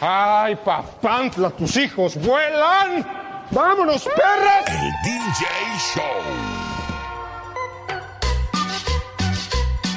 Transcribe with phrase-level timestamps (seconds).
[0.00, 3.06] ¡Ay, papantla, tus hijos vuelan!
[3.50, 4.64] ¡Vámonos, perras!
[4.68, 5.46] El DJ
[5.94, 6.56] Show.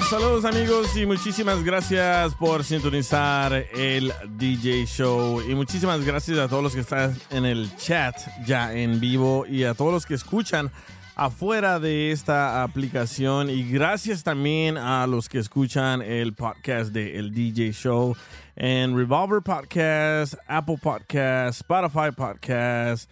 [0.09, 6.63] Saludos amigos y muchísimas gracias por sintonizar el DJ Show y muchísimas gracias a todos
[6.63, 10.71] los que están en el chat ya en vivo y a todos los que escuchan
[11.15, 17.33] afuera de esta aplicación y gracias también a los que escuchan el podcast de El
[17.33, 18.15] DJ Show
[18.55, 23.09] en Revolver Podcast, Apple Podcast, Spotify Podcast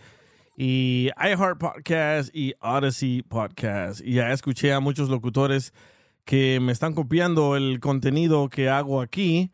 [0.58, 4.02] y iHeart Podcast y Odyssey Podcast.
[4.04, 5.74] Y ya escuché a muchos locutores
[6.26, 9.52] que me están copiando el contenido que hago aquí.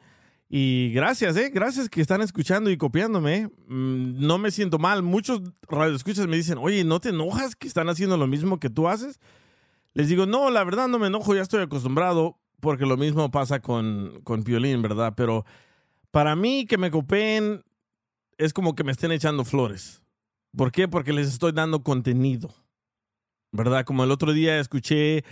[0.50, 1.52] Y gracias, ¿eh?
[1.53, 3.50] Gracias que están escuchando y copiándome.
[3.68, 5.03] Mm, no me siento mal.
[5.03, 8.88] Muchos radioescuchas me dicen, oye, ¿no te enojas que están haciendo lo mismo que tú
[8.88, 9.20] haces?
[9.94, 13.62] Les digo, no, la verdad no me enojo, ya estoy acostumbrado, porque lo mismo pasa
[13.62, 15.14] con, con Piolín, ¿verdad?
[15.16, 15.45] Pero
[16.14, 17.64] para mí que me copien
[18.38, 20.03] es como que me estén echando flores.
[20.56, 20.88] ¿Por qué?
[20.88, 22.53] Porque les estoy dando contenido.
[23.51, 23.84] ¿Verdad?
[23.84, 25.25] Como el otro día escuché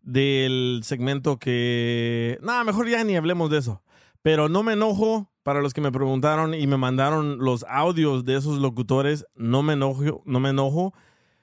[0.00, 2.38] del segmento que...
[2.40, 3.82] Nada, mejor ya ni hablemos de eso.
[4.22, 8.36] Pero no me enojo, para los que me preguntaron y me mandaron los audios de
[8.36, 10.94] esos locutores, no me enojo, no me enojo.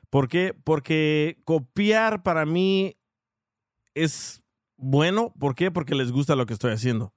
[0.10, 0.56] ¿Por qué?
[0.64, 2.96] Porque copiar para mí
[3.94, 4.42] es
[4.78, 5.34] bueno.
[5.38, 5.70] ¿Por qué?
[5.70, 7.15] Porque les gusta lo que estoy haciendo.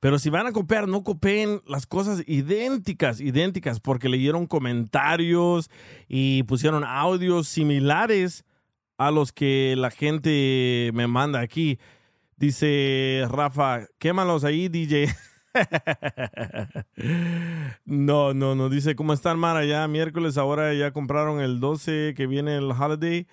[0.00, 5.70] Pero si van a copiar, no copien las cosas idénticas, idénticas, porque leyeron comentarios
[6.08, 8.44] y pusieron audios similares
[8.98, 11.78] a los que la gente me manda aquí.
[12.36, 15.08] Dice Rafa, quémalos ahí, DJ.
[17.84, 18.68] no, no, no.
[18.68, 19.64] Dice, ¿cómo están, Mara?
[19.64, 23.26] Ya miércoles, ahora ya compraron el 12 que viene el holiday.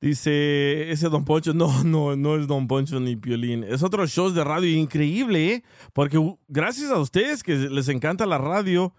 [0.00, 3.64] Dice, ese Don Poncho, no, no, no es Don Poncho ni Piolín.
[3.64, 5.64] Es otro show de radio increíble, ¿eh?
[5.92, 6.18] Porque
[6.48, 8.94] gracias a ustedes que les encanta la radio,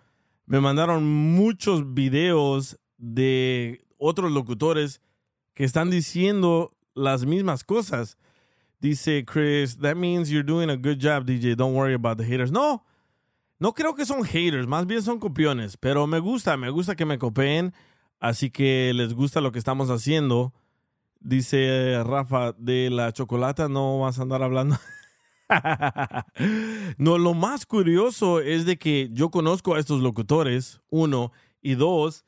[0.46, 5.02] me mandaron muchos videos de otros locutores
[5.54, 8.18] que están diciendo las mismas cosas.
[8.80, 11.56] Dice Chris, that means you're doing a good job, DJ.
[11.56, 12.52] Don't worry about the haters.
[12.52, 12.84] No,
[13.60, 17.06] no creo que son haters, más bien son copiones, pero me gusta, me gusta que
[17.06, 17.74] me copien,
[18.20, 20.54] así que les gusta lo que estamos haciendo.
[21.20, 24.78] Dice Rafa, de la chocolata no vas a andar hablando.
[26.98, 32.26] no, lo más curioso es de que yo conozco a estos locutores, uno, y dos,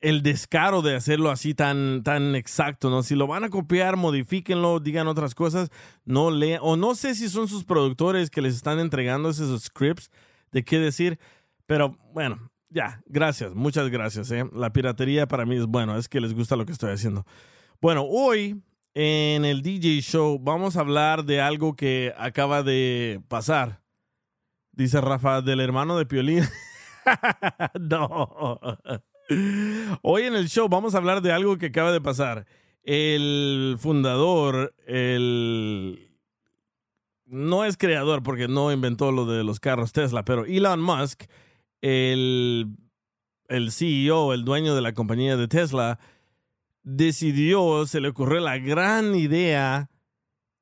[0.00, 3.02] el descaro de hacerlo así tan, tan exacto, ¿no?
[3.02, 5.70] Si lo van a copiar, modifíquenlo, digan otras cosas,
[6.04, 10.10] no lean, o no sé si son sus productores que les están entregando esos scripts
[10.50, 11.18] de qué decir,
[11.66, 14.44] pero bueno, ya, gracias, muchas gracias, ¿eh?
[14.52, 17.24] La piratería para mí es bueno, es que les gusta lo que estoy haciendo.
[17.82, 18.62] Bueno, hoy
[18.94, 23.82] en el DJ Show vamos a hablar de algo que acaba de pasar.
[24.70, 26.44] Dice Rafa, del hermano de Piolín.
[27.80, 28.56] no.
[30.02, 32.46] Hoy en el show vamos a hablar de algo que acaba de pasar.
[32.84, 36.08] El fundador, el...
[37.26, 41.24] No es creador porque no inventó lo de los carros Tesla, pero Elon Musk,
[41.80, 42.76] el,
[43.48, 45.98] el CEO, el dueño de la compañía de Tesla,
[46.82, 49.90] decidió, se le ocurrió la gran idea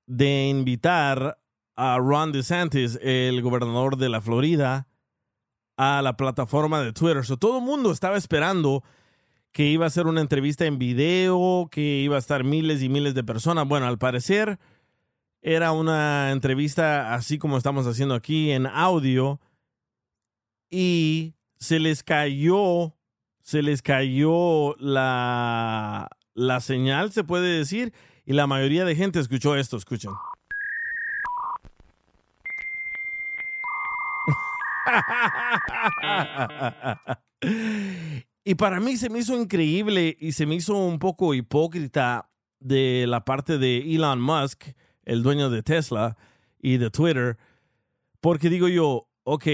[0.06, 1.38] de invitar
[1.76, 4.86] a Ron DeSantis, el gobernador de la Florida,
[5.76, 7.24] a la plataforma de Twitter.
[7.38, 8.84] Todo el mundo estaba esperando
[9.52, 13.14] que iba a ser una entrevista en video, que iba a estar miles y miles
[13.14, 13.66] de personas.
[13.66, 14.58] Bueno, al parecer
[15.42, 19.40] era una entrevista así como estamos haciendo aquí en audio
[20.68, 22.94] y se les cayó,
[23.50, 27.92] se les cayó la, la señal, se puede decir,
[28.24, 30.12] y la mayoría de gente escuchó esto, escuchen.
[38.44, 42.30] y para mí se me hizo increíble y se me hizo un poco hipócrita
[42.60, 44.62] de la parte de Elon Musk,
[45.02, 46.16] el dueño de Tesla
[46.62, 47.36] y de Twitter,
[48.20, 49.46] porque digo yo, ok,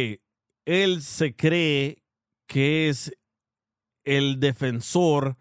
[0.66, 2.02] él se cree
[2.46, 3.10] que es
[4.06, 5.36] el defensor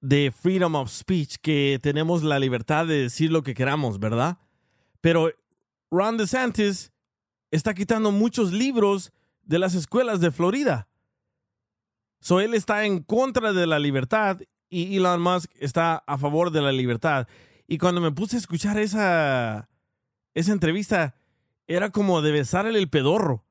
[0.00, 4.38] de freedom of speech, que tenemos la libertad de decir lo que queramos, ¿verdad?
[5.00, 5.30] Pero
[5.90, 6.92] Ron DeSantis
[7.50, 9.12] está quitando muchos libros
[9.42, 10.88] de las escuelas de Florida.
[12.20, 16.62] So él está en contra de la libertad y Elon Musk está a favor de
[16.62, 17.28] la libertad.
[17.68, 19.68] Y cuando me puse a escuchar esa,
[20.34, 21.14] esa entrevista,
[21.66, 23.45] era como de besarle el pedorro.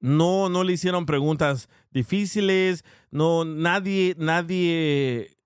[0.00, 5.38] No, no le hicieron preguntas difíciles, no, nadie, nadie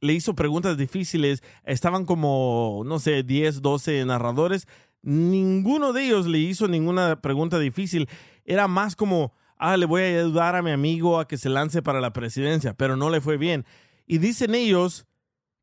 [0.00, 1.42] le hizo preguntas difíciles.
[1.64, 4.66] Estaban como, no sé, 10, 12 narradores.
[5.02, 8.08] Ninguno de ellos le hizo ninguna pregunta difícil.
[8.44, 11.82] Era más como, ah, le voy a ayudar a mi amigo a que se lance
[11.82, 13.64] para la presidencia, pero no le fue bien.
[14.06, 15.06] Y dicen ellos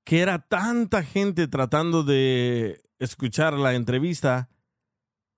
[0.04, 4.50] que era tanta gente tratando de escuchar la entrevista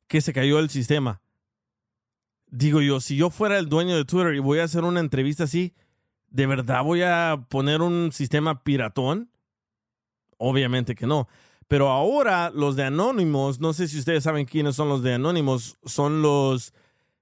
[0.07, 1.21] que se cayó el sistema.
[2.51, 5.43] Digo yo, si yo fuera el dueño de Twitter y voy a hacer una entrevista
[5.43, 5.73] así,
[6.29, 9.29] ¿de verdad voy a poner un sistema piratón?
[10.37, 11.27] Obviamente que no.
[11.67, 15.77] Pero ahora los de Anónimos, no sé si ustedes saben quiénes son los de Anónimos,
[15.85, 16.73] son los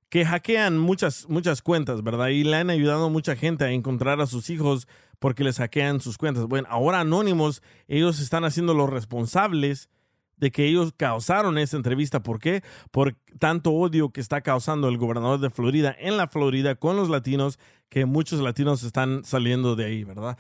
[0.09, 2.27] que hackean muchas, muchas cuentas, ¿verdad?
[2.29, 4.87] Y le han ayudado a mucha gente a encontrar a sus hijos
[5.19, 6.45] porque les hackean sus cuentas.
[6.45, 9.89] Bueno, ahora Anónimos, ellos están haciendo los responsables
[10.37, 12.21] de que ellos causaron esa entrevista.
[12.21, 12.63] ¿Por qué?
[12.91, 17.09] Por tanto odio que está causando el gobernador de Florida en la Florida con los
[17.09, 20.37] latinos, que muchos latinos están saliendo de ahí, ¿verdad?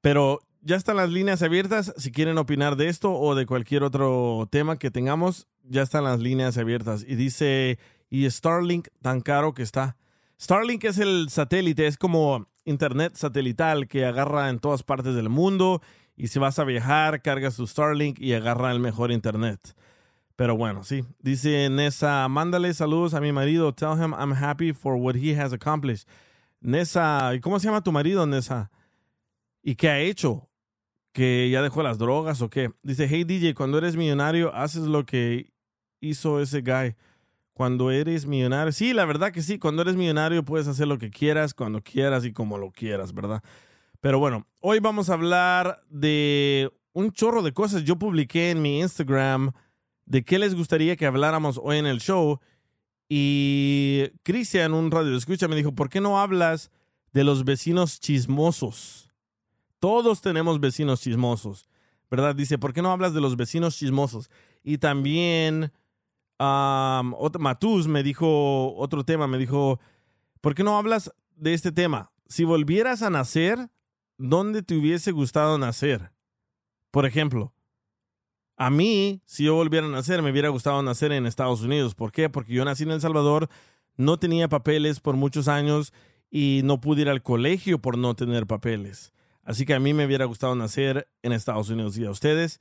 [0.00, 1.92] Pero ya están las líneas abiertas.
[1.96, 6.20] Si quieren opinar de esto o de cualquier otro tema que tengamos, ya están las
[6.20, 7.04] líneas abiertas.
[7.06, 9.96] Y dice, y Starlink tan caro que está.
[10.40, 15.82] Starlink es el satélite, es como internet satelital que agarra en todas partes del mundo
[16.20, 19.74] y si vas a viajar, cargas tu Starlink y agarra el mejor internet.
[20.36, 21.02] Pero bueno, sí.
[21.18, 23.72] Dice Nessa, mándale saludos a mi marido.
[23.72, 26.06] Tell him I'm happy for what he has accomplished.
[26.60, 28.70] Nessa, ¿y cómo se llama tu marido, Nessa?
[29.62, 30.50] ¿Y qué ha hecho?
[31.12, 32.70] ¿Que ya dejó las drogas o qué?
[32.82, 35.50] Dice, hey DJ, cuando eres millonario, haces lo que
[36.00, 36.96] hizo ese guy.
[37.54, 41.08] Cuando eres millonario, sí, la verdad que sí, cuando eres millonario puedes hacer lo que
[41.08, 43.42] quieras, cuando quieras y como lo quieras, ¿verdad?
[44.00, 47.84] Pero bueno, hoy vamos a hablar de un chorro de cosas.
[47.84, 49.52] Yo publiqué en mi Instagram
[50.06, 52.40] de qué les gustaría que habláramos hoy en el show.
[53.08, 56.70] Y Cristian, un radio escucha, me dijo, ¿por qué no hablas
[57.12, 59.12] de los vecinos chismosos?
[59.80, 61.68] Todos tenemos vecinos chismosos,
[62.10, 62.34] ¿verdad?
[62.34, 64.30] Dice, ¿por qué no hablas de los vecinos chismosos?
[64.62, 65.72] Y también
[66.38, 67.14] um,
[67.88, 69.78] me dijo otro tema, me dijo,
[70.40, 72.12] ¿por qué no hablas de este tema?
[72.28, 73.68] Si volvieras a nacer,
[74.20, 76.12] ¿dónde te hubiese gustado nacer?
[76.90, 77.54] Por ejemplo,
[78.56, 81.94] a mí, si yo volviera a nacer, me hubiera gustado nacer en Estados Unidos.
[81.94, 82.28] ¿Por qué?
[82.28, 83.48] Porque yo nací en El Salvador,
[83.96, 85.94] no tenía papeles por muchos años
[86.30, 89.14] y no pude ir al colegio por no tener papeles.
[89.42, 91.96] Así que a mí me hubiera gustado nacer en Estados Unidos.
[91.96, 92.60] ¿Y a ustedes?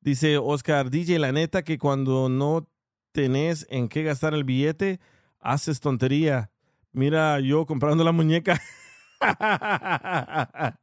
[0.00, 2.66] Dice Oscar, DJ, la neta que cuando no
[3.12, 5.00] tenés en qué gastar el billete,
[5.38, 6.50] haces tontería.
[6.92, 8.60] Mira, yo comprando la muñeca.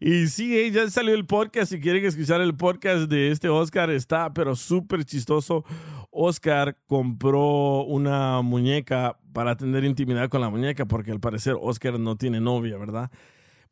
[0.00, 1.72] y sí, ya salió el podcast.
[1.72, 5.64] Si quieren escuchar el podcast de este Oscar, está pero súper chistoso.
[6.10, 12.16] Oscar compró una muñeca para tener intimidad con la muñeca, porque al parecer Oscar no
[12.16, 13.10] tiene novia, ¿verdad?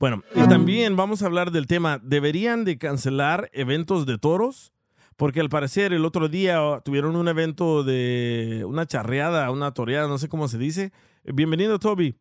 [0.01, 4.73] Bueno, y también vamos a hablar del tema, ¿deberían de cancelar eventos de toros?
[5.17, 10.19] Porque al parecer el otro día tuvieron un evento de una charreada, una toreada, no
[10.19, 10.91] sé cómo se dice.
[11.23, 12.17] Bienvenido, Toby.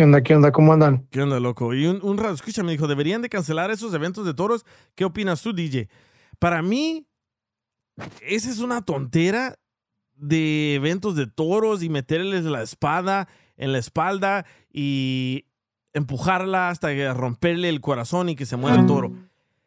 [0.00, 0.22] ¿Qué onda?
[0.22, 0.50] ¿Qué onda?
[0.50, 1.06] ¿Cómo andan?
[1.10, 1.74] ¿Qué onda, loco?
[1.74, 4.64] Y un, un rato, escucha, me dijo, ¿deberían de cancelar esos eventos de toros?
[4.94, 5.90] ¿Qué opinas tú, DJ?
[6.38, 7.06] Para mí,
[8.22, 9.58] esa es una tontera
[10.14, 13.28] de eventos de toros y meterles la espada
[13.58, 15.44] en la espalda y
[15.92, 19.12] empujarla hasta romperle el corazón y que se muera el toro.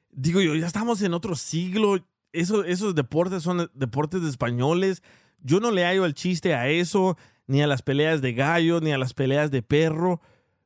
[0.10, 2.08] Digo yo, ya estamos en otro siglo.
[2.32, 5.04] Eso, esos deportes son deportes de españoles.
[5.44, 8.92] Yo no le hallo el chiste a eso ni a las peleas de gallo, ni
[8.92, 10.22] a las peleas de perro.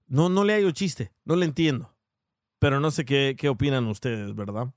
[0.07, 1.93] No, no le hallo chiste, no le entiendo.
[2.59, 4.73] Pero no sé qué, qué opinan ustedes, ¿verdad?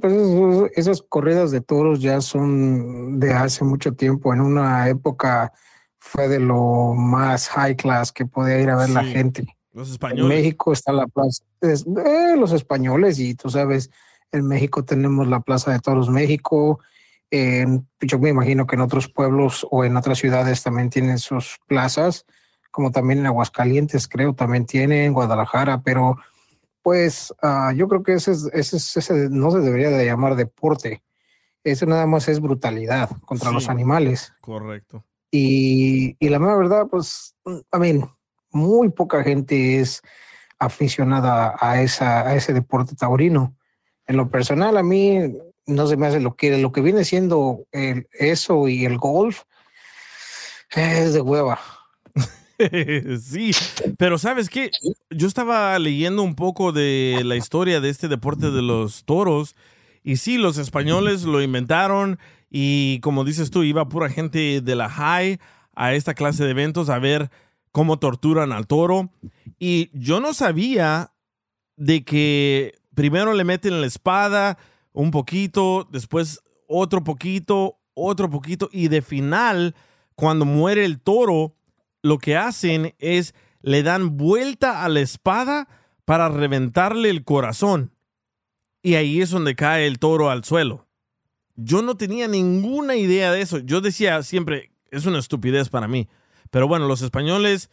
[0.00, 4.34] Pues esos, esas corridas de toros ya son de hace mucho tiempo.
[4.34, 5.52] En una época
[5.98, 9.46] fue de lo más high class que podía ir a ver la gente.
[9.72, 10.22] Los españoles.
[10.22, 13.90] En México está la plaza, eh, los españoles y tú sabes,
[14.30, 16.80] en México tenemos la Plaza de Toros México,
[17.30, 22.26] yo me imagino que en otros pueblos o en otras ciudades también tienen sus plazas,
[22.70, 26.16] como también en Aguascalientes creo también tienen, Guadalajara, pero
[26.82, 31.02] pues ah, yo creo que ese, ese, ese, no se debería de llamar deporte.
[31.64, 34.34] Eso nada más es brutalidad contra los animales.
[34.42, 35.02] Correcto.
[35.30, 37.34] Y, y la verdad, pues,
[37.72, 38.00] a mí,
[38.50, 40.02] muy poca gente es
[40.58, 43.56] aficionada a, esa, a ese deporte taurino.
[44.06, 45.34] En lo personal, a mí
[45.66, 49.42] no se me hace lo que, lo que viene siendo el, eso y el golf
[50.70, 51.60] es de hueva.
[53.20, 53.52] sí,
[53.98, 54.70] pero ¿sabes qué?
[55.10, 59.56] Yo estaba leyendo un poco de la historia de este deporte de los toros
[60.02, 62.18] y sí, los españoles lo inventaron
[62.50, 65.38] y como dices tú, iba pura gente de la high
[65.74, 67.30] a esta clase de eventos a ver
[67.72, 69.10] cómo torturan al toro
[69.58, 71.12] y yo no sabía
[71.76, 74.58] de que primero le meten la espada,
[74.94, 79.74] un poquito, después otro poquito, otro poquito, y de final,
[80.14, 81.54] cuando muere el toro,
[82.02, 85.68] lo que hacen es le dan vuelta a la espada
[86.04, 87.92] para reventarle el corazón.
[88.82, 90.86] Y ahí es donde cae el toro al suelo.
[91.56, 93.58] Yo no tenía ninguna idea de eso.
[93.58, 96.08] Yo decía siempre, es una estupidez para mí.
[96.50, 97.70] Pero bueno, los españoles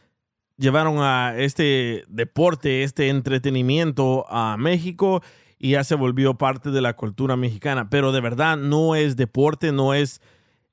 [0.57, 5.21] llevaron a este deporte, este entretenimiento a México
[5.63, 7.88] y ya se volvió parte de la cultura mexicana.
[7.88, 10.20] Pero de verdad no es deporte, no es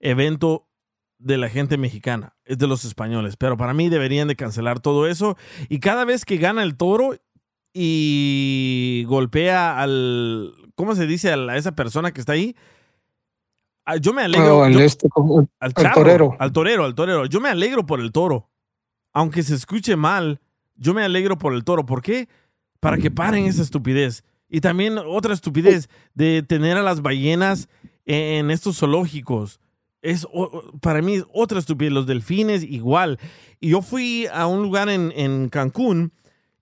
[0.01, 0.67] evento
[1.19, 3.37] de la gente mexicana, es de los españoles.
[3.37, 5.37] Pero para mí deberían de cancelar todo eso.
[5.69, 7.11] Y cada vez que gana el toro
[7.75, 11.35] y golpea al, ¿cómo se dice?
[11.35, 12.57] A esa persona que está ahí.
[13.85, 14.65] Ah, yo me alegro.
[14.65, 15.07] este,
[15.61, 16.35] al, torero.
[16.39, 17.27] Al torero, al torero.
[17.27, 18.49] Yo me alegro por el toro.
[19.13, 20.41] Aunque se escuche mal,
[20.77, 21.85] yo me alegro por el toro.
[21.85, 22.31] ¿Por qué?
[22.81, 24.25] Para que paren esa estupidez.
[24.49, 27.69] Y también otra estupidez de tener a las ballenas
[28.07, 29.61] en estos zoológicos.
[30.01, 30.27] Es,
[30.81, 31.93] para mí otra estupidez.
[31.93, 33.19] Los delfines igual.
[33.61, 36.13] Y yo fui a un lugar en, en Cancún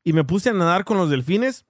[0.03, 1.65] y me puse a nadar con los delfines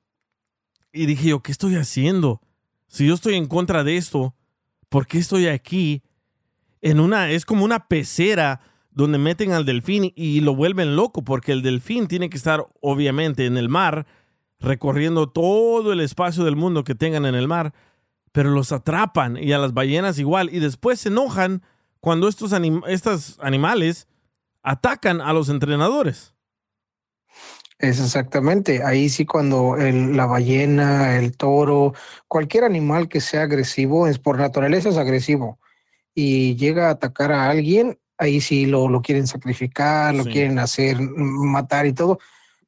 [0.92, 2.40] y dije yo, ¿qué estoy haciendo?
[2.88, 4.34] Si yo estoy en contra de esto,
[4.88, 6.02] ¿por qué estoy aquí?
[6.80, 11.52] En una, es como una pecera donde meten al delfín y lo vuelven loco, porque
[11.52, 14.06] el delfín tiene que estar obviamente en el mar
[14.58, 17.74] recorriendo todo el espacio del mundo que tengan en el mar,
[18.32, 21.62] pero los atrapan y a las ballenas igual, y después se enojan
[22.00, 22.52] cuando estos,
[22.88, 24.08] estos animales
[24.62, 26.34] atacan a los entrenadores.
[27.78, 31.92] Es exactamente, ahí sí cuando la ballena, el toro,
[32.26, 35.58] cualquier animal que sea agresivo, es por naturaleza es agresivo
[36.14, 40.98] y llega a atacar a alguien, ahí sí lo, lo quieren sacrificar, lo quieren hacer
[41.00, 42.18] matar y todo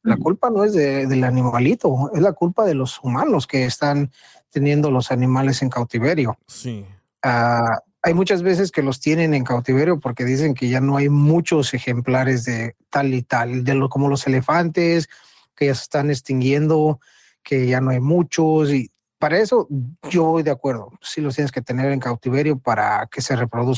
[0.02, 4.10] la culpa no es del animalito, es la culpa de los humanos que están
[4.50, 6.38] teniendo los animales en cautiverio.
[6.46, 6.86] Sí.
[7.22, 11.08] Ah, hay muchas veces que los tienen en cautiverio porque dicen que ya no hay
[11.08, 15.08] muchos ejemplares de tal y tal, de lo, como los elefantes,
[15.54, 17.00] que ya se están extinguiendo,
[17.42, 18.72] que ya no hay muchos.
[18.72, 19.68] Y para eso
[20.08, 20.92] yo voy de acuerdo.
[21.02, 23.77] Sí los tienes que tener en cautiverio para que se reproduzcan.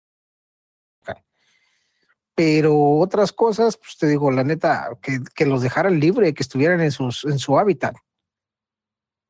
[2.35, 6.81] Pero otras cosas, pues te digo, la neta, que, que los dejaran libre, que estuvieran
[6.81, 7.95] en, sus, en su hábitat.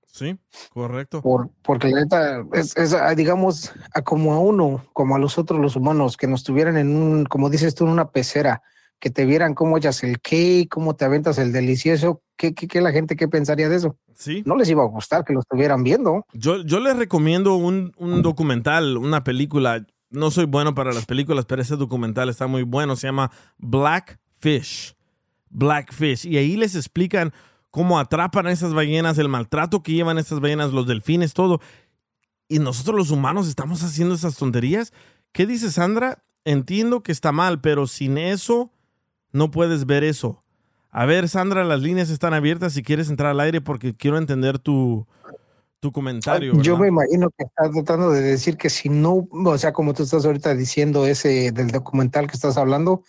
[0.08, 0.38] Sí,
[0.72, 1.22] correcto.
[1.22, 5.38] Por, porque la neta, es, es, ah, digamos, a como a uno, como a los
[5.38, 8.62] otros, los humanos, que nos tuvieran en un, como dices tú, en una pecera,
[9.00, 12.82] que te vieran cómo echas el cake, cómo te aventas el delicioso, ¿qué, qué, qué
[12.82, 13.98] la gente qué pensaría de eso?
[14.14, 14.44] Sí.
[14.46, 16.26] No les iba a gustar que lo estuvieran viendo.
[16.34, 21.46] Yo, yo les recomiendo un, un documental, una película no soy bueno para las películas,
[21.46, 22.96] pero ese documental está muy bueno.
[22.96, 24.96] Se llama Blackfish.
[25.50, 26.26] Blackfish.
[26.26, 27.34] Y ahí les explican
[27.72, 31.62] cómo atrapan a esas ballenas, el maltrato que llevan esas ballenas, los delfines, todo.
[32.48, 34.92] y nosotros los humanos estamos haciendo esas tonterías.
[35.32, 36.22] ¿Qué dice Sandra?
[36.44, 38.72] Entiendo que está mal, pero sin eso
[39.32, 40.44] no puedes ver eso.
[40.90, 44.60] A ver, Sandra, las líneas están abiertas si quieres entrar al aire porque quiero entender
[44.60, 45.08] tu,
[45.82, 46.54] tu comentario.
[46.62, 50.04] Yo me imagino que estás tratando de decir que si no, o sea, como tú
[50.04, 53.04] estás ahorita diciendo ese del documental que estás hablando,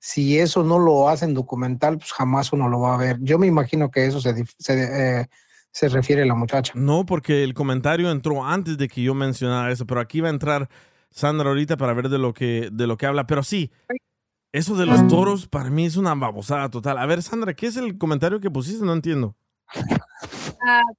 [0.00, 3.18] si eso no lo hacen documental, pues jamás uno lo va a ver.
[3.20, 5.26] Yo me imagino que eso se, se, eh,
[5.70, 6.72] se refiere a la muchacha.
[6.74, 10.32] No, porque el comentario entró antes de que yo mencionara eso, pero aquí va a
[10.32, 10.68] entrar
[11.10, 13.26] Sandra ahorita para ver de lo que, de lo que habla.
[13.26, 13.70] Pero sí,
[14.50, 16.96] eso de los toros para mí es una babosada total.
[16.96, 18.84] A ver, Sandra, ¿qué es el comentario que pusiste?
[18.84, 19.36] No entiendo.
[19.76, 20.94] Uh,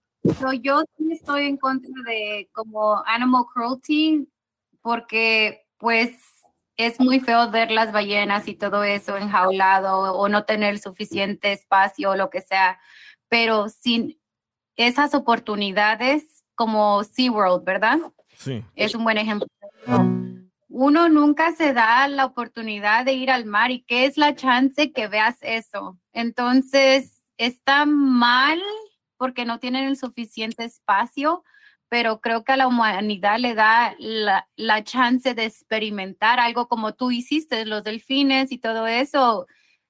[0.62, 4.28] yo sí estoy en contra de como animal cruelty
[4.82, 6.18] porque pues
[6.78, 12.12] es muy feo ver las ballenas y todo eso enjaulado o no tener suficiente espacio
[12.12, 12.80] o lo que sea,
[13.30, 14.20] pero sin
[14.76, 18.00] esas oportunidades como SeaWorld, ¿verdad?
[18.36, 18.64] Sí.
[18.76, 19.48] Es un buen ejemplo.
[20.68, 24.92] Uno nunca se da la oportunidad de ir al mar y qué es la chance
[24.92, 25.98] que veas eso.
[26.12, 28.62] Entonces, está mal
[29.18, 31.44] porque no tienen el suficiente espacio,
[31.90, 36.94] pero creo que a la humanidad le da la, la chance de experimentar algo como
[36.94, 39.48] tú hiciste, los delfines y todo eso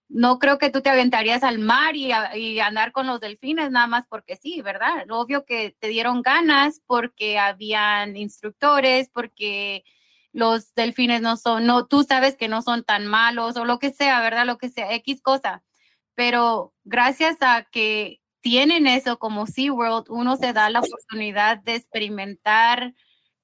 [0.08, 2.12] no creo que tú te aventarías al mar y,
[2.60, 5.06] andar con los delfines nada más porque sí, ¿verdad?
[5.10, 9.84] Obvio que te dieron ganas porque habían instructores, porque
[10.32, 13.92] los delfines no son, no, tú sabes que no son tan malos o lo que
[13.92, 14.46] sea, ¿verdad?
[14.46, 15.64] Lo que sea, X cosa.
[16.16, 22.94] Pero gracias a que tienen eso como SeaWorld, uno se da la oportunidad de experimentar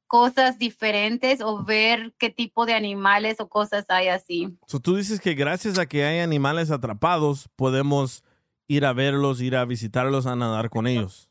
[0.05, 4.55] cosas diferentes o ver qué tipo de animales o cosas hay así.
[4.83, 8.23] tú dices que gracias a que hay animales atrapados, podemos
[8.67, 11.27] ir a verlos, ir a visitarlos, a nadar con ellos.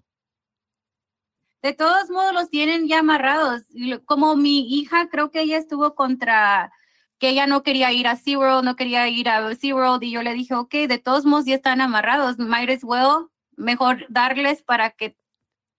[1.63, 3.63] De todos modos, los tienen ya amarrados.
[4.05, 6.73] Como mi hija, creo que ella estuvo contra
[7.21, 10.35] que ella no quería ir a SeaWorld, no quería ir a SeaWorld, y yo le
[10.35, 13.30] dije, ok, de todos modos ya están amarrados, might as well,
[13.61, 15.17] mejor darles para que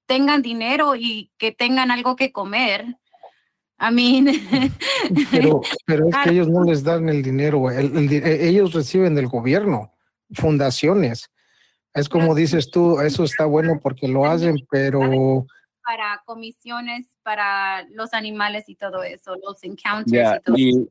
[0.06, 2.98] tengan dinero y que tengan algo que comer.
[3.78, 4.24] A mí.
[5.32, 9.92] Pero, pero es que ellos no les dan el dinero, e, ellos reciben del gobierno,
[10.32, 11.32] fundaciones.
[11.94, 15.46] Es como dices tú, eso está bueno porque lo hacen, pero...
[15.84, 20.90] Para comisiones, para los animales y todo eso, los encounters y todo y,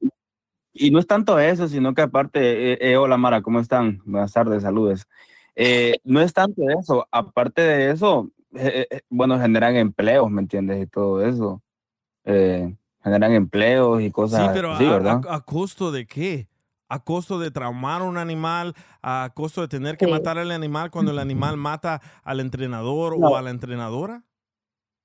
[0.72, 4.02] y, no es tanto eso, sino que aparte, eh, eh, hola Mara, ¿cómo están?
[4.04, 5.06] Buenas tardes, saludos.
[5.56, 10.82] Eh, no es tanto eso, aparte de eso, eh, eh, bueno, generan empleos, ¿me entiendes?
[10.82, 11.62] Y todo eso.
[12.24, 16.48] Eh, generan empleos y cosas sí, pero a, A, costo de qué?
[16.88, 20.90] A costo de traumar a un animal, a costo de tener que matar al animal
[20.90, 24.24] cuando el animal mata al entrenador o a la entrenadora.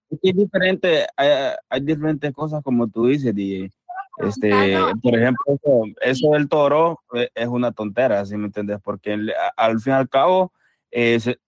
[0.10, 3.72] Es diferente, hay, diferentes cosas como tú dices, DJ.
[4.18, 5.60] Este, por ejemplo,
[6.02, 7.02] eso, del toro
[7.34, 8.80] es una tontera, ¿sí me entiendes?
[8.82, 9.18] Porque
[9.58, 10.54] al fin y al cabo,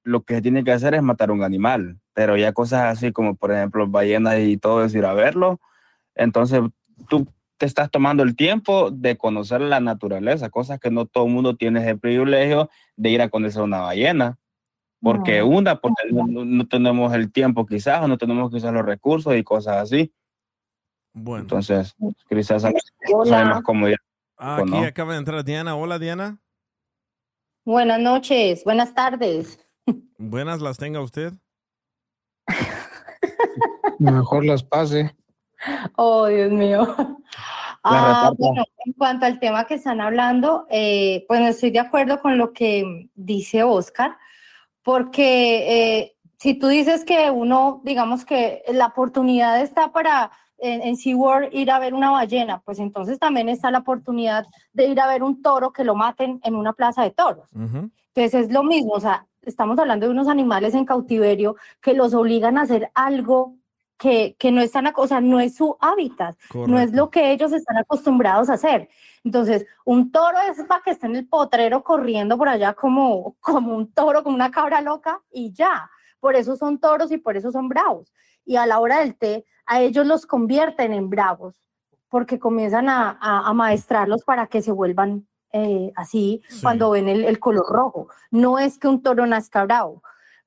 [0.03, 3.35] lo que se tiene que hacer es matar un animal, pero ya cosas así como
[3.35, 5.61] por ejemplo ballenas y todo es ir a verlo,
[6.15, 6.61] entonces
[7.07, 7.27] tú
[7.57, 11.55] te estás tomando el tiempo de conocer la naturaleza, cosas que no todo el mundo
[11.55, 14.37] tiene el privilegio de ir a conocer una ballena,
[15.01, 19.43] porque una, porque no, tenemos el tiempo quizás, o no tenemos quizás los recursos y
[19.43, 20.11] cosas así.
[21.19, 21.41] Bueno.
[21.41, 21.95] Entonces,
[22.29, 22.73] quizás más
[23.89, 23.97] ir.
[24.37, 25.75] Ah, aquí acaba de entrar Diana.
[25.75, 26.37] Hola, Diana.
[27.65, 29.59] Buenas noches, buenas tardes.
[30.19, 31.33] Buenas las tenga usted.
[33.99, 35.15] Mejor las pase.
[35.95, 36.95] Oh, Dios mío.
[37.83, 42.21] Ah, bueno, en cuanto al tema que están hablando, eh, pues no estoy de acuerdo
[42.21, 44.17] con lo que dice Oscar,
[44.83, 51.53] porque eh, si tú dices que uno, digamos que la oportunidad está para en, SeaWorld
[51.53, 55.23] ir a ver una ballena, pues entonces también está la oportunidad de ir a ver
[55.23, 57.49] un toro que lo maten en una plaza de toros.
[57.53, 62.13] Entonces es lo mismo, o sea, estamos hablando de unos animales en cautiverio que los
[62.13, 63.55] obligan a hacer algo
[63.97, 67.51] que, que no están, o sea, no es su hábitat, no es lo que ellos
[67.51, 68.89] están acostumbrados a hacer.
[69.23, 73.75] Entonces, un toro es para que esté en el potrero corriendo por allá como, como
[73.75, 75.89] un toro, como una cabra loca y ya.
[76.19, 78.13] Por eso son toros y por eso son bravos.
[78.45, 81.61] Y a la hora del té, a ellos los convierten en bravos,
[82.09, 87.65] porque comienzan a, a, maestrarlos para que se vuelvan eh, así cuando ven el, color
[87.69, 88.07] rojo.
[88.31, 90.01] No es que un toro nazca bravo,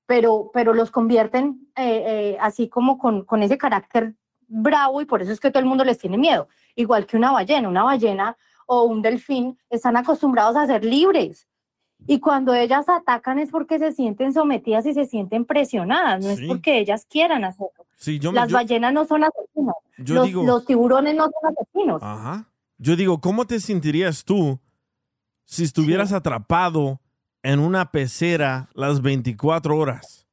[0.07, 4.15] pero, pero los convierten eh, eh, así como con, con ese carácter
[4.49, 6.49] bravo y por eso es que todo el mundo les tiene miedo.
[6.75, 11.47] Igual que una ballena, una ballena o un delfín están acostumbrados a ser libres.
[12.07, 16.41] Y cuando ellas atacan es porque se sienten sometidas y se sienten presionadas, no es
[16.47, 17.87] porque ellas quieran hacerlo.
[18.33, 19.75] Las ballenas no son asesinas
[20.07, 22.03] los, los, tiburones no son asesinos.
[22.03, 22.47] Ajá.
[22.79, 24.59] Yo digo, ¿cómo te sentirías tú
[25.45, 27.01] si estuvieras atrapado
[27.43, 30.27] en una pecera las 24 horas?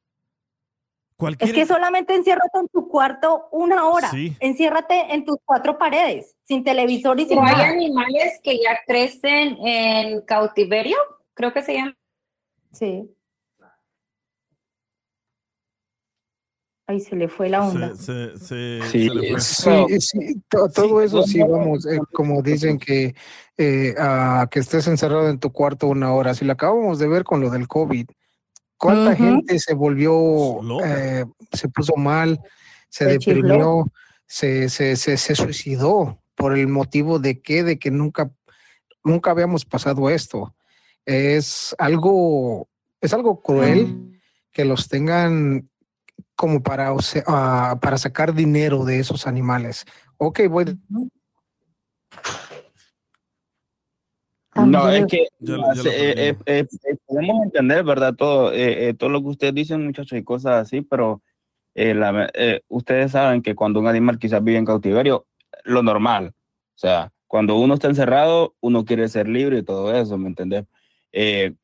[1.40, 4.08] Es que solamente enciérrate en tu cuarto una hora.
[4.38, 10.20] Enciérrate en tus cuatro paredes, sin televisor y sin hay animales que ya crecen en
[10.20, 10.96] cautiverio,
[11.38, 11.96] creo que se llama.
[12.72, 13.08] Sí.
[16.88, 17.94] Ahí se le fue la onda.
[17.94, 18.80] sí,
[20.00, 23.14] sí, todo eso sí, vamos, eh, como dicen que,
[23.56, 23.94] eh,
[24.50, 26.34] que estés encerrado en tu cuarto una hora.
[26.34, 28.06] Si lo acabamos de ver con lo del COVID,
[28.76, 32.40] cuánta gente se volvió, eh, se puso mal,
[32.88, 33.84] se, deprimió,
[34.26, 38.32] se, se, se, suicidó por el motivo de que, de que nunca,
[39.04, 40.54] nunca habíamos pasado esto.
[41.10, 42.68] Es algo,
[43.00, 44.20] es algo cruel
[44.52, 45.70] que los tengan
[46.36, 46.98] como para, uh,
[47.80, 49.86] para sacar dinero de esos animales.
[50.18, 50.78] Ok, voy.
[54.54, 55.28] No, es que eh,
[55.86, 56.66] eh, eh,
[57.06, 58.14] podemos entender, ¿verdad?
[58.14, 58.52] Todo,
[58.98, 61.22] todo lo que ustedes dicen, muchachos, y cosas así, pero
[61.74, 62.30] la,
[62.68, 65.26] ustedes saben que cuando un animal quizás vive en cautiverio,
[65.64, 70.18] lo normal, o sea, cuando uno está encerrado, uno quiere ser libre y todo eso,
[70.18, 70.28] ¿me
[71.12, 71.54] entiendes?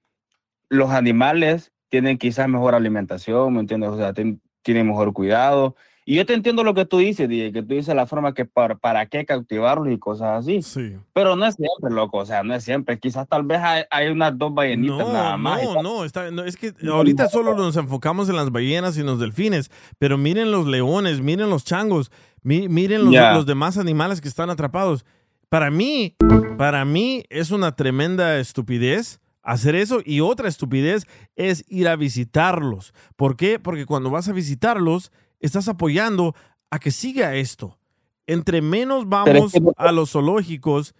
[0.70, 3.90] los animales tienen quizás mejor alimentación, ¿me entiendes?
[3.90, 5.76] O sea, tienen mejor cuidado,
[6.06, 8.44] y yo te entiendo lo que tú dices, DJ, que tú dices la forma que
[8.44, 10.60] para, para qué cautivarlos y cosas así.
[10.60, 10.96] Sí.
[11.14, 12.98] Pero no es siempre, loco, o sea, no es siempre.
[12.98, 15.62] Quizás tal vez hay, unas dos ballenitas nada más.
[15.62, 19.06] No, no, está, no, es que ahorita solo nos enfocamos en las ballenas y en
[19.06, 24.28] los delfines, pero miren los leones, miren los changos, miren los, los demás animales que
[24.28, 25.06] están atrapados.
[25.48, 26.16] Para mí,
[26.58, 32.94] para mí es una tremenda estupidez hacer eso y otra estupidez es ir a visitarlos.
[33.16, 33.58] ¿Por qué?
[33.58, 36.34] Porque cuando vas a visitarlos, estás apoyando
[36.70, 37.78] a que siga esto.
[38.26, 40.94] Entre menos vamos a los zoológicos,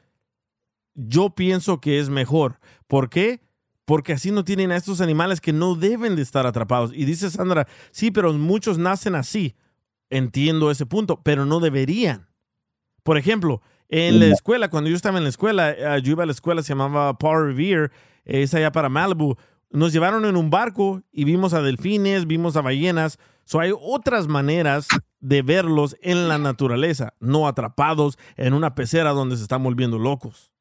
[0.94, 2.60] yo pienso que es mejor.
[2.86, 3.40] ¿Por qué?
[3.86, 6.92] Porque así no tienen a estos animales que no deben de estar atrapados.
[6.94, 9.56] Y dice Sandra, sí, pero muchos nacen así.
[10.10, 12.28] Entiendo ese punto, pero no deberían.
[13.02, 16.26] Por ejemplo, en la escuela, cuando yo estaba en la escuela, eh, yo iba a
[16.26, 17.90] la escuela, se llamaba Power Revere,
[18.24, 19.36] es allá para Malibu.
[19.70, 23.18] Nos llevaron en un barco y vimos a delfines, vimos a ballenas.
[23.44, 24.88] So, hay otras maneras
[25.20, 30.52] de verlos en la naturaleza, no atrapados en una pecera donde se están volviendo locos.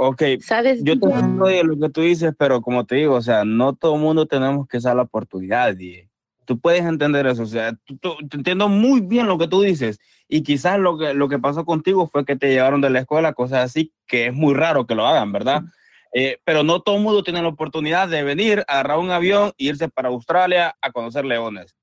[0.00, 0.82] Ok, ¿Sabes?
[0.84, 3.74] yo te entiendo de lo que tú dices, pero como te digo, o sea, no
[3.74, 5.76] todo el mundo tenemos que usar la oportunidad.
[5.76, 6.08] Y
[6.44, 9.98] tú puedes entender eso, o sea, tú, entiendo muy bien lo que tú dices.
[10.28, 13.32] Y quizás lo que, lo que pasó contigo fue que te llevaron de la escuela,
[13.32, 15.64] cosas así, que es muy raro que lo hagan, ¿verdad?
[16.12, 19.64] Eh, pero no todo el mundo tiene la oportunidad de venir, agarrar un avión e
[19.64, 21.74] irse para Australia a conocer leones.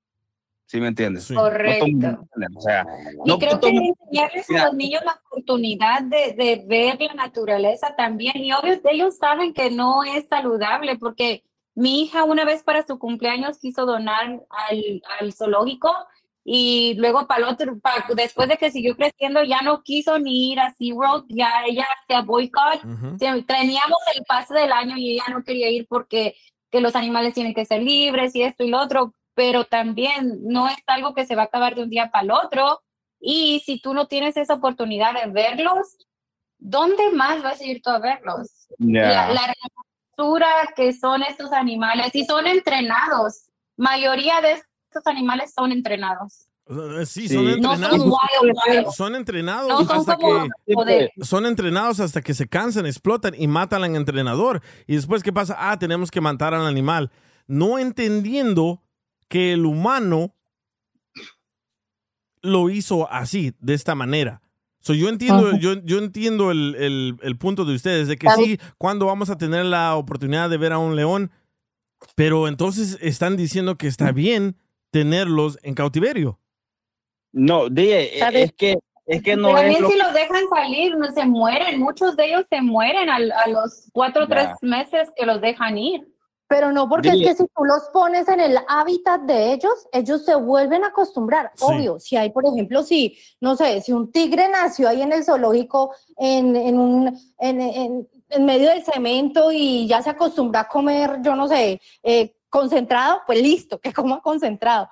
[0.68, 1.32] ¿Sí me entiendes?
[1.32, 1.86] Correcto.
[1.88, 2.00] y
[3.38, 8.38] creo que enseñarles a los niños la oportunidad de, de, ver la naturaleza también.
[8.38, 11.44] Y obvio, ellos saben que no es saludable porque
[11.76, 15.94] mi hija una vez para su cumpleaños quiso donar al, al zoológico
[16.48, 17.76] y luego para el otro,
[18.16, 22.22] después de que siguió creciendo, ya no quiso ni ir a SeaWorld, ya ella hacía
[22.22, 22.82] boycott,
[23.48, 26.36] teníamos el pase del año y ella no quería ir porque
[26.70, 30.68] que los animales tienen que ser libres y esto y lo otro, pero también no
[30.68, 32.80] es algo que se va a acabar de un día para el otro,
[33.20, 35.98] y si tú no tienes esa oportunidad de verlos,
[36.60, 38.68] ¿dónde más vas a ir tú a verlos?
[38.78, 39.56] La, la
[40.76, 44.62] que son estos animales, y son entrenados, mayoría de
[45.06, 46.48] animales son entrenados.
[47.06, 48.96] Sí, son entrenados.
[48.96, 54.64] son, entrenados hasta que son entrenados hasta que se cansan, explotan y matan al entrenador.
[54.88, 55.56] Y después, ¿qué pasa?
[55.60, 57.12] Ah, tenemos que matar al animal.
[57.46, 58.82] No entendiendo
[59.28, 60.34] que el humano
[62.42, 64.42] lo hizo así, de esta manera.
[64.82, 69.30] yo entiendo, yo, yo, entiendo el, el, punto de ustedes, de que sí, cuando vamos
[69.30, 71.32] a tener la oportunidad de ver a un león,
[72.16, 74.56] pero entonces están diciendo que está bien
[74.96, 76.40] tenerlos en cautiverio.
[77.34, 81.82] No, dije, es que es que no También si los dejan salir, no se mueren.
[81.82, 86.08] Muchos de ellos se mueren a, los cuatro o tres meses que los dejan ir.
[86.48, 90.24] Pero no porque es que si tú los pones en el hábitat de ellos, ellos
[90.24, 91.52] se vuelven a acostumbrar.
[91.60, 95.26] Obvio, si hay, por ejemplo, si, no sé, si un tigre nació ahí en el
[95.26, 100.68] zoológico en, en un, en, en, en, medio del cemento y ya se acostumbra a
[100.70, 104.88] comer, yo no sé, eh, concentrado, pues listo, que coma concentrado.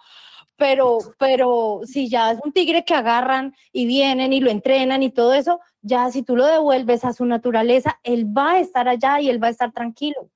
[0.58, 5.10] Pero, pero si ya es un tigre que agarran y vienen y lo entrenan y
[5.10, 9.22] todo eso, ya si tú lo devuelves a su naturaleza, él va a estar allá
[9.22, 10.30] y él va a estar tranquilo.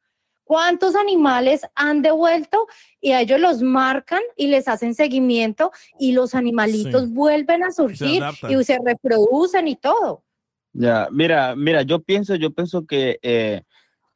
[0.46, 2.68] cuántos animales han devuelto
[3.02, 8.24] y a ellos los marcan y les hacen seguimiento y los animalitos vuelven a surgir
[8.48, 10.24] y se reproducen y todo.
[10.72, 13.64] Ya, mira, mira, yo pienso, yo pienso que eh,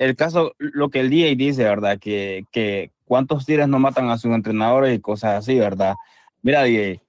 [0.02, 2.00] el caso, lo que el DJ dice, ¿verdad?
[2.00, 5.96] Que, que cuántos tigres no matan a sus entrenadores y cosas así, ¿verdad?
[6.42, 7.04] Mira, DJ,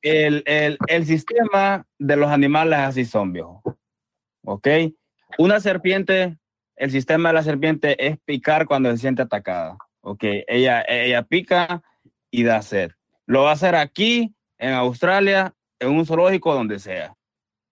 [0.00, 3.62] el, el, el sistema de los animales así son, viejo.
[4.42, 4.68] ¿Ok?
[5.36, 6.38] Una serpiente
[6.76, 9.76] el sistema de la serpiente es picar cuando se siente atacada.
[10.00, 11.82] Ok, ella, ella pica
[12.30, 12.92] y da sed.
[13.26, 17.14] Lo va a hacer aquí, en Australia, en un zoológico, donde sea.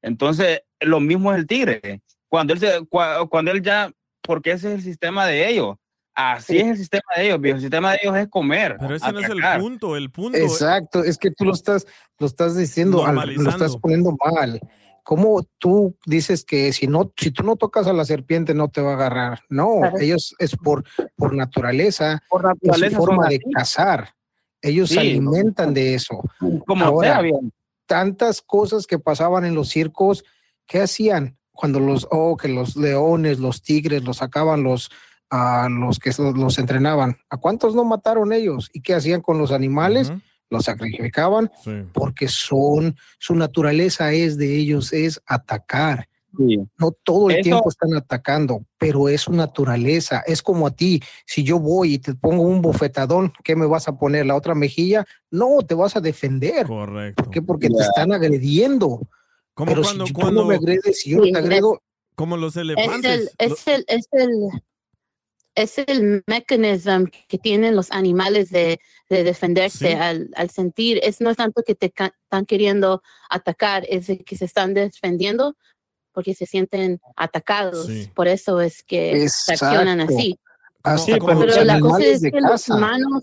[0.03, 2.03] Entonces, lo mismo es el tigre.
[2.29, 5.79] Cuando él, se, cuando él ya, porque ese es el sistema de ellos.
[6.15, 8.77] Así es el sistema de ellos, El sistema de ellos es comer.
[8.79, 10.37] Pero ese no es el punto, el punto.
[10.37, 11.87] Exacto, es que tú lo estás,
[12.19, 14.61] lo estás diciendo, lo estás poniendo mal.
[15.03, 18.81] ¿Cómo tú dices que si no, si tú no tocas a la serpiente no te
[18.81, 19.41] va a agarrar?
[19.49, 20.85] No, ellos es por,
[21.17, 24.15] por naturaleza, por naturaleza forma de cazar.
[24.63, 26.23] Ellos se alimentan de eso.
[26.67, 27.53] Como Ahora, bien.
[27.87, 30.23] tantas cosas que pasaban en los circos,
[30.67, 31.39] ¿qué hacían?
[31.51, 34.91] Cuando los, oh, que los leones, los tigres, los sacaban los,
[35.31, 37.17] a los que los, entrenaban.
[37.31, 38.69] ¿A cuántos no mataron ellos?
[38.73, 40.13] ¿Y qué hacían con los animales?
[40.51, 41.51] los sacrificaban
[41.93, 46.09] porque son, su naturaleza es de ellos, es atacar.
[46.33, 50.23] No todo el tiempo están atacando, pero es su naturaleza.
[50.27, 53.89] Es como a ti, si yo voy y te pongo un bofetadón, ¿qué me vas
[53.89, 54.27] a poner?
[54.27, 55.05] ¿La otra mejilla?
[55.31, 56.67] No, te vas a defender.
[56.67, 57.25] Correcto.
[57.25, 57.43] ¿Por qué?
[57.43, 59.01] Porque te están agrediendo.
[59.57, 61.83] pero si tú no me agredes, si yo te agredo...
[62.15, 63.33] Como los elefantes.
[63.39, 64.63] Es el, es el, es el
[66.27, 71.93] mecanismo que tienen los animales de, defenderse al, sentir, es no es tanto que te
[71.93, 75.57] están queriendo atacar, es que se están defendiendo
[76.13, 77.89] porque se sienten atacados.
[78.15, 80.39] Por eso es que reaccionan así.
[80.83, 83.23] pero la cosa es que los humanos,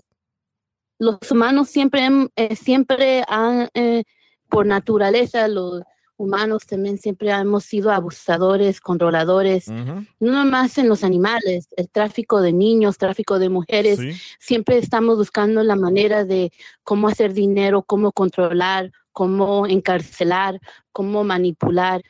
[0.98, 4.04] los humanos siempre, eh, siempre han, eh,
[4.48, 5.82] por naturaleza, los
[6.18, 12.52] humanos también siempre hemos sido abusadores, controladores, no nomás en los animales, el tráfico de
[12.52, 14.00] niños, tráfico de mujeres,
[14.38, 16.52] siempre estamos buscando la manera de
[16.82, 20.60] cómo hacer dinero, cómo controlar, cómo encarcelar,
[20.92, 22.02] cómo manipular.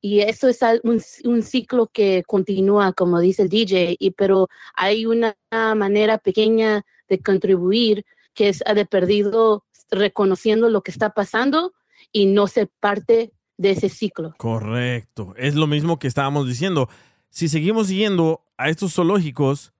[0.00, 5.36] Y eso es un, ciclo que continúa, como dice el DJ, y, pero hay una
[5.50, 11.74] manera pequeña de contribuir que es de perdido reconociendo lo que está pasando
[12.10, 13.32] y no ser parte
[13.62, 14.34] de ese ciclo.
[14.36, 15.34] Correcto.
[15.38, 16.88] Es lo mismo que estábamos diciendo.
[17.30, 19.72] Si seguimos yendo a estos zoológicos,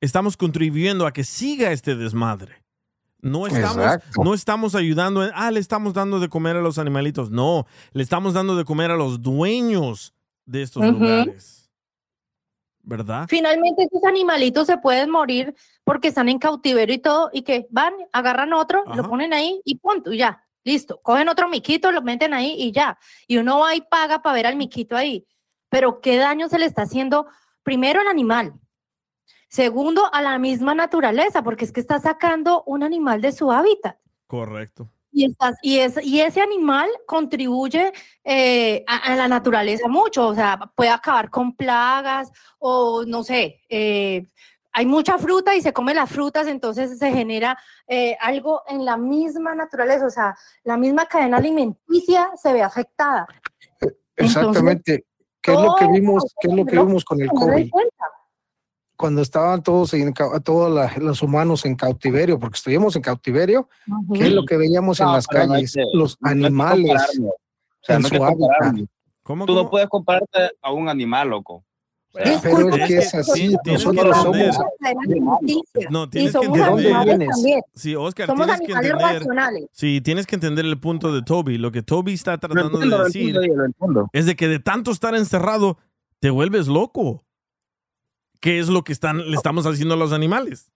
[0.00, 2.62] estamos contribuyendo a que siga este desmadre.
[3.20, 7.30] No estamos, no estamos ayudando, en, ah, le estamos dando de comer a los animalitos.
[7.30, 11.70] No, le estamos dando de comer a los dueños de estos lugares.
[12.82, 13.26] ¿Verdad?
[13.28, 17.92] Finalmente esos animalitos se pueden morir porque están en cautiverio y todo, y que van,
[18.12, 20.42] agarran otro, lo ponen ahí y punto, ya.
[20.68, 22.98] Listo, cogen otro miquito, lo meten ahí y ya.
[23.26, 25.26] Y uno va y paga para ver al miquito ahí.
[25.70, 27.26] Pero ¿qué daño se le está haciendo?
[27.62, 28.52] Primero al animal.
[29.48, 33.96] Segundo, a la misma naturaleza, porque es que está sacando un animal de su hábitat.
[34.26, 34.90] Correcto.
[35.10, 37.90] Y, y, y ese animal contribuye
[38.22, 44.26] eh, a, la naturaleza mucho, o sea, puede acabar con plagas o no sé, eh,
[44.78, 48.96] hay mucha fruta y se come las frutas, entonces se genera eh, algo en la
[48.96, 53.26] misma naturaleza, o sea, la misma cadena alimenticia se ve afectada.
[54.14, 55.04] Exactamente.
[55.40, 57.70] ¿Qué es lo que vimos, qué es lo que vimos con el COVID?
[58.94, 59.92] Cuando estaban todos,
[60.44, 63.68] todos los humanos en cautiverio, porque estuvimos en cautiverio,
[64.14, 65.74] ¿qué es lo que veíamos en las calles?
[65.92, 67.34] los animales o
[67.80, 68.76] sea, en su hábitat.
[69.24, 71.64] Tú no puedes compararte a un animal, loco.
[72.42, 74.58] Pero es que es así, nosotros somos.
[75.90, 77.60] No, tienes que entender.
[77.74, 79.68] Sí, Oscar, somos tienes que entender.
[79.72, 81.58] Sí, tienes que entender el punto de Toby.
[81.58, 83.36] Lo que Toby está tratando de decir
[84.12, 85.78] es de que de tanto estar encerrado
[86.18, 87.24] te vuelves loco.
[88.40, 90.70] ¿Qué es lo que están, le estamos haciendo a los animales?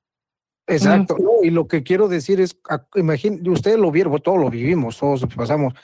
[0.66, 1.16] Exacto.
[1.42, 2.56] y lo que quiero decir es,
[2.94, 5.74] imagínate, ustedes lo vieron, todos lo vivimos, todos pasamos.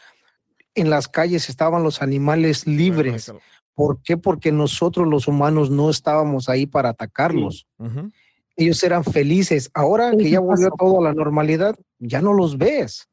[0.75, 3.33] En las calles estaban los animales libres.
[3.79, 4.17] ¿Por qué?
[4.17, 7.65] Porque nosotros los humanos no estábamos ahí para atacarlos.
[8.57, 9.71] Ellos eran felices.
[9.73, 13.09] Ahora que ya volvió todo a la normalidad, ya no los ves.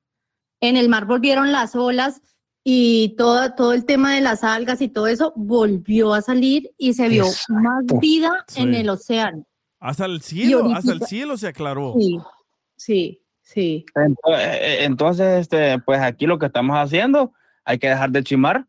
[0.61, 2.19] En el mar volvieron las olas
[2.63, 6.95] y todo, todo el tema de las algas y todo eso volvió a salir y
[6.95, 9.45] se vio más vida en el océano.
[9.79, 11.93] Hasta el cielo, hasta el cielo se aclaró.
[11.99, 12.17] Sí,
[12.75, 13.85] sí, sí.
[14.35, 18.65] Eh, entonces, este, pues aquí lo que estamos haciendo, hay que dejar de chimar,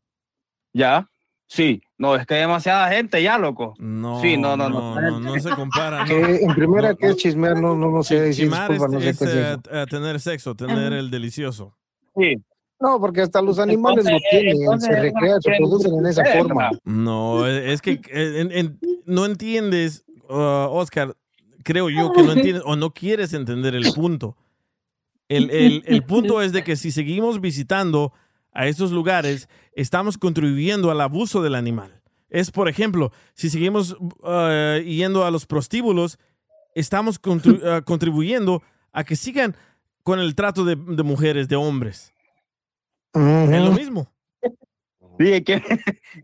[0.74, 1.08] ya,
[1.46, 3.74] Sí, No, es que hay demasiada gente ya, loco.
[3.78, 5.10] No, Sí, no, no, no, no.
[5.12, 6.04] no, no se compara.
[6.06, 7.58] Que en primera, No, que es chismear?
[7.60, 8.20] No, no, no sé.
[8.20, 11.74] decir, Chimar es, no sé es, qué es eh, eh, tener sexo, tener el delicioso.
[12.16, 12.36] Sí.
[12.78, 16.06] No, porque hasta los animales Entonces, lo tienen, entonces, se recrean, se ¿quién producen en
[16.06, 16.70] esa forma.
[16.84, 20.34] No, es que en- en- no entiendes, uh,
[20.70, 21.16] Oscar,
[21.64, 24.36] creo yo que no entiendes o no quieres entender el punto.
[25.30, 28.12] El, el- el punto es de que si seguimos visitando
[28.56, 32.00] a estos lugares, estamos contribuyendo al abuso del animal.
[32.30, 36.18] Es, por ejemplo, si seguimos uh, yendo a los prostíbulos,
[36.74, 39.54] estamos uh, contribuyendo a que sigan
[40.02, 42.12] con el trato de, de mujeres, de hombres.
[43.14, 44.10] Es lo mismo.
[45.18, 45.62] Sí, ¿qué,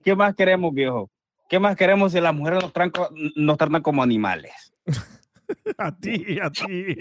[0.04, 1.10] ¿qué más queremos, viejo?
[1.48, 4.52] ¿Qué más queremos si las mujeres nos, tranco- nos tratan como animales?
[5.78, 6.96] A ti, a ti.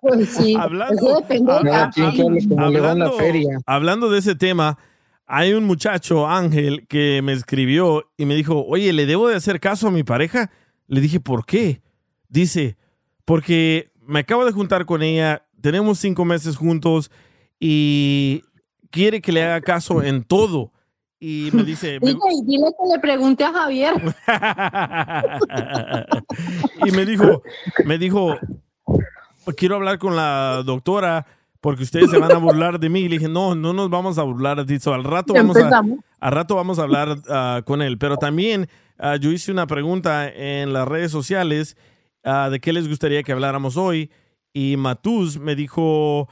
[0.00, 1.22] Pues sí, Hablando-
[2.96, 3.58] la feria.
[3.66, 4.78] hablando de ese tema,
[5.26, 9.60] hay un muchacho, Ángel, que me escribió y me dijo, oye, ¿le debo de hacer
[9.60, 10.50] caso a mi pareja?
[10.86, 11.82] Le dije, ¿por qué?
[12.28, 12.76] Dice,
[13.24, 17.10] porque me acabo de juntar con ella, tenemos cinco meses juntos
[17.58, 18.42] y
[18.90, 20.72] quiere que le haga caso en todo.
[21.18, 23.94] Y me dice, me- Dile, dile que le pregunte a Javier.
[26.86, 27.42] y me dijo,
[27.84, 28.36] me dijo,
[29.56, 31.26] quiero hablar con la doctora
[31.60, 33.00] porque ustedes se van a burlar de mí.
[33.00, 35.82] Y le dije, no, no nos vamos a burlar de al rato vamos a,
[36.20, 37.98] al rato vamos a hablar ah, con él.
[37.98, 41.76] Pero también ah, yo hice una pregunta en las redes sociales
[42.24, 44.10] ah, de qué les gustaría que habláramos hoy.
[44.52, 46.28] Y Matús me dijo,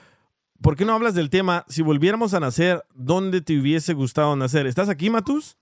[0.64, 1.66] ¿por qué no hablas del tema?
[1.68, 4.66] Si volviéramos a nacer, ¿dónde te hubiese gustado nacer?
[4.66, 5.59] ¿Estás aquí, Matús?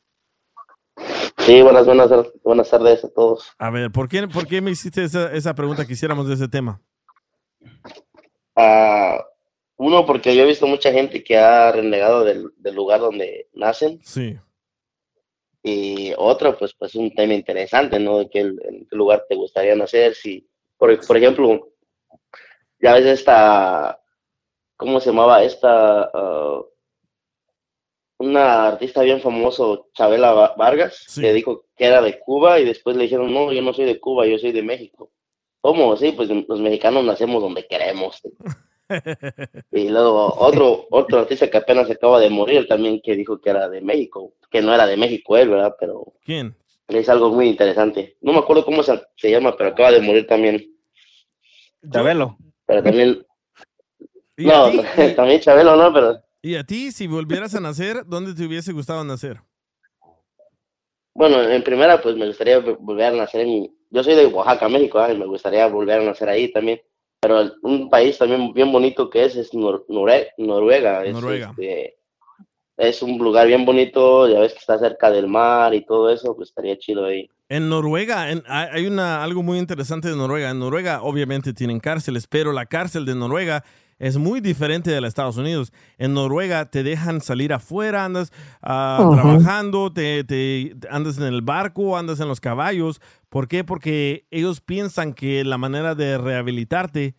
[1.39, 2.09] Sí, buenas, buenas,
[2.45, 3.51] buenas tardes a todos.
[3.59, 6.47] A ver, ¿por qué, por qué me hiciste esa, esa pregunta que hiciéramos de ese
[6.47, 6.81] tema?
[8.55, 9.19] Ah,
[9.75, 13.99] uno, porque yo he visto mucha gente que ha renegado del, del lugar donde nacen.
[14.05, 14.39] Sí.
[15.65, 18.19] Y otro, pues, pues un tema interesante, ¿no?
[18.19, 20.15] De qué, en qué lugar te gustaría nacer.
[20.15, 21.73] Si, por, por ejemplo,
[22.79, 23.99] ya ves esta,
[24.83, 25.43] ¿cómo se llamaba?
[25.43, 26.63] Esta, ah,
[28.19, 32.97] una artista bien famoso, Chabela Va- Vargas, que dijo que era de Cuba y después
[32.97, 35.11] le dijeron, no, yo no soy de Cuba, yo soy de México.
[35.61, 35.97] ¿Cómo?
[35.97, 38.21] Sí, pues los mexicanos nacemos donde queremos.
[39.71, 43.67] Y luego otro, otro artista que apenas acaba de morir también que dijo que era
[43.71, 45.75] de México, que no era de México él, ¿verdad?
[45.81, 46.55] Pero ¿Quién?
[46.89, 48.19] es algo muy interesante.
[48.21, 50.77] No me acuerdo cómo se, se llama, pero acaba de morir también.
[51.91, 52.37] Chabelo.
[52.67, 53.27] Pero también...
[54.37, 54.79] ¿Y No, ti?
[55.17, 55.93] también Chabelo, ¿no?
[55.93, 59.41] Pero ¿Y a ti, si volvieras a nacer, dónde te hubiese gustado nacer?
[61.15, 63.71] bueno, en primera pues me gustaría volver a nacer en...
[63.91, 65.13] Yo soy de Oaxaca, México, ¿ah?
[65.13, 66.81] y me gustaría volver a nacer ahí también.
[67.21, 71.05] Pero un país también bien bonito que es, es Nor- Norue- Noruega.
[71.05, 71.51] Es, Noruega.
[71.51, 71.99] este,
[72.79, 76.35] es un lugar bien bonito, ya ves que está cerca del mar y todo eso,
[76.35, 77.29] pues estaría chido ahí.
[77.51, 80.51] En Noruega, en- hay hay una, algo muy interesante de Noruega.
[80.51, 83.63] En Noruega, obviamente, tienen cárceles, pero la cárcel de Noruega
[84.03, 85.73] es muy diferente de de Estados Unidos.
[85.97, 91.97] En Noruega te dejan salir afuera, andas ah, trabajando, te, te- andas en el barco,
[91.97, 93.01] andas en los caballos.
[93.29, 93.63] ¿Por qué?
[93.63, 97.15] Porque ellos piensan que la manera de rehabilitarte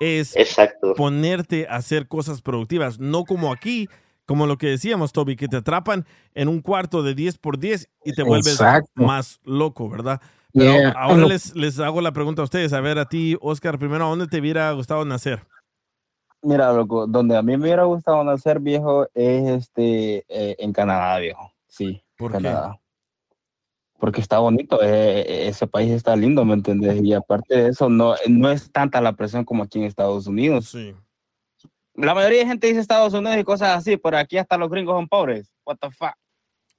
[0.00, 0.94] es Exacto.
[0.94, 3.88] ponerte a hacer cosas productivas, no como aquí,
[4.26, 7.88] como lo que decíamos, Toby, que te atrapan en un cuarto de 10 por 10
[8.04, 8.90] y te vuelves Exacto.
[8.96, 10.20] más loco, ¿verdad?
[10.52, 10.90] Pero Yeah.
[10.90, 12.74] ahora les, les hago la pregunta a ustedes.
[12.74, 15.40] A ver, a ti, Oscar, primero, ¿a dónde te hubiera gustado nacer?
[16.42, 21.18] Mira, loco, donde a mí me hubiera gustado nacer, viejo, es este eh, en Canadá,
[21.18, 21.52] viejo.
[21.68, 22.78] Sí, ¿Por Canadá.
[23.98, 27.00] Porque está bonito, eh, eh, ese país está lindo, ¿me entiendes?
[27.00, 30.70] Y aparte de eso, no, no es tanta la presión como aquí en Estados Unidos.
[30.70, 30.92] Sí.
[31.94, 34.96] La mayoría de gente dice Estados Unidos y cosas así, pero aquí hasta los gringos
[34.96, 35.52] son pobres.
[35.64, 36.14] What the fuck?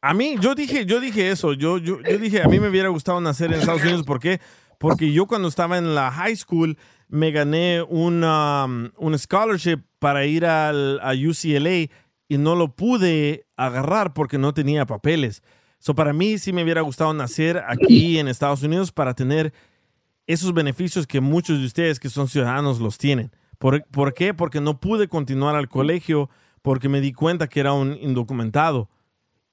[0.02, 1.54] A mí, yo dije, yo dije eso.
[1.54, 4.04] Yo, yo, yo dije, a mí me hubiera gustado nacer en Estados Unidos.
[4.04, 4.41] ¿Por qué?
[4.78, 6.78] Porque yo cuando estaba en la high school
[7.13, 11.91] me gané un, um, un scholarship para ir al, a UCLA
[12.28, 15.43] y no lo pude agarrar porque no tenía papeles.
[15.78, 19.53] So, para mí sí me hubiera gustado nacer aquí en Estados Unidos para tener
[20.26, 23.30] esos beneficios que muchos de ustedes que son ciudadanos los tienen.
[23.59, 24.34] ¿Por, por qué?
[24.34, 26.32] Porque no pude continuar al colegio
[26.64, 28.89] porque me di cuenta que era un indocumentado.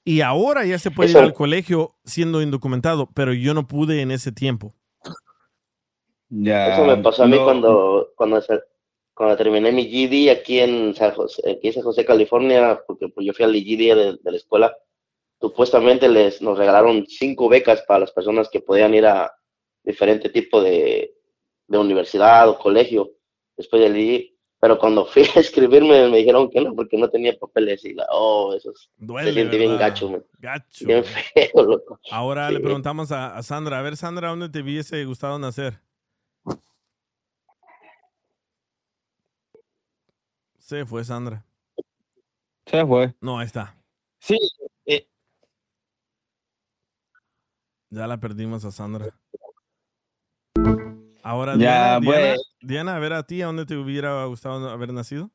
[0.02, 4.12] Y ahora ya se puede ir al colegio siendo indocumentado, pero yo no pude en
[4.12, 4.74] ese tiempo.
[6.31, 8.41] Ya, Eso me pasó a mí no- cuando, cuando,
[9.14, 13.26] cuando terminé mi GD aquí en San José, aquí en San José, California, porque pues,
[13.26, 14.76] yo fui al GD de, de la escuela.
[15.41, 19.33] Supuestamente les, nos regalaron cinco becas para las personas que podían ir a
[19.83, 21.14] diferente tipo de,
[21.66, 23.11] de universidad o colegio
[23.57, 24.35] después del GD.
[24.61, 27.83] Pero cuando fui a escribirme me dijeron que no, porque no tenía papeles.
[27.85, 30.24] Y la, oh, eso es, Duele, se siente bien gacho, man.
[30.39, 30.87] Gacho.
[30.87, 31.99] Bien feo, loco.
[32.11, 33.78] Ahora le preguntamos a, a Sandra.
[33.78, 35.81] A ver, Sandra, ¿dónde te hubiese gustado nacer?
[40.70, 41.44] Se fue Sandra.
[42.64, 43.12] Se fue.
[43.20, 43.74] No, ahí está.
[44.20, 44.38] Sí,
[44.86, 45.08] eh,
[47.90, 49.12] Ya la perdimos a Sandra.
[51.24, 52.18] Ahora, Ya, Diana, pues.
[52.18, 55.32] Diana, Diana, a ver a ti, ¿a dónde te hubiera gustado haber nacido?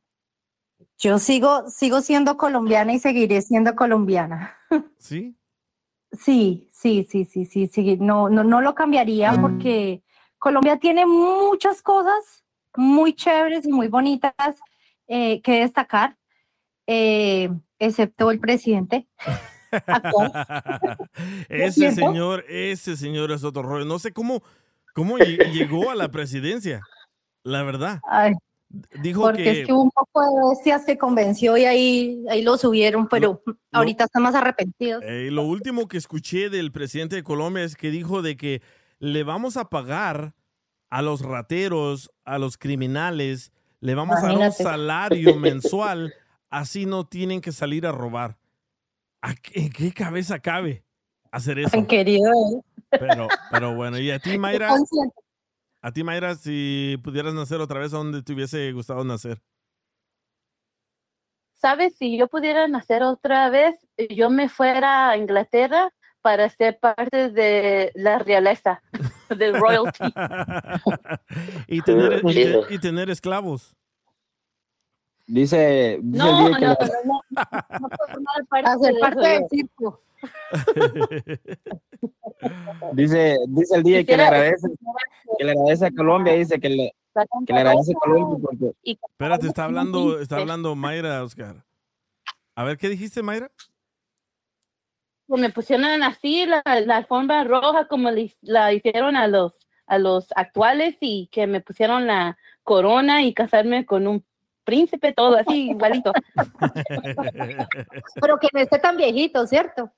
[1.00, 4.58] Yo sigo, sigo siendo colombiana y seguiré siendo colombiana.
[5.00, 5.36] ¿Sí?
[6.14, 7.98] Sí, sí, sí, sí, sí, sí.
[7.98, 10.02] No, no, no lo cambiaría porque
[10.38, 12.46] Colombia tiene muchas cosas
[12.78, 14.34] muy chéveres y muy bonitas
[15.08, 16.18] eh, que destacar,
[16.88, 17.50] eh,
[17.80, 19.08] excepto el presidente.
[21.50, 23.86] ese señor, ese señor es otro rollo.
[23.86, 24.44] No sé cómo,
[24.94, 26.82] cómo lle- llegó a la presidencia,
[27.44, 28.02] la verdad.
[28.10, 28.34] Ay,
[29.02, 32.42] Dijo porque que, es que hubo un poco de bestias que convenció y ahí, ahí
[32.42, 33.42] lo subieron, pero
[33.72, 35.02] ahorita están más arrepentidos.
[35.06, 38.62] eh, lo último que escuché del presidente de Colombia es que dijo de que
[39.00, 40.34] le vamos a pagar
[40.90, 43.54] a los rateros, a los criminales,
[43.86, 46.14] le vamos a dar un salario mensual,
[46.50, 48.38] así no tienen que salir a robar.
[49.22, 50.84] ¿A qué- ¿En qué cabeza cabe
[51.32, 51.86] hacer eso?
[51.88, 52.62] Querido él.
[52.90, 54.76] Pero, pero bueno, y a ti, Mayra,
[55.82, 59.42] a ti, Mayra, si pudieras nacer otra vez, ¿a dónde te hubiese gustado nacer?
[61.54, 61.96] ¿Sabes?
[61.98, 63.76] Si yo pudiera nacer otra vez,
[64.10, 65.92] yo me fuera a Inglaterra
[66.26, 68.82] para ser parte de la realeza,
[69.30, 70.06] del royalty.
[71.68, 72.24] y, tener,
[72.72, 73.76] y, tener esclavos.
[75.28, 77.22] dice, dice No, el no, día no, que no, no,
[77.80, 80.02] no puedo formar parte Hacer de parte del circo.
[82.94, 84.68] dice, dice el día que le agradece,
[85.38, 86.96] que le agradece a Colombia, dice que le,
[87.46, 91.64] que le agradece a Colombia porque Espérate, está hablando, está hablando Mayra, Oscar.
[92.56, 93.52] A ver, ¿qué dijiste, Mayra?
[95.28, 99.54] Que me pusieron así la, la alfombra roja como le- la hicieron a los
[99.88, 104.26] a los actuales y que me pusieron la corona y casarme con un
[104.64, 106.12] príncipe todo así igualito
[108.20, 109.92] Pero que no esté tan viejito, ¿cierto?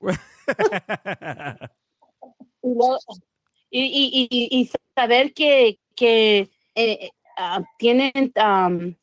[3.70, 8.94] y, y, y- y- y saber que, que eh, ah, tienen am,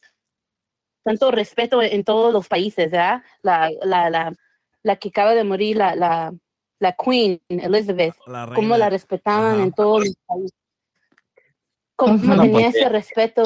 [1.03, 3.23] tanto respeto en todos los países, ¿verdad?
[3.41, 4.33] La, la, la,
[4.85, 6.31] la que acaba de morir, la, la,
[6.79, 9.63] la Queen Elizabeth, La cómo la respetaban Ajá.
[9.63, 10.51] en todos los países.
[11.95, 12.21] Cómo Ujú.
[12.27, 13.43] tenía No, pues, ese respeto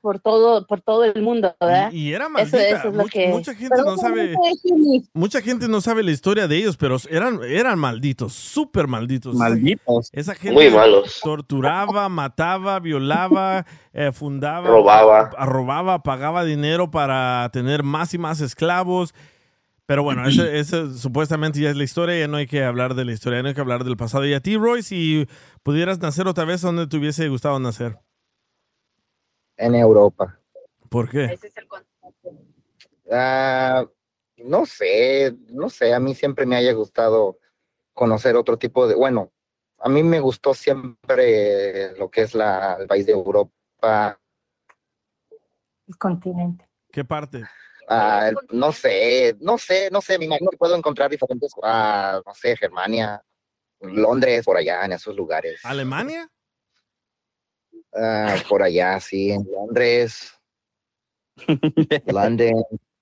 [0.00, 1.92] por todo, por todo el mundo, ¿verdad?
[1.92, 2.58] Y, y era Eso- maldita.
[2.68, 4.34] eso es lo Much- que- Mucha gente Pero no sabe,
[5.12, 9.34] mucha gente no sabe la historia de ellos, pero eran, eran malditos, súper malditos.
[9.36, 10.08] Malditos.
[10.12, 11.20] Esa gente Muy malos.
[11.22, 15.30] torturaba, mataba, violaba, eh, fundaba, Robaba.
[15.44, 19.14] robaba, pagaba dinero para tener más y más esclavos.
[19.88, 23.04] Pero bueno, ese, ese supuestamente ya es la historia, ya no hay que hablar de
[23.04, 24.24] la historia, ya no hay que hablar del pasado.
[24.24, 25.26] Y a ti, Roy, si
[25.64, 27.98] pudieras nacer otra vez, ¿dónde te hubiese gustado nacer?
[29.58, 30.40] en Europa.
[30.88, 31.38] ¿Por qué?
[33.10, 33.84] Ah,
[34.38, 37.38] no sé, no sé, a mí siempre me haya gustado
[37.92, 39.32] conocer otro tipo de, bueno,
[39.78, 44.18] a mí me gustó siempre lo que es la, el país de Europa,
[45.86, 46.68] El continente.
[46.90, 47.44] ¿Qué parte?
[47.88, 52.34] Ah, no sé, no sé, no sé, me imagino que puedo encontrar diferentes, ah, no
[52.34, 53.22] sé, Germania,
[53.80, 55.60] Londres, por allá, en esos lugares.
[55.64, 56.28] ¿Alemania?
[57.94, 60.32] Ah, por allá, sí, en Londres,
[62.06, 62.52] London,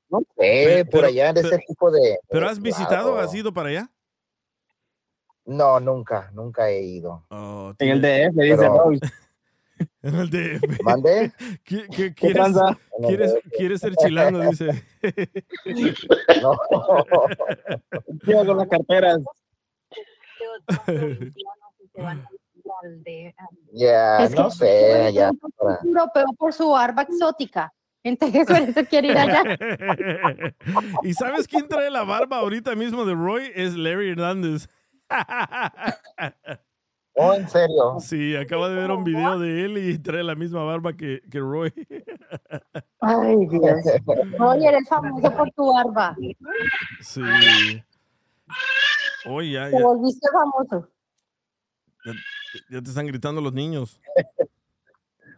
[0.08, 2.18] no sé, Pero- por allá, de ese tipo de...
[2.28, 3.18] ¿Pero has visitado?
[3.18, 3.90] ¿Has ido para allá?
[5.44, 7.24] No, nunca, nunca he ido.
[7.30, 8.90] Oh, En el DF, dice Pero-
[10.02, 10.30] el.
[11.64, 12.78] ¿Qui- qui- ¿Qué ¿Quieres, tranza?
[13.06, 14.40] quieres, quieres ser chilango?
[14.40, 14.84] Dice.
[16.42, 16.56] No.
[18.24, 19.18] Tío, con las carteras.
[23.72, 25.30] Ya, Es que no sé, ya.
[25.84, 27.72] europeo por su barba exótica.
[28.02, 29.42] Entonces, por eso quiere ir allá.
[31.02, 33.50] ¿Y sabes quién trae la barba ahorita mismo de Roy?
[33.54, 34.68] Es Larry Hernández.
[37.18, 37.98] Oh, en serio.
[37.98, 41.38] Sí, acaba de ver un video de él y trae la misma barba que, que
[41.40, 41.72] Roy.
[43.00, 43.62] Ay, Dios.
[44.40, 46.14] Oye, eres famoso por tu barba.
[47.00, 47.22] Sí.
[49.26, 50.88] Oye, ya, Te ya, volviste famoso.
[52.04, 52.12] ya-
[52.70, 53.98] ya te están gritando los niños.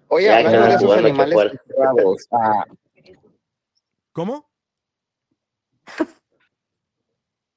[0.08, 2.64] Oye, Ya, hablando ya, de esos animales encerrados, ah,
[4.12, 4.48] ¿Cómo?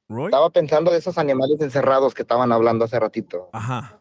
[0.10, 0.26] ¿Roy?
[0.26, 3.50] estaba pensando de esos animales encerrados que estaban hablando hace ratito.
[3.54, 4.01] Ajá.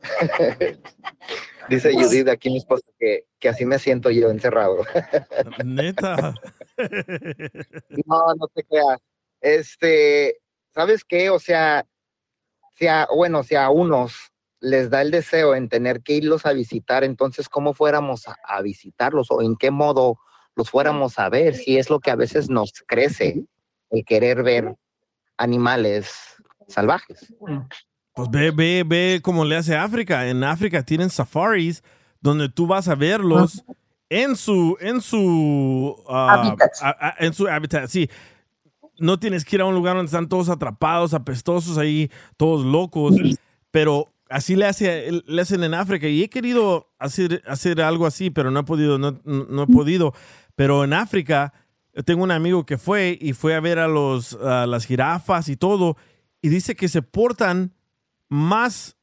[1.68, 4.84] Dice Judith aquí mi esposa que, que así me siento yo encerrado.
[5.64, 6.34] Neta.
[8.06, 9.00] no, no te creas.
[9.40, 10.38] Este,
[10.74, 11.30] ¿sabes qué?
[11.30, 11.86] O sea,
[12.78, 17.04] sea, bueno, si a unos les da el deseo en tener que irlos a visitar,
[17.04, 20.18] entonces, ¿cómo fuéramos a, a visitarlos o en qué modo
[20.56, 21.54] los fuéramos a ver?
[21.54, 23.44] Si es lo que a veces nos crece,
[23.90, 24.74] el querer ver
[25.36, 27.34] animales salvajes.
[28.18, 30.28] Pues ve, ve, ve cómo le hace África.
[30.28, 31.82] En África tienen safaris
[32.20, 33.64] donde tú vas a verlos
[34.10, 36.42] en su, en su, ah,
[36.82, 37.88] a- a- en su hábitat.
[37.88, 38.10] Sí,
[38.98, 43.14] no tienes que ir a un lugar donde están todos atrapados, apestosos ahí, todos locos.
[43.70, 46.08] Pero así le, hace, le hacen en África.
[46.08, 50.12] Y he querido hacer, hacer algo así, pero no he podido, no, no he podido.
[50.56, 51.52] Pero en África
[51.94, 55.48] yo tengo un amigo que fue y fue a ver a los, a las jirafas
[55.48, 55.96] y todo.
[56.42, 57.74] Y dice que se portan
[58.28, 58.96] más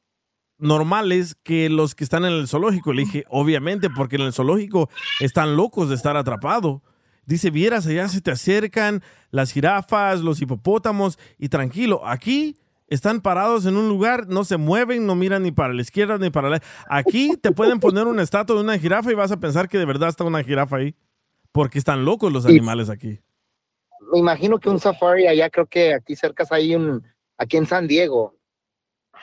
[0.58, 2.92] normales que los que están en el zoológico.
[2.92, 4.88] Le dije, obviamente, porque en el zoológico
[5.20, 6.80] están locos de estar atrapados.
[7.26, 12.56] Dice, vieras, allá se te acercan las jirafas, los hipopótamos y tranquilo, aquí
[12.86, 16.30] están parados en un lugar, no se mueven, no miran ni para la izquierda ni
[16.30, 16.62] para la...
[16.88, 19.84] Aquí te pueden poner una estatua de una jirafa y vas a pensar que de
[19.84, 20.94] verdad está una jirafa ahí,
[21.50, 23.18] porque están locos los animales aquí.
[24.12, 27.02] Me imagino que un safari allá, creo que aquí cerca hay un,
[27.36, 28.35] aquí en San Diego.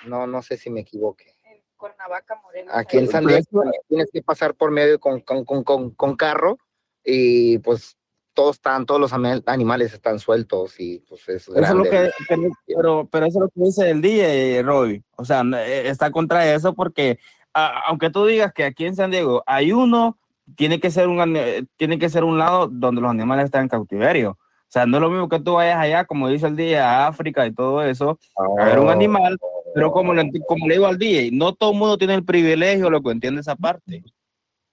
[0.05, 1.35] No, no sé si me equivoque.
[1.77, 2.73] Cuernavaca, Morelos.
[2.73, 3.43] Aquí en San Diego
[3.89, 6.57] tienes que pasar por medio con, con, con, con, con carro
[7.03, 7.97] y pues
[8.33, 12.49] todos están, todos los animales están sueltos y pues es Eso es lo que, que-
[12.67, 15.03] pero, pero eso es lo que dice el DJ, Roy.
[15.17, 17.19] O sea, eh, está contra eso porque
[17.53, 20.17] a- aunque tú digas que aquí en San Diego hay uno,
[20.55, 24.31] tiene que ser un tiene que ser un lado donde los animales están en cautiverio.
[24.31, 27.07] O sea, no es lo mismo que tú vayas allá, como dice el DJ, a
[27.07, 28.17] África y todo eso,
[28.57, 29.37] a ver un animal,
[29.73, 32.89] pero como le, como le digo al DJ, no todo el mundo tiene el privilegio,
[32.89, 34.03] lo que entiende esa parte.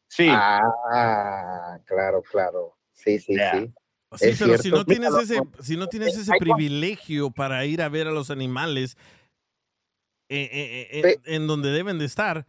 [0.09, 0.27] Sí.
[0.31, 2.77] Ah, claro, claro.
[2.93, 3.73] Sí, sí, sí.
[4.17, 7.81] Sí, Es pero si no tienes Mira, ese, si no tienes ese privilegio para ir
[7.81, 8.97] a ver a los animales
[10.29, 12.45] eh, eh, eh, eh, en donde deben de estar,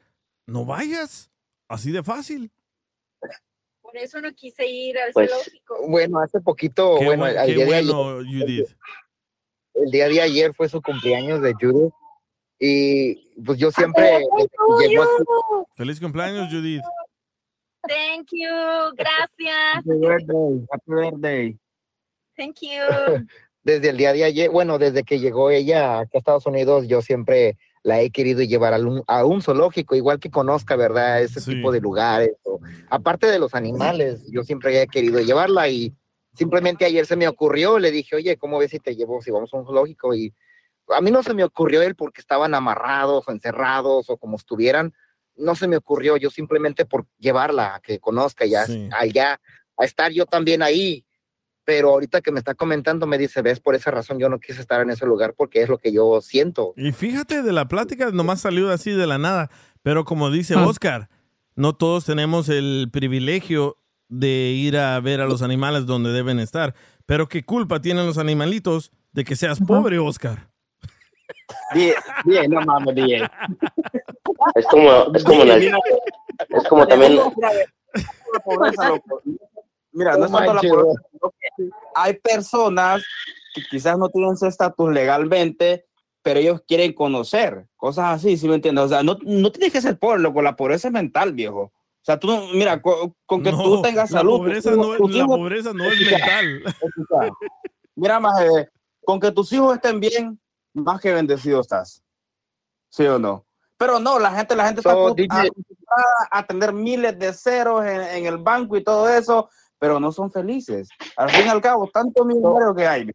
[0.48, 1.30] no vayas.
[1.68, 2.52] Así de fácil.
[3.82, 5.88] Por eso no quise ir al Pues, zoológico.
[5.88, 8.78] Bueno, hace poquito, Qué, bueno, buen- qué día de bueno, ayer- Judith.
[9.76, 11.94] el día de ayer fue su cumpleaños de Judith
[12.64, 14.20] y pues yo siempre
[14.80, 16.84] llegó aquí- Feliz cumpleaños, Judith.
[17.88, 19.76] Thank you, gracias.
[19.78, 21.58] Happy birthday, happy birthday.
[22.38, 22.70] Thank you.
[23.64, 27.02] desde el día de ayer, bueno, desde que llegó ella aquí a Estados Unidos, yo
[27.02, 31.24] siempre la he querido llevar a un, a un zoológico, igual que conozca, ¿verdad?
[31.24, 32.32] Ese tipo de lugares.
[32.44, 32.60] o-
[32.92, 35.92] aparte de los animales, yo siempre he querido llevarla y
[36.36, 39.52] simplemente ayer se me ocurrió, le dije, oye, ¿cómo ves si te llevo, si vamos
[39.52, 40.14] a un zoológico?
[40.14, 40.32] Y
[40.96, 44.94] a mí no se me ocurrió él porque estaban amarrados o encerrados o como estuvieran,
[45.38, 48.90] no se me ocurrió, yo simplemente por llevarla, a que conozca ya Sí.
[48.92, 49.40] allá,
[49.78, 51.06] a estar yo también ahí.
[51.64, 54.60] Pero ahorita que me está comentando, me dice, ves, por esa razón yo no quise
[54.62, 56.74] estar en ese lugar porque es lo que yo siento.
[56.76, 59.50] Y fíjate, de la plática nomás salió así de la nada.
[59.84, 60.66] Pero como dice Ah.
[60.68, 61.10] Oscar,
[61.56, 63.78] no todos tenemos el privilegio
[64.10, 66.74] de ir a ver a los animales donde deben estar.
[67.06, 70.50] Pero qué culpa tienen los animalitos de que seas pobre, Oscar.
[71.74, 71.94] DJ,
[72.26, 73.30] DJ, no mames, DJ.
[74.56, 75.74] Es como, es como, el-
[76.50, 79.22] es como también, La pobreza, loco.
[79.94, 81.02] Mira, no es tanto la pobreza,
[81.96, 83.04] hay personas
[83.54, 85.86] que quizás no tienen su estatus legalmente,
[86.24, 88.86] pero ellos quieren conocer, cosas así, ¿sí me entiendes?
[88.86, 91.62] O sea, no, no tienes que ser pobre, loco, la pobreza es mental, viejo.
[91.64, 94.38] O sea, tú, mira, con, con que No, tú tengas la salud.
[94.38, 96.64] pobreza tus no tus la pobreza no es mental.
[97.96, 98.42] Mira, más
[99.04, 100.40] con que tus hijos estén bien,
[100.74, 102.04] más que bendecido estás.
[102.90, 103.46] ¿Sí o no?
[103.78, 105.52] Pero no, la gente, la gente está So, acostumbrada DJ
[106.32, 109.50] a tener miles de ceros en, en el banco y todo eso,
[109.80, 110.88] pero no son felices.
[111.18, 113.12] Al fin y al cabo, tanto dinero que hay.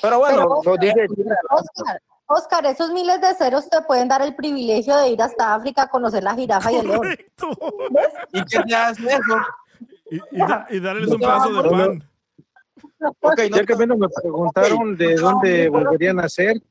[0.00, 1.06] Pero bueno, So, DJ,
[1.50, 5.82] Oscar, Oscar, esos miles de ceros te pueden dar el privilegio de ir hasta África
[5.82, 7.16] a conocer la jirafa y el león.
[8.32, 9.36] ¿y qué te hace eso?
[10.10, 12.09] Y, y da- y darles un pedazo de pan.
[13.52, 16.62] Ya que menos me preguntaron de dónde volvería a nacer,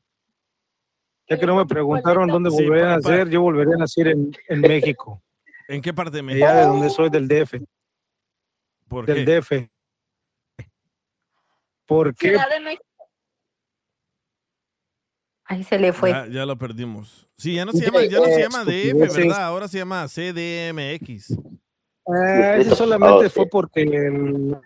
[1.28, 4.32] ya que no me preguntaron dónde Sí, volvería a nacer, yo volvería a nacer en,
[4.48, 5.22] en México,
[5.68, 6.46] ¿En qué parte de México?
[6.46, 7.60] allá de donde soy, del DF,
[8.88, 9.40] ¿Por del qué?
[9.40, 9.70] DF.
[11.86, 12.36] ¿Por qué?
[15.44, 16.10] Ahí se le fue.
[16.10, 17.28] Ya, ya lo perdimos.
[17.36, 19.16] Sí, ya no se llama, ya no se eh, llama DF.
[19.16, 19.44] ¿verdad?
[19.46, 21.36] Ahora se llama CDMX.
[22.06, 24.56] Ah, eso solamente fue porque el-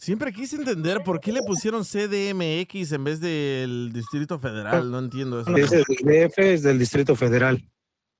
[0.00, 4.90] Siempre quise entender por qué le pusieron CDMX en vez del Distrito Federal.
[4.90, 5.54] No entiendo eso.
[5.54, 7.62] ese del DF es del Distrito Federal.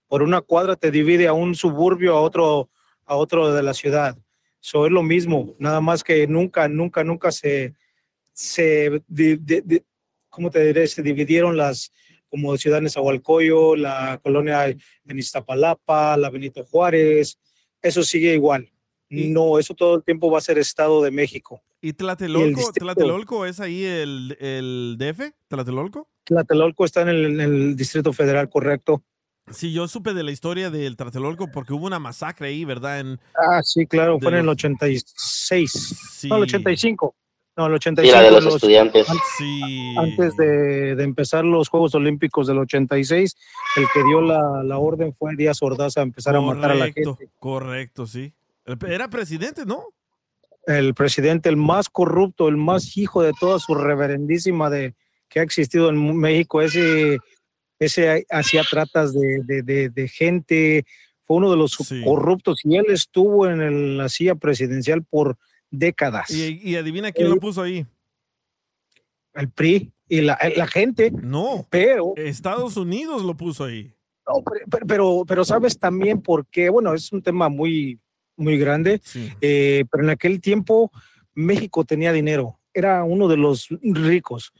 [0.06, 2.68] Por una cuadra te divide a un suburbio a otro,
[3.06, 4.18] a otro de la ciudad.
[4.62, 7.72] Eso es lo mismo, nada más que nunca, nunca, nunca se,
[8.34, 9.82] se di- di- di-
[10.28, 10.86] ¿cómo te diré?
[10.86, 11.90] Se dividieron las,
[12.28, 12.90] como Ciudad de
[13.78, 17.38] la colonia en Iztapalapa, la Benito Juárez,
[17.80, 18.70] eso sigue igual.
[19.08, 21.62] No, eso todo el tiempo va a ser Estado de México.
[21.82, 25.32] ¿Y Y el Tlatelolco, Tlatelolco es ahí el, el DF?
[25.48, 26.08] ¿Tlatelolco?
[26.24, 29.02] Tlatelolco está en el, en el Distrito Federal, correcto.
[29.50, 33.00] Sí, yo supe de la historia del Tlatelolco porque hubo una masacre ahí, ¿verdad?
[33.00, 36.26] En, Ah, sí, claro, fue en el los- 86.
[36.28, 37.14] No, el 85.
[37.56, 38.16] No, el Y 85.
[38.16, 39.08] la de los los- estudiantes.
[39.10, 39.94] an- Sí.
[39.98, 43.36] Antes de, de empezar los Juegos Olímpicos del 86,
[43.76, 46.86] el que dio la, la orden fue Díaz Ordaz a empezar a matar a la
[46.90, 47.32] Correcto, gente.
[47.38, 48.32] correcto, sí.
[48.86, 49.84] Era presidente, ¿no?
[50.66, 54.94] El presidente, el más corrupto, el más hijo de toda su reverendísima de
[55.28, 57.18] que ha existido en México, ese,
[57.78, 60.84] ese hacía tratas de, de- de- de gente,
[61.22, 65.38] fue uno de los corruptos y él estuvo en el- la silla presidencial por
[65.70, 66.30] décadas.
[66.30, 67.86] Y, y adivina quién lo puso ahí.
[69.34, 71.10] el PRI y la, la gente.
[71.12, 71.66] No.
[71.70, 72.14] Pero.
[72.16, 73.94] Estados Unidos lo puso ahí.
[74.26, 77.98] No, pero, pero, pero sabes también por qué, bueno, es un tema muy,
[78.40, 79.00] muy grande,
[79.40, 80.90] eh, pero en aquel tiempo
[81.34, 84.52] México tenía dinero, era uno de los ricos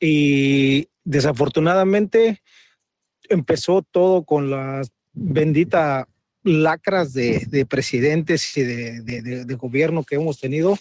[0.00, 2.42] y desafortunadamente
[3.28, 6.06] empezó todo con las benditas
[6.42, 10.76] lacras de, de presidentes y de, de- de- de gobierno que hemos tenido,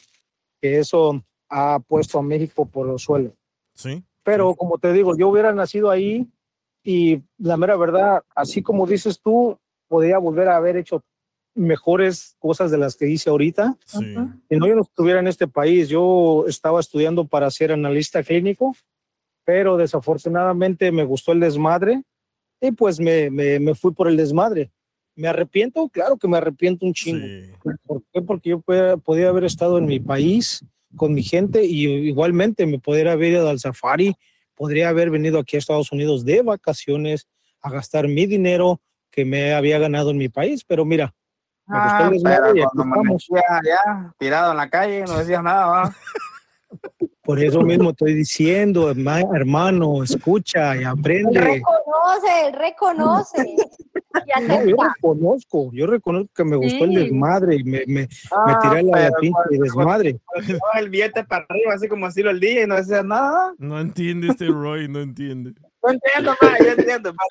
[0.62, 3.34] que eso ha puesto a México por los suelos.
[3.76, 4.04] Sí.
[4.24, 6.28] Pero como te digo, yo hubiera nacido ahí
[6.84, 9.58] y la mera verdad, así como dices tú,
[9.88, 11.04] podría volver a haber hecho
[11.56, 13.78] mejores cosas de las que hice ahorita.
[13.86, 15.90] Si no, yo no estuviera en este país.
[15.90, 18.76] Yo estaba estudiando para ser analista clínico,
[19.46, 22.04] pero desafortunadamente me gustó el desmadre
[22.62, 24.72] y pues me, me, me fui por el desmadre.
[25.16, 25.90] ¿Me arrepiento?
[25.90, 27.26] Claro que me arrepiento un chingo.
[27.86, 28.22] ¿Por qué?
[28.22, 32.80] Porque yo podía, podía haber estado en mi país con mi gente y igualmente me
[32.80, 34.16] podría haber ido al safari,
[34.56, 37.28] podría haber venido aquí a Estados Unidos de vacaciones
[37.62, 38.82] a gastar mi dinero
[39.12, 41.14] que me había ganado en mi país, pero mira,
[41.68, 42.98] me gustó Ah, el desmadre pero y cuando estamos.
[42.98, 45.96] amanecía ya, tirado en la calle, no decías nada, ¿va?
[47.24, 51.40] Por eso mismo estoy diciendo, herma- hermano, escucha y Él aprende.
[51.40, 53.56] reconoce, él reconoce.
[54.14, 56.96] Y No, yo reconozco, yo reconozco que me gustó el Sí.
[56.98, 60.20] desmadre y me, me, me Ah, tiré la pinche cuando- desmadre.
[60.80, 63.54] el billete para arriba, así como así el día y no decías nada.
[63.58, 65.54] No entiende este Roy, no entiende.
[65.84, 67.12] No entiendo, ma, yo entiendo.
[67.12, 67.24] ma.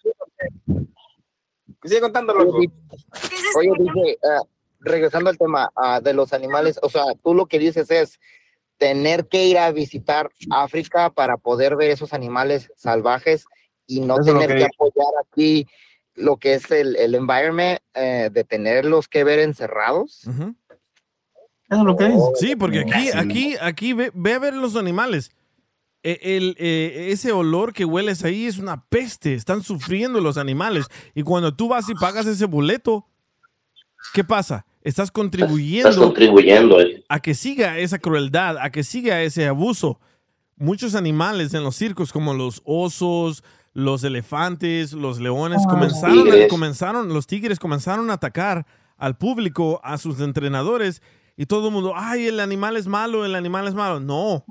[1.84, 2.58] Sigue contando, loco.
[2.58, 4.42] Oye, DJ, ah,
[4.80, 8.20] regresando al tema ah, de los animales, o sea, tú lo que dices es
[8.78, 13.44] tener que ir a visitar África para poder ver esos animales salvajes
[13.86, 15.66] y no Eso es tener que que apoyar aquí
[16.14, 20.26] lo que es el, el environment eh, de tenerlos que ver encerrados.
[20.26, 20.54] Eso
[21.70, 25.30] es lo que Sí, porque aquí, aquí, aquí ve, ve a ver los animales.
[26.02, 29.34] E- el, eh, ese olor que hueles ahí es una peste.
[29.34, 30.86] Están sufriendo los animales.
[31.14, 33.06] Y cuando tú vas y pagas ese boleto,
[34.14, 34.66] ¿qué pasa?
[34.82, 36.80] Estás contribuyendo, Estás contribuyendo.
[36.80, 37.04] eh.
[37.08, 40.00] a que siga esa crueldad, a que siga ese abuso.
[40.56, 43.42] Muchos animales en los circos, como los osos,
[43.74, 46.48] los elefantes, los leones, comenzaron, tigres.
[46.50, 48.66] comenzaron, los tigres comenzaron a atacar
[48.98, 51.00] al público, a sus entrenadores,
[51.36, 53.98] y todo el mundo, ay, el animal es malo, el animal es malo.
[53.98, 54.44] No,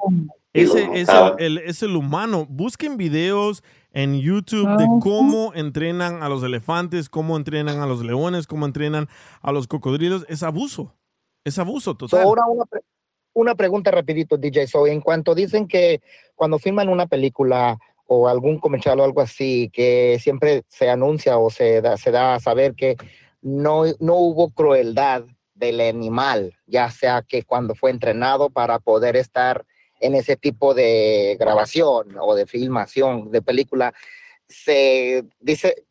[0.53, 1.35] ese es Ah.
[1.39, 2.45] el, el- es el humano.
[2.49, 8.47] Busquen videos en YouTube de cómo entrenan a los elefantes, cómo entrenan a los leones,
[8.47, 9.07] cómo entrenan
[9.41, 10.25] a los cocodrilos.
[10.29, 10.93] Es abuso.
[11.43, 12.23] Es abuso So, total.
[12.23, 12.81] ahora una, pre-
[13.33, 14.67] una pregunta rapidito, DJ.
[14.67, 16.01] So, en cuanto dicen que
[16.35, 21.49] cuando filman una película o algún comercial o algo así, que siempre se anuncia o
[21.49, 22.97] se da, se da a saber que
[23.41, 25.23] no, no hubo crueldad
[25.55, 29.65] del animal, ya sea que cuando fue entrenado para poder estar
[30.01, 33.93] en ese tipo de grabación o de filmación de película,
[34.47, 35.85] se dice,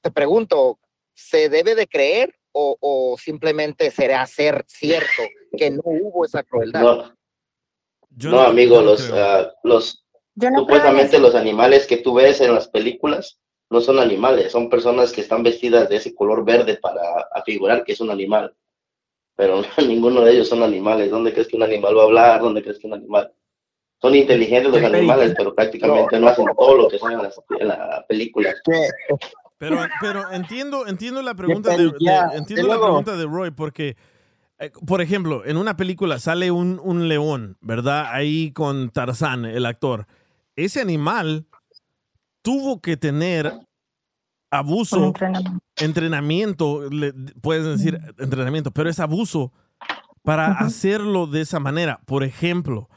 [0.00, 0.78] te pregunto,
[1.14, 5.22] ¿se debe de creer o, o simplemente será ser cierto
[5.56, 6.82] que no hubo esa crueldad?
[6.82, 7.14] No,
[8.16, 10.04] Yo no, no- amigo, los, ah, los
[10.36, 13.38] no supuestamente los animales que tú ves en las películas
[13.68, 17.02] no son animales, son personas que están vestidas de ese color verde para
[17.32, 18.54] afigurar que es un animal.
[19.34, 21.10] Pero ninguno de ellos son animales.
[21.10, 22.40] ¿Dónde crees que un animal va a hablar?
[22.40, 23.32] ¿Dónde crees que un animal?
[24.00, 27.68] Son inteligentes los animales, pero prácticamente no hacen todo lo que son en las, en
[27.68, 28.54] la película.
[29.58, 31.90] Pero, pero entiendo, entiendo la pregunta de,
[32.34, 33.96] entiendo la pregunta de Roy porque,
[34.58, 38.08] eh, por ejemplo, en una película sale un, un león, ¿verdad?
[38.12, 40.06] Ahí con Tarzán, el actor.
[40.56, 41.46] Ese animal
[42.42, 43.52] tuvo que tener
[44.50, 45.60] abuso, entrenamiento.
[45.78, 49.52] entrenamiento, le- puedes decir entrenamiento, pero es abuso
[50.22, 52.00] para hacerlo de esa manera.
[52.04, 52.88] Por ejemplo,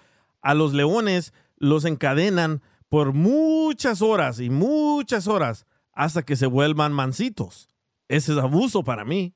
[0.41, 6.93] a los leones los encadenan por muchas horas y muchas horas hasta que se vuelvan
[6.93, 7.69] mansitos.
[8.07, 9.35] Ese es abuso para mí.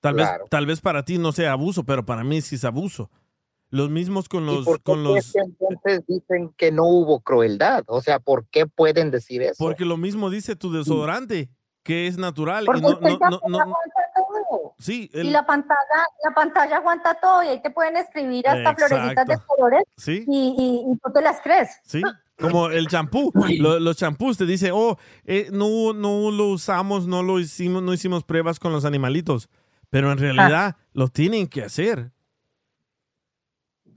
[0.00, 0.44] Tal, Claro.
[0.44, 3.10] vez, tal vez para ti no sea abuso, pero para mí sí es abuso.
[3.68, 4.64] Los mismos con ¿Y los...
[4.64, 7.84] por qué Con los entonces dicen que no hubo crueldad?
[7.86, 9.56] O sea, ¿por qué pueden decir eso?
[9.58, 11.50] porque lo mismo dice tu desodorante,
[11.84, 12.64] que es natural.
[12.64, 13.74] Porque y no, no, no-
[14.88, 19.38] Y la pantalla, la pantalla aguanta todo y ahí te pueden escribir hasta florecitas de
[19.46, 20.24] colores sí.
[20.26, 21.78] y, y, y tú te las crees.
[21.84, 22.02] Sí,
[22.38, 23.30] como el champú.
[23.58, 27.92] Lo- los champús te dice, oh, eh, no, no lo usamos, no lo hicimos, no
[27.92, 29.48] hicimos pruebas con los animalitos.
[29.90, 32.12] Pero en realidad lo tienen que hacer.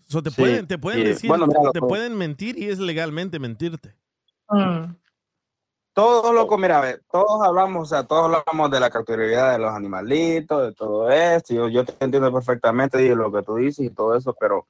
[0.05, 1.07] So, te Sí, pueden, te pueden sí.
[1.07, 3.95] decir, Bueno, mira, te pueden mentir y es legalmente mentirte.
[5.93, 9.59] Todos loco, mira, a ver, todos hablamos, o sea, todos hablamos de la cautividad de
[9.59, 11.53] los animalitos, de todo esto.
[11.53, 14.65] Yo, yo te entiendo perfectamente y lo que tú dices y todo eso, pero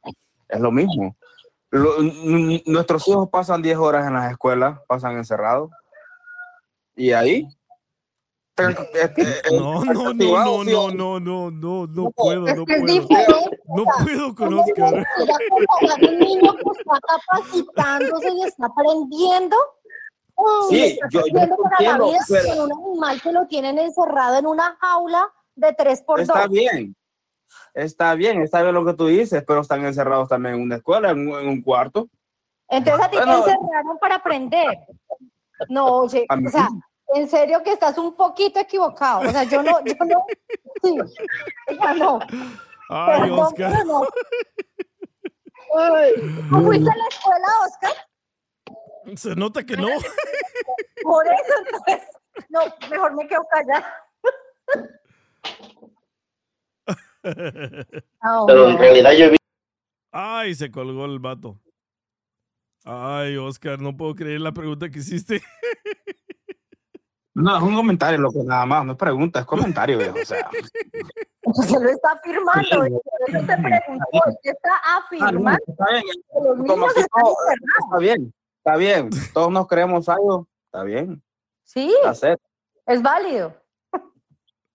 [0.49, 1.15] es lo mismo.
[1.71, 1.95] Lo-
[2.65, 5.71] nuestros hijos pasan 10 horas en las escuelas, pasan encerrados.
[6.95, 7.47] Y ahí.
[8.55, 8.65] te-
[9.01, 9.23] este,
[9.57, 13.07] No, no, no, no, no, o- no, no, no, no puedo, no puedo.
[13.75, 14.65] No puedo con Es Oscar.
[14.75, 19.55] diferente, ya comparar un niño que está capacitándose y está aprendiendo.
[20.69, 21.57] Sí, yo- yo entiendo,
[22.27, 26.47] pero- un animal que lo tienen encerrado en una jaula de 3 por 2 Está
[26.47, 26.95] bien.
[27.73, 31.11] Está bien, está bien lo que tú dices, pero están encerrados también en una escuela,
[31.11, 32.07] en un, en un cuarto.
[32.67, 33.43] Entonces a ti Bueno.
[33.43, 34.77] te encerraron para aprender.
[35.69, 36.67] No, oye, o sea,
[37.15, 39.21] en serio que estás un poquito equivocado.
[39.21, 40.25] O sea, yo no, yo no,
[40.81, 40.97] sí,
[41.77, 42.19] sea, no.
[42.89, 43.85] Ay, Perdón, Oscar.
[43.85, 44.01] no.
[45.77, 46.11] Ay,
[46.49, 47.91] ¿tú fuiste a la escuela, Oscar?
[49.15, 49.87] Se nota que no.
[51.03, 52.07] Por eso, entonces,
[52.49, 53.93] no, mejor me quedo callada.
[58.21, 58.79] Ah, Pero en no.
[58.81, 59.37] realidad yo vi
[60.11, 61.57] Ay, se colgó el vato.
[62.83, 65.41] Ay, Oscar, no puedo creer la pregunta que hiciste.
[67.33, 70.19] No, es un comentario, lo que nada más, no es pregunta, es comentario, viejo.
[70.21, 70.49] O sea,
[71.63, 72.85] Se lo está afirmando.
[72.85, 75.63] eso te preguntó, ¿qué está Ah, no, afirmando?
[75.67, 76.15] está bien.
[76.27, 78.33] Como que no, está bien,
[78.63, 79.09] está bien.
[79.33, 81.21] Todos nos creemos algo, está bien.
[81.63, 82.39] Sí, That's it,
[82.85, 83.53] es válido.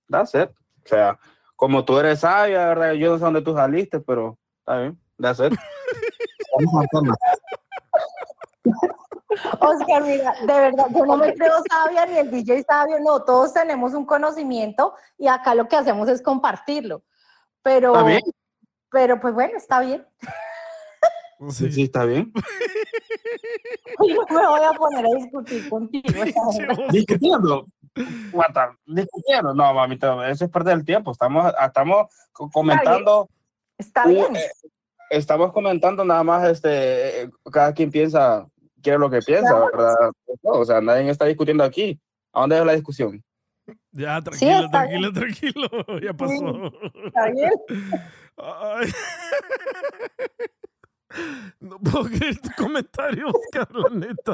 [0.09, 0.51] that's it.
[0.85, 1.19] O sea,
[1.57, 2.93] como tú eres sabia, ¿verdad?
[2.93, 5.59] Yo no sé dónde tú saliste, pero está bien, that's it.
[6.59, 7.15] Vamos tema.
[9.61, 13.53] Oscar, mira, de verdad, yo no me creo sabia ni el DJ sabio, no, todos
[13.53, 17.03] tenemos un conocimiento y acá lo que hacemos es compartirlo.
[17.63, 18.21] Pero, Está bien.
[18.91, 20.07] pero pues bueno, está bien.
[21.51, 22.33] Sí, sí, está bien.
[23.99, 26.09] No me voy a poner a discutir contigo.
[26.91, 27.67] Discutiendo.
[28.87, 29.55] Discutiendo.
[29.55, 31.13] No, mamita, eso es perder el tiempo.
[31.13, 33.29] Estamos, estamos co- comentando.
[33.77, 34.37] Está uh, bien.
[34.37, 34.51] eh,
[35.11, 38.47] estamos comentando nada más, este, eh, cada quien piensa,
[38.83, 39.71] quiere lo que piensa, Claro.
[39.73, 39.95] ¿verdad?
[40.43, 42.01] No, o sea, nadie está discutiendo aquí.
[42.33, 43.23] ¿A dónde es la discusión?
[43.93, 45.69] Ya, tranquilo, está tranquilo, tranquilo.
[46.03, 46.73] Ya pasó.
[47.07, 47.53] Está bien.
[48.37, 48.91] Ay.
[51.61, 54.33] No puedo creer tu comentario, Oscar, la neta.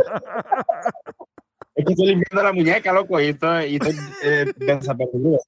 [1.74, 5.38] Es que estoy limpiando la muñeca, loco, y estoy, y estoy eh, desapercibido.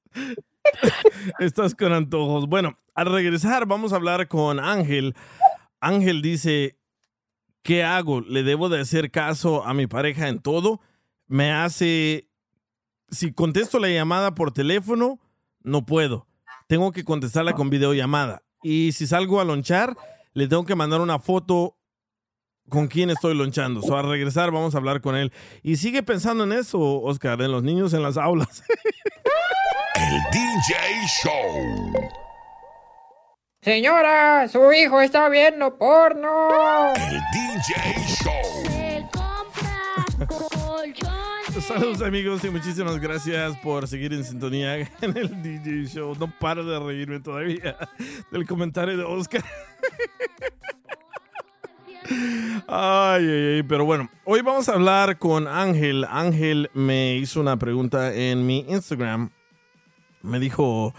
[1.39, 2.49] Estás con antojos.
[2.49, 5.15] Bueno, al regresar vamos a hablar con Ángel.
[5.81, 6.77] Ángel dice,
[7.63, 8.21] ¿qué hago?
[8.21, 10.81] ¿Le debo de hacer caso a mi pareja en todo?
[11.29, 12.29] Me hace,
[13.11, 15.21] si contesto la llamada por teléfono,
[15.63, 16.27] no puedo.
[16.67, 18.43] Tengo que contestarla con videollamada.
[18.63, 19.97] y si salgo a lonchar,
[20.37, 21.79] le tengo que mandar una foto
[22.69, 23.81] con quién estoy lonchando.
[23.81, 25.33] So, al regresar vamos a hablar con él.
[25.63, 28.63] Y sigue pensando en eso, Oscar, en los niños en las aulas.
[29.95, 30.75] El DJ
[31.23, 32.11] Show.
[33.63, 36.49] Señora, su hijo está viendo porno.
[36.95, 38.86] El DJ Show.
[41.61, 46.15] Saludos amigos y muchísimas gracias por seguir en sintonía en el DJ Show.
[46.19, 47.77] No paro de reírme todavía
[48.31, 49.45] del comentario de Oscar.
[52.69, 56.07] Ay, ay, ay, pero bueno, hoy vamos a hablar con Ángel.
[56.09, 59.31] Ángel me hizo una pregunta en mi Instagram.
[60.23, 60.95] Me dijo,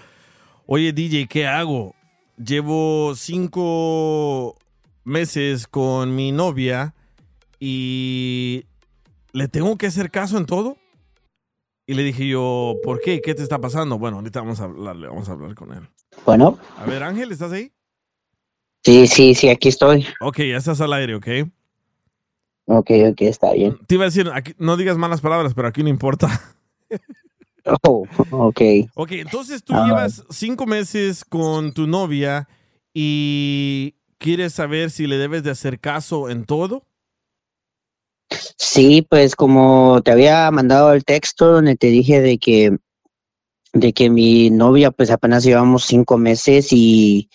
[0.66, 1.96] oye DJ, ¿qué hago?
[2.38, 4.58] Llevo cinco
[5.04, 6.94] meses con mi novia
[7.60, 8.66] y
[9.38, 10.78] le tengo que hacer caso en todo.
[11.86, 13.22] Y le dije yo, ¿por qué?
[13.22, 14.00] ¿Qué te está pasando?
[14.00, 15.88] Bueno, ahorita vamos a hablarle, vamos a hablar con él.
[16.26, 16.58] Bueno.
[16.78, 17.72] A ver, Ángel, ¿estás ahí?
[18.84, 20.08] Sí, sí, sí, aquí estoy.
[20.22, 21.28] Ok, ya estás al aire, ¿ok?
[22.66, 23.78] Ok, ok, está bien.
[23.86, 26.28] Te iba a decir, aquí, no digas malas palabras, pero aquí no importa.
[27.84, 28.62] Oh, ok.
[28.94, 32.48] Ok, entonces tú llevas cinco meses con tu novia
[32.94, 36.86] y quieres saber si le debes de hacer caso en todo.
[38.58, 42.78] Sí, pues como te había mandado el texto donde te dije de que
[43.74, 47.30] de que mi novia pues apenas llevamos cinco meses y,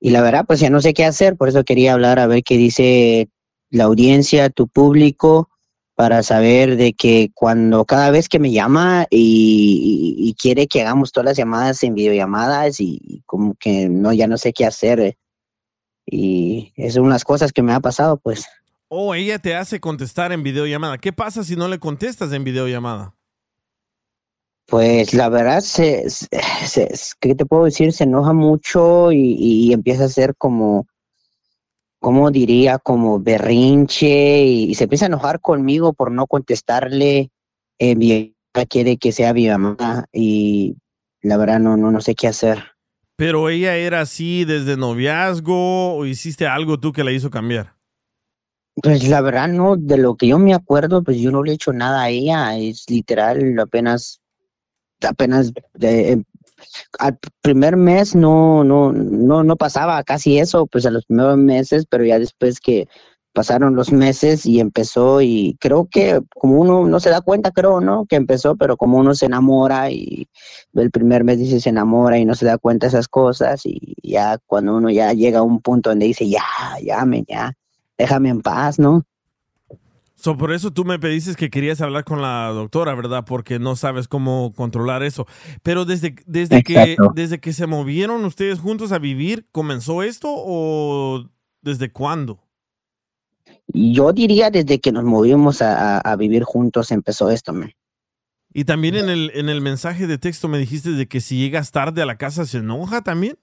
[0.00, 2.42] y la verdad pues ya no sé qué hacer, por eso quería hablar a ver
[2.44, 3.28] qué dice
[3.70, 5.50] la audiencia, tu público,
[5.96, 10.82] para saber de que cuando cada vez que me llama y, y- y quiere que
[10.82, 15.00] hagamos todas las llamadas en videollamadas y como que no, ya no sé qué hacer.
[15.00, 15.16] eh,
[16.06, 18.46] Y es unas cosas que me ha pasado pues.
[18.90, 20.98] O ella te hace contestar en videollamada.
[20.98, 23.14] ¿Qué pasa si no le contestas en videollamada?
[24.66, 26.28] Pues la verdad, se, se-
[26.66, 26.88] se-
[27.20, 27.92] ¿qué te puedo decir?
[27.92, 30.86] Se enoja mucho y, y empieza a ser como,
[32.00, 32.78] ¿cómo diría?
[32.78, 37.30] Como berrinche y, y se empieza a enojar conmigo por no contestarle.
[37.78, 38.34] Eh, mi
[38.68, 40.76] quiere que sea mi mamá y
[41.22, 42.64] la verdad no, no, no sé qué hacer.
[43.16, 47.77] Pero ella era así desde noviazgo o hiciste algo tú que la hizo cambiar.
[48.82, 51.54] Pues la verdad no, de lo que yo me acuerdo, pues yo no le he
[51.54, 54.20] hecho nada a ella, es literal, apenas,
[55.02, 56.22] apenas eh,
[56.98, 61.86] al primer mes no, no, no, no pasaba casi eso, pues a los primeros meses,
[61.88, 62.88] pero ya después que
[63.32, 67.80] pasaron los meses y empezó y creo que como uno no se da cuenta, creo,
[67.80, 68.04] ¿no?
[68.06, 70.28] Que empezó, pero como uno se enamora y
[70.74, 73.94] el primer mes dice se enamora y no se da cuenta de esas cosas y
[74.02, 76.42] ya cuando uno ya llega a un punto donde dice ya,
[76.82, 77.52] llame, ya,
[77.98, 79.02] déjame en paz, ¿no?
[80.14, 83.24] So, por eso tú me pediste que querías hablar con la doctora, ¿verdad?
[83.24, 85.26] Porque no sabes cómo controlar eso.
[85.62, 91.24] Pero desde, desde, que, desde que se movieron ustedes juntos a vivir, ¿comenzó esto o
[91.62, 92.40] desde cuándo?
[93.68, 97.72] Yo diría desde que nos movimos a, a- a vivir juntos empezó esto, man.
[98.52, 101.70] Y también en el, en el mensaje de texto me dijiste de que si llegas
[101.70, 103.38] tarde a la casa se enoja también.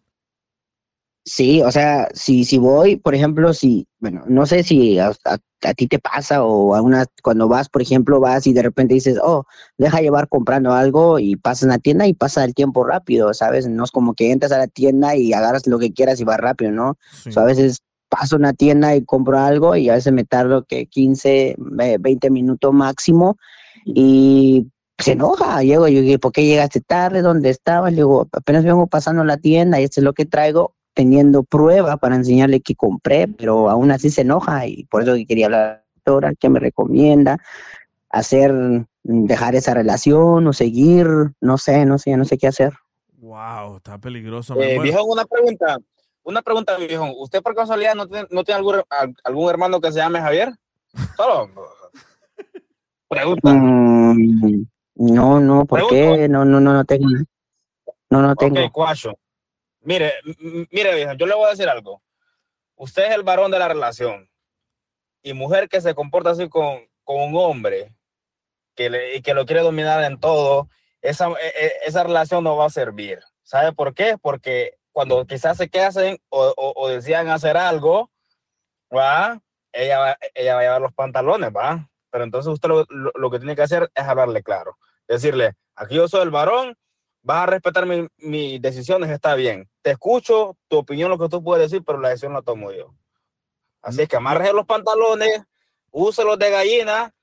[1.28, 5.38] Sí, o sea, si, si voy, por ejemplo, si, bueno, no sé si a, a-
[5.63, 8.93] a ti te pasa o a una, cuando vas, por ejemplo, vas y de repente
[8.93, 9.45] dices, oh,
[9.80, 13.67] deja llevar comprando algo y pasas en la tienda y pasa el tiempo rápido, ¿sabes?
[13.67, 16.38] No es como que entras a la tienda y agarras lo que quieras y vas
[16.38, 16.89] rápido, ¿no?
[16.89, 20.23] O sea, a veces paso a una tienda y compro algo y a veces me
[20.26, 23.38] tardo que 15, eh, 20 minutos máximo
[23.86, 24.67] y
[24.99, 25.63] se enoja.
[25.63, 27.23] Llego y yo digo, ¿por qué llegaste tarde?
[27.23, 27.91] ¿Dónde estabas?
[27.91, 31.97] Le digo, apenas vengo pasando la tienda y esto es lo que traigo, teniendo prueba
[31.97, 35.85] para enseñarle que compré, pero aún así se enoja y por eso que quería hablar
[35.97, 37.37] doctora, ¿qué me recomienda?
[38.09, 38.53] Hacer,
[39.03, 41.07] dejar esa relación o seguir,
[41.41, 42.73] no sé, no sé, no sé qué hacer.
[43.17, 44.55] Wow, está peligroso.
[44.59, 45.77] Eh, viejo, una pregunta.
[46.23, 47.11] Una pregunta, viejo.
[47.17, 50.53] ¿Usted por casualidad no tiene, no tiene algún, al- algún hermano que se llame Javier?
[51.17, 51.49] Solo.
[53.09, 53.53] Pregunta.
[53.53, 54.65] Mm,
[54.95, 56.27] no, no, ¿por qué?
[56.29, 57.07] No, no, no, no tengo.
[58.09, 58.63] No, no tengo.
[58.65, 59.11] Ok, cuacho.
[59.86, 60.13] Mire,
[60.71, 62.01] mire, yo le voy a decir algo.
[62.75, 64.29] Usted es el varón de la relación.
[65.21, 67.95] Y mujer que se comporta así con, con un hombre
[68.75, 70.67] que le- que lo quiere dominar en todo,
[71.01, 73.19] esa, e- e- esa relación no va a servir.
[73.43, 74.17] ¿Sabe por qué?
[74.21, 78.11] Porque cuando quizás se casen o, o, o decían hacer algo,
[78.95, 79.39] ¿va?
[79.71, 81.89] Ella, va, ella va a llevar los pantalones, ¿va?
[82.09, 84.77] Pero entonces usted lo, lo- lo que tiene que hacer es hablarle claro.
[85.07, 86.75] Decirle, aquí yo soy el varón,
[87.26, 89.67] vas a respetar mi- mis decisiones, está bien.
[89.82, 92.93] Te escucho, tu opinión, lo que tú puedes decir, pero la decisión la tomo yo.
[93.82, 95.43] Así es que amarre los pantalones,
[95.89, 97.13] úselos de gallina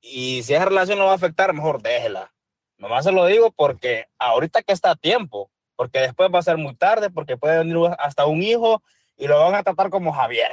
[0.00, 2.32] y si esa relación no va a afectar, mejor déjela.
[2.78, 6.56] Nomás se lo digo porque ahorita que está a tiempo, porque después va a ser
[6.56, 8.82] muy tarde, porque puede venir hasta un hijo
[9.16, 10.50] y lo van a tratar como Javier.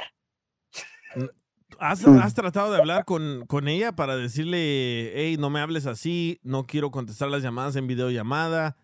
[1.78, 6.40] ¿Has, has tratado de hablar con, con ella para decirle, hey, no me hables así,
[6.42, 8.76] no quiero contestar las llamadas en videollamada?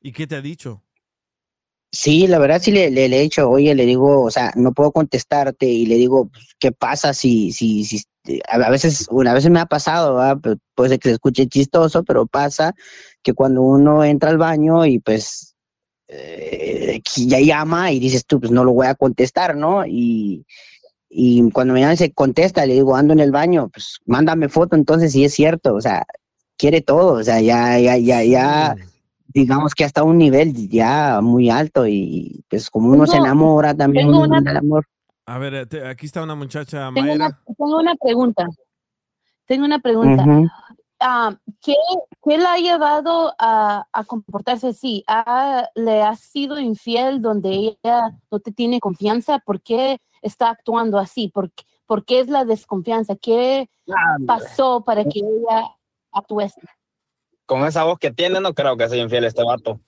[0.00, 0.82] ¿Y qué te ha dicho?
[1.92, 4.72] Sí, la verdad sí le, le, le he dicho, oye, le digo, o sea, no
[4.72, 8.02] puedo contestarte y le digo, pues, ¿qué pasa si, si, si,
[8.48, 10.58] a veces, una vez me ha pasado, ¿verdad?
[10.74, 12.74] Puede ser que se escuche chistoso, pero pasa
[13.22, 15.56] que cuando uno entra al baño y pues
[16.08, 19.86] eh, ya llama y dices tú, pues no lo voy a contestar, ¿no?
[19.86, 20.46] Y,
[21.08, 24.76] y cuando me llama se contesta, le digo, ando en el baño, pues mándame foto,
[24.76, 26.04] entonces sí es cierto, o sea,
[26.56, 28.74] quiere todo, o sea, ya, ya, ya, ya
[29.28, 34.06] digamos que hasta un nivel ya muy alto y pues como uno se enamora también
[34.06, 34.86] tengo una- el amor.
[35.26, 37.14] A ver, eh, te- aquí está una muchacha, Tengo Mayra.
[37.26, 38.46] una, tengo una pregunta.
[39.46, 40.24] Tengo una pregunta.
[41.08, 41.76] Ah, ¿qué,
[42.24, 45.04] qué la ha llevado a, a comportarse así?
[45.06, 47.50] ¿Ha- ¿Le ha sido infiel donde
[47.84, 49.38] ella no te tiene confianza?
[49.38, 51.28] ¿Por qué está actuando así?
[51.28, 53.14] ¿Por, qué- por qué es la desconfianza?
[53.14, 53.70] ¿Qué
[54.26, 55.76] pasó para que ella
[56.10, 56.60] actúe así?
[57.46, 59.78] Con esa voz que tiene, no creo que sea infiel este vato.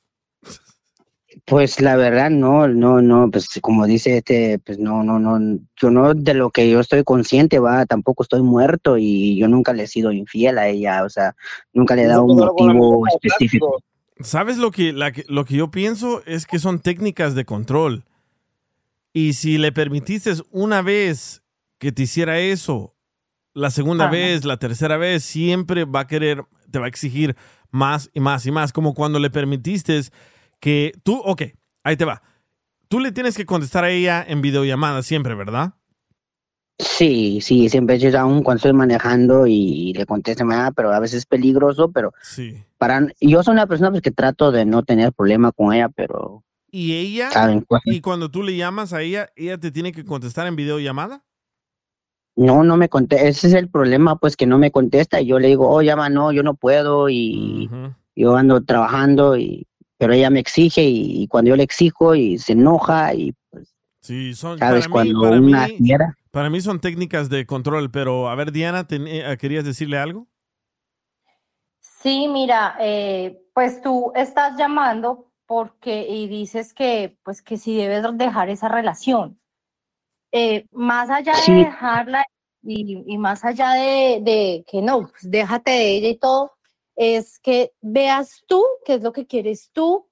[1.45, 5.91] Pues la verdad no, no, no, pues como dice este, pues no, no, no, yo
[5.91, 9.83] no de lo que yo estoy consciente, va, tampoco estoy muerto y yo nunca le
[9.83, 11.37] he sido infiel a ella, o sea,
[11.75, 13.83] nunca le he dado un motivo específico.
[14.21, 16.23] ¿Sabes lo que, la lo que yo pienso?
[16.25, 18.05] Es que son técnicas de control.
[19.13, 21.43] Y si le permitiste una vez
[21.79, 22.95] que te hiciera eso,
[23.55, 24.13] la segunda Ajá.
[24.13, 27.37] vez, la tercera vez, siempre va a querer, te va a exigir
[27.71, 28.73] más y más y más.
[28.73, 30.01] Como cuando le permitiste
[30.61, 31.43] que tú, ok,
[31.85, 32.23] ahí te va.
[32.89, 35.75] Tú le tienes que contestar a ella en videollamada siempre, ¿verdad?
[36.81, 41.19] Sí, sí, siempre yo aún cuando estoy manejando y, le contesto, "Ah, pero a veces
[41.19, 42.63] es peligroso, pero Sí.
[42.79, 46.45] para, yo soy una persona pues que trato de no tener problema con ella, pero
[46.71, 47.31] Y ella,
[47.87, 51.25] y cuando tú le llamas a ella, ella te tiene que contestar en videollamada.
[52.37, 53.27] No, no me contesta.
[53.27, 55.21] Ese es el problema, pues que no me contesta.
[55.21, 57.69] Y yo le digo, oh, llama, no, yo no puedo y
[58.15, 59.67] yo ando trabajando, y,
[59.99, 63.75] pero ella me exige y, y cuando yo le exijo y se enoja y pues,
[64.01, 66.15] Sí, son, sabes, para mí, cuando para una mí- fiera.
[66.31, 70.27] Para mí son técnicas de control, pero a ver, Diana, ten- eh, ¿querías decirle algo?
[71.81, 78.05] Sí, mira, eh, pues tú estás llamando porque y dices que pues que si debes
[78.17, 79.41] dejar esa relación.
[80.31, 81.53] Eh, más allá Sí.
[81.53, 82.25] de dejarla
[82.63, 86.53] y, y más allá de, de que no, pues déjate de ella y todo,
[86.99, 90.09] es que veas tú qué es lo que quieres tú,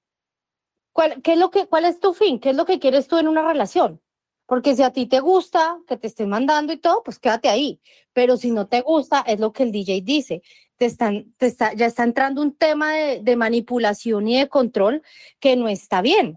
[0.93, 3.17] cuál, qué es lo que, cuál es tu fin, qué es lo que quieres tú
[3.17, 4.01] en una relación.
[4.45, 7.81] Porque si a ti te gusta que te estén mandando y todo, pues quédate ahí.
[8.13, 10.41] Pero si no te gusta, es lo que el DJ dice.
[10.77, 15.03] Te están, te está, ya está entrando un tema de, de manipulación y de control
[15.41, 16.35] que no está bien.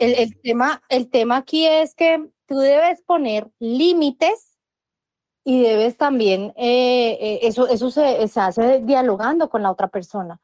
[0.00, 4.47] El, el tema, el tema aquí es que tú debes poner límites
[5.48, 10.38] y debes también, eh, eh, eso, eso se, se hace dialogando con la otra persona.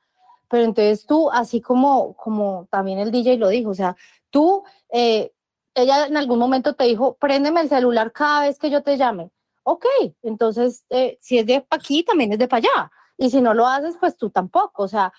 [0.49, 3.97] Pero entonces tú, así como, como también el DJ lo dijo, o sea,
[4.31, 5.31] tú, eh,
[5.75, 9.31] ella en algún momento te dijo, préndeme el celular cada vez que yo te llame.
[9.63, 9.85] Ok,
[10.23, 12.93] entonces, eh, si es de aquí, también es de para allá.
[13.19, 14.85] Y si no lo haces, pues tú tampoco.
[14.85, 15.13] O sea,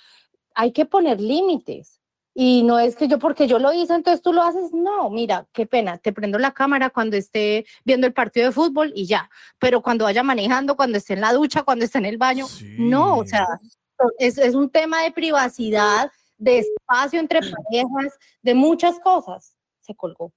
[0.55, 1.94] hay que poner límites.
[2.37, 4.73] Y no es que yo, porque yo lo hice, entonces tú lo haces.
[4.73, 8.91] No, mira, qué pena, te prendo la cámara cuando esté viendo el partido de fútbol
[8.93, 9.29] y ya.
[9.57, 12.45] Pero cuando vaya manejando, cuando esté en la ducha, cuando esté en el baño,
[12.77, 13.47] no, o sea,
[14.19, 19.55] es, es un tema de privacidad, de espacio entre parejas, de muchas cosas.
[19.79, 20.33] Se colgó.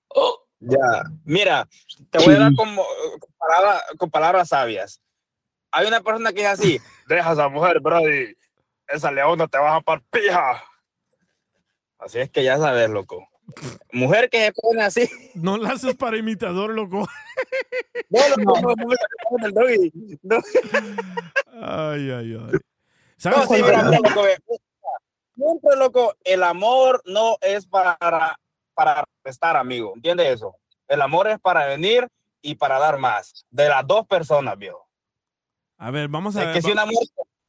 [0.60, 1.68] Ya, mira,
[2.10, 2.84] te voy a dar como
[3.18, 5.00] con palabras, con palabras sabias.
[5.72, 8.36] Hay una persona que es así, deja a esa mujer, Brody,
[8.86, 10.62] esa leona te vas a par pija.
[11.98, 13.28] Así es que ya sabes, loco.
[13.92, 15.08] Mujer que se pone así.
[15.34, 17.08] No la haces para imitador, loco.
[18.10, 20.40] No, loco, no, no, no, no.
[20.40, 20.42] No.
[21.60, 22.52] Ay, ay, ay.
[22.52, 22.58] No,
[23.16, 23.62] ¿Sabes sí, qué?
[23.62, 24.22] mira, mira, loco.
[25.34, 27.96] Siempre, loco, el amor no es para,
[28.74, 29.92] para restar, amigo.
[29.94, 30.56] ¿Entiendes eso?
[30.88, 32.08] El amor es para venir
[32.42, 33.46] y para dar más.
[33.50, 34.86] De las dos personas, viejo.
[35.76, 37.08] A ver, vamos a Es que si una mujer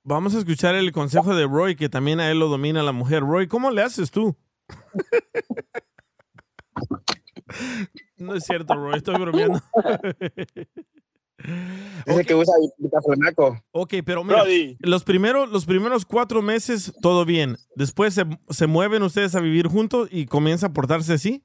[0.10, 3.22] Vamos a escuchar el consejo de Roy, que también a él lo domina la mujer.
[3.22, 4.36] Roy, ¿cómo le haces tú?
[8.18, 9.62] no es cierto, Roy, estoy bromeando.
[12.07, 13.62] dice que usa vitaflonaco.
[13.70, 14.78] ok, pero mira, Brody.
[14.80, 17.57] los primeros, los primeros cuatro meses, todo bien.
[17.76, 21.43] Después se, se mueven ustedes a vivir juntos y comienza a portarse así.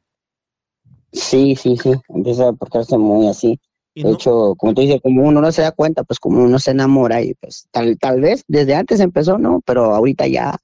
[1.13, 3.61] Sí, sí, sí, empieza a portarse muy así.
[3.95, 6.43] Y De no- hecho, como tú dices, como uno no se da cuenta, pues como
[6.43, 9.61] uno se enamora y pues tal, tal vez desde antes empezó, ¿no?
[9.65, 10.57] Pero ahorita ya,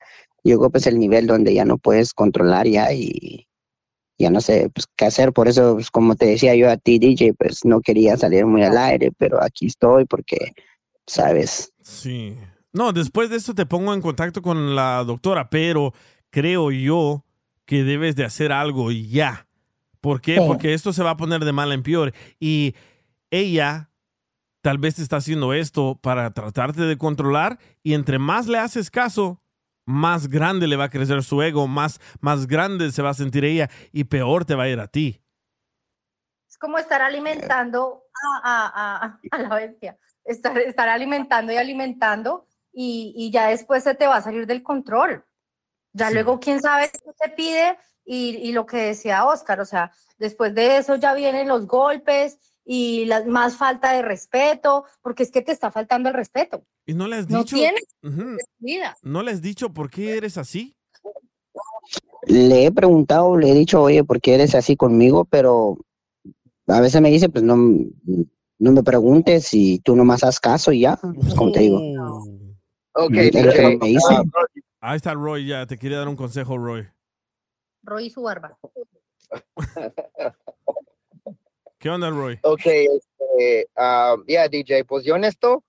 [0.42, 3.46] llegó pues el nivel donde ya no puedes controlar ya y
[4.18, 5.32] ya no sé pues, qué hacer.
[5.32, 8.62] Por eso, pues, como te decía yo a ti, DJ, pues no quería salir muy
[8.64, 10.52] al aire, pero aquí estoy porque,
[11.06, 11.72] sabes.
[11.82, 12.36] Sí.
[12.72, 15.92] No, después de esto te pongo en contacto con la doctora, pero
[16.30, 17.24] creo yo
[17.64, 19.46] que debes de hacer algo ya.
[20.00, 20.36] ¿Por qué?
[20.36, 20.42] Sí.
[20.46, 22.12] Porque esto se va a poner de mal en peor.
[22.38, 22.74] Y
[23.30, 23.90] ella
[24.62, 29.40] tal vez está haciendo esto para tratarte de controlar y entre más le haces caso,
[29.86, 33.44] más grande le va a crecer su ego, más, más grande se va a sentir
[33.44, 35.22] ella y peor te va a ir a ti.
[36.48, 38.04] Es como estar alimentando
[38.42, 39.98] a, a- a- a la bestia.
[40.24, 44.62] Estar, estar alimentando y alimentando y, y ya después se te va a salir del
[44.62, 45.24] control.
[45.92, 49.90] Ya luego, quién sabe qué te pide y, y lo que decía Oscar, o sea,
[50.18, 52.38] después de eso ya vienen los golpes
[52.72, 56.64] y la más falta de respeto, porque es que te está faltando el respeto.
[56.86, 57.56] ¿Y no le has No dicho?
[57.56, 58.36] tienes Ujú.
[58.58, 58.96] vida.
[59.02, 60.76] ¿No le has dicho por qué eres así?
[62.28, 65.24] Le he preguntado, le he dicho, oye, ¿por qué eres así conmigo?
[65.24, 65.78] Pero
[66.68, 70.82] a veces me dice, pues no, no me preguntes y tú nomás haz caso y
[70.82, 71.82] ya, pues, como te digo.
[72.92, 74.14] Ok, Es lo que DJ, me dice.
[74.14, 74.22] ah,
[74.80, 76.86] Ahí está Roy, ya te quería dar un consejo, Roy.
[77.82, 78.56] Roy y su barba.
[81.80, 82.38] ¿Qué onda, Roy?
[82.42, 85.64] Ok, este, ah, ya DJ, pues yo en esto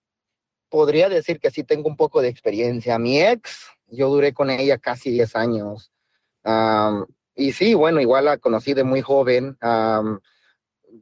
[0.67, 2.99] podría decir que sí tengo un poco de experiencia.
[2.99, 5.89] Mi ex, yo duré con ella casi 10 años.
[6.43, 9.57] Am, y sí, bueno, igual la conocí de muy joven.
[9.61, 10.19] am,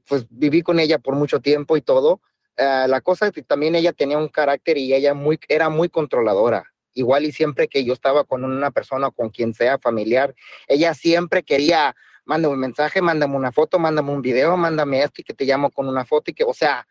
[0.07, 2.21] pues viví con ella por mucho tiempo y todo.
[2.55, 5.89] Ah, la cosa es que también ella tenía un carácter y ella muy, era muy
[5.89, 6.71] controladora.
[6.93, 10.35] Igual y siempre que yo estaba con una persona o con quien sea familiar,
[10.67, 11.95] ella siempre quería,
[12.29, 15.71] mándame un mensaje, mándame una foto, mándame un video, mándame esto y que te llamo
[15.71, 16.87] con una foto y que, o sea,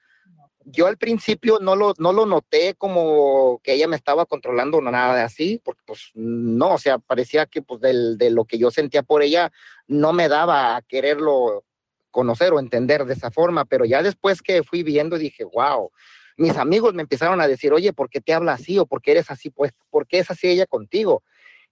[0.65, 4.91] yo al principio no lo, no lo noté como que ella me estaba controlando, no
[4.91, 8.59] nada de así, porque pues no, o sea, parecía que pues del, de lo que
[8.59, 9.53] yo sentía por ella
[9.87, 11.65] no me daba a quererlo
[12.11, 15.93] conocer o entender de esa forma, pero ya después que fui viendo dije, wow,
[16.37, 19.13] mis amigos me empezaron a decir, oye, ¿por qué te habla así o por qué
[19.13, 19.51] eres así?
[19.51, 21.23] Pues, ¿por qué es así ella contigo?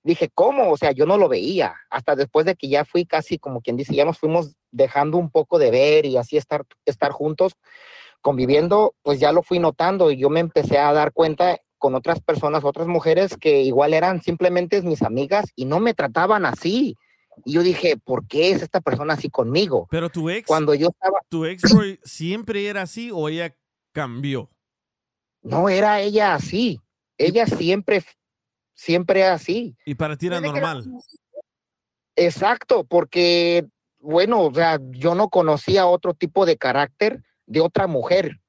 [0.07, 0.71] Dije, ¿cómo?
[0.71, 1.75] O sea, yo no lo veía.
[1.91, 5.31] Hasta después de que ya fui casi como quien dice, ya nos fuimos dejando un
[5.31, 7.55] poco de ver y así estar, estar juntos,
[8.21, 12.21] conviviendo, pues ya lo fui notando y yo me empecé a dar cuenta con otras
[12.21, 16.97] personas, otras mujeres que igual eran simplemente mis amigas y no me trataban así.
[17.45, 19.89] Y yo dije, ¿por qué es esta persona así conmigo?
[19.91, 23.55] Pero tu ex, Cuando yo estaba, ¿tu ex Roy siempre era así o ella
[23.93, 24.51] cambió?
[25.43, 26.81] no era ella así.
[27.19, 28.03] Ella siempre,
[28.77, 29.77] siempre así.
[29.85, 30.85] Y para ti era normal.
[32.15, 33.67] Exacto, porque,
[33.99, 38.41] bueno, o sea, yo no conocía otro tipo de carácter de otra mujer.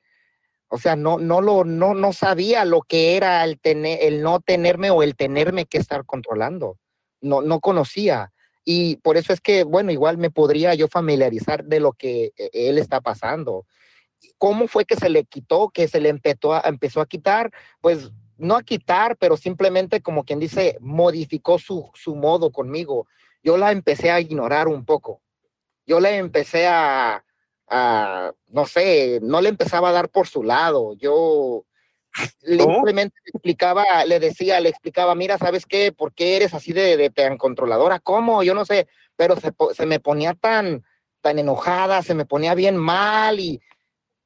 [0.69, 4.41] O sea, no, no lo, no, no sabía lo que era el tener, el no
[4.41, 6.78] tenerme o el tenerme que estar controlando.
[7.21, 8.32] No, no conocía.
[8.63, 12.49] Y por eso es que, bueno, igual me podría yo familiarizar de lo que eh,
[12.51, 13.65] él está pasando.
[14.38, 17.51] ¿Cómo fue que se le quitó, que se le empezó a, empezó a quitar?
[17.80, 23.07] Pues no a quitar, pero simplemente como quien dice, modificó su, su modo conmigo.
[23.43, 25.21] Yo la empecé a ignorar un poco.
[25.85, 27.23] Yo le empecé a,
[27.67, 30.93] a, no sé, no le empezaba a dar por su lado.
[30.95, 31.65] Yo
[32.41, 35.91] le simplemente le explicaba, le decía, le explicaba, mira, ¿sabes qué?
[35.91, 37.99] ¿Por qué eres así de, de tan controladora?
[37.99, 38.43] ¿Cómo?
[38.43, 40.83] Yo no sé, pero se, se me ponía tan,
[41.21, 43.61] tan enojada, se me ponía bien mal y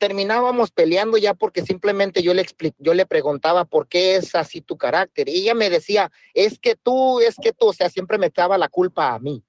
[0.02, 4.60] terminábamos peleando ya porque simplemente yo le expli- yo le preguntaba por qué es así
[4.60, 8.18] tu carácter y ella me decía, es que tú, es que tú, o sea, siempre
[8.18, 9.44] me echaba la culpa a mí.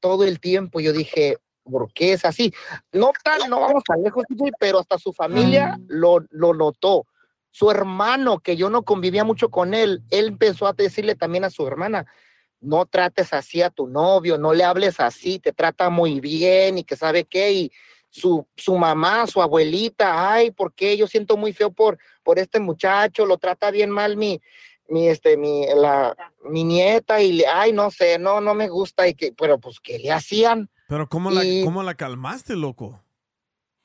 [0.00, 2.50] Todo el tiempo yo dije, ¿por qué es así?
[2.92, 4.24] No tan, no vamos tan lejos,
[4.58, 7.06] pero hasta su familia lo, lo notó.
[7.50, 11.50] Su hermano, que yo no convivía mucho con él, él empezó a decirle también a
[11.50, 12.06] su hermana,
[12.58, 16.84] no trates así a tu novio, no le hables así, te trata muy bien y
[16.84, 17.72] que sabe qué, y
[18.14, 20.96] su, su mamá, su abuelita, ay, ¿por qué?
[20.96, 24.40] Yo siento muy feo por, por este muchacho, lo trata bien mal mi,
[24.88, 29.08] mi, este, mi, la, mi nieta, y le, ay, no sé, no, no me gusta,
[29.08, 30.70] y que, pero pues, ¿qué le hacían?
[30.86, 33.02] Pero ¿cómo, la, ¿cómo la calmaste, loco?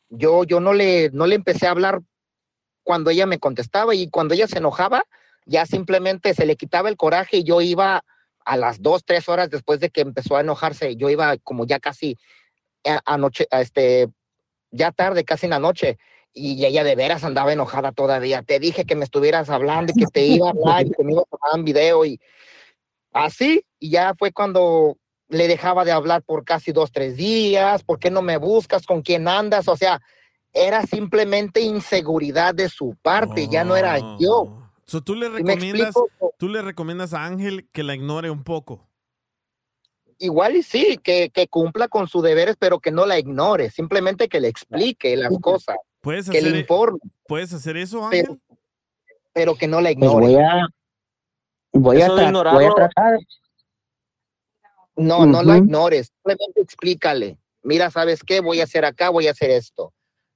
[0.10, 2.02] yo, yo no le, no le empecé a hablar
[2.84, 5.04] cuando ella me contestaba y cuando ella se enojaba,
[5.46, 8.04] ya simplemente se le quitaba el coraje y yo iba
[8.46, 11.80] a las dos, tres horas después de que empezó a enojarse, yo iba como ya
[11.80, 12.16] casi
[13.06, 14.10] anoche, a este,
[14.72, 15.98] ya tarde, casi en la noche,
[16.34, 18.44] y ella de veras andaba enojada todavía.
[18.44, 21.14] Te dije que me estuvieras hablando y que te iba a hablar y que me
[21.14, 22.20] iba a tomar un video y
[23.12, 24.98] así, y ya fue cuando
[25.30, 28.86] le dejaba de hablar por casi dos, tres días, ¿por qué no me buscas?
[28.86, 29.68] ¿Con quién andas?
[29.68, 30.02] O sea,
[30.54, 34.72] era simplemente inseguridad de su parte, ya no era yo.
[34.86, 35.96] So, ¿tú, le ¿Sí me recomiendas,
[36.38, 38.89] tú le recomiendas a Ángel que la ignore un poco.
[40.22, 44.28] Igual y sí, que, que cumpla con sus deberes, pero que no la ignore, simplemente
[44.28, 48.42] que le explique las cosas, ¿Puedes que hacer, le informe, ¿puedes hacer eso, pero, Ángel?
[49.34, 50.26] pero que no la Pues ignore.
[50.28, 50.68] voy a,
[51.72, 53.18] voy a, tra- voy a ignorarlo- tratar.
[54.98, 57.38] No, no la ignores, simplemente explícale.
[57.64, 58.42] Mira, ¿sabes qué?
[58.42, 59.94] Voy a hacer acá, voy a hacer esto.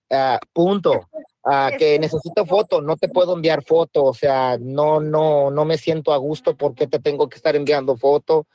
[0.09, 1.09] Ah, punto.
[1.43, 5.77] Ah, que necesito foto, no te puedo enviar foto, o sea, no, no, no me
[5.77, 8.47] siento a gusto porque te tengo que estar enviando foto.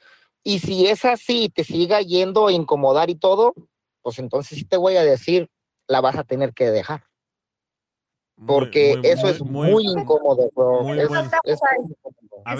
[0.44, 3.54] Y si es así, te siga yendo a incomodar y todo,
[4.02, 5.50] pues entonces sí te voy a decir,
[5.86, 7.04] la vas a tener que dejar.
[8.46, 10.82] Porque muy- eso muy- es muy- muy, incómodo, bro.
[10.84, 11.08] muy Es-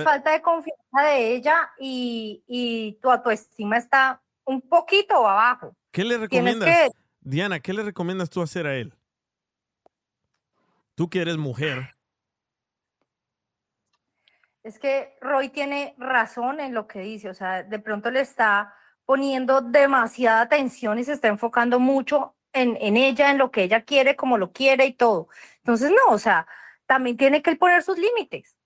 [0.04, 5.74] falta de confianza de ella y, y tu autoestima está un poquito abajo.
[5.92, 6.68] ¿Qué le recomiendas?
[6.68, 6.90] que-
[7.20, 8.92] Diana, ¿qué le recomiendas tú hacer a él?
[10.94, 11.90] Tú que eres mujer.
[14.68, 18.74] Es que Roy tiene razón en lo que dice, o sea, de pronto le está
[19.06, 23.80] poniendo demasiada atención y se está enfocando mucho en, en ella, en lo que ella
[23.84, 25.28] quiere, como lo quiere y todo.
[25.60, 26.46] Entonces, no, o sea,
[26.84, 28.58] también tiene que él poner sus límites.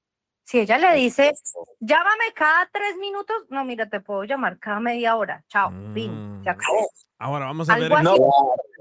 [0.43, 1.35] Si ella le dice,
[1.79, 5.45] llámame cada tres minutos, no, mira, te puedo llamar cada media hora.
[5.47, 6.91] Chao, fin, se acabó.
[7.21, 7.93] Ahora vamos a ver.
[7.93, 8.23] Algo así.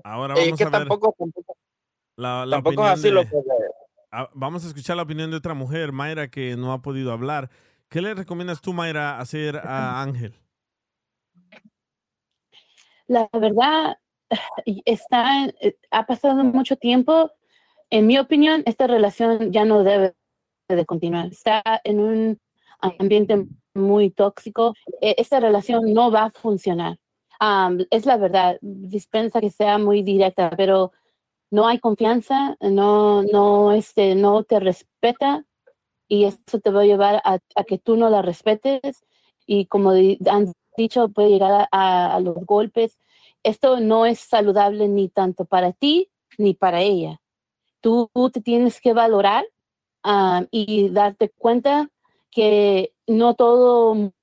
[0.04, 1.56] Ahora Es vamos que a ver tampoco, tampoco,
[2.16, 3.81] la, la tampoco es opinión así de- lo que...
[4.34, 7.50] Vamos a escuchar la opinión de otra mujer, Mayra, que no ha podido hablar.
[7.88, 10.36] ¿Qué le recomiendas tú, Mayra, hacer a Ángel?
[13.08, 13.98] La verdad,
[14.86, 17.32] está, eh, ha pasado mucho tiempo.
[17.90, 20.14] En mi opinión, esta relación ya no debe
[20.70, 21.28] de continuar.
[21.28, 22.40] Está en un
[22.80, 24.74] ambiente muy tóxico.
[25.02, 26.98] E- Esta relación no va a funcionar.
[27.40, 28.58] Am, es la verdad.
[28.62, 30.92] Dispensa que sea muy directa, pero
[31.52, 35.46] no hay confianza, no, no, este, no te respeta
[36.08, 39.04] y eso te va a llevar a, a que tú no la respetes
[39.46, 42.98] y como han dicho, puede llegar a, los golpes.
[43.44, 47.22] Esto no es saludable ni tanto para ti ni para ella.
[47.82, 49.46] Tú, tú te tienes que valorar
[50.04, 51.90] ah, y darte cuenta
[52.30, 54.14] que no todo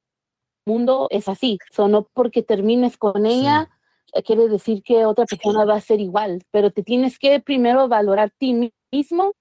[0.64, 1.58] mundo es así.
[1.70, 3.68] So, no porque termines con ella
[4.24, 8.30] quiere decir que otra persona va a ser igual, pero te tienes que primero valorar
[8.38, 9.32] ti mi- mismo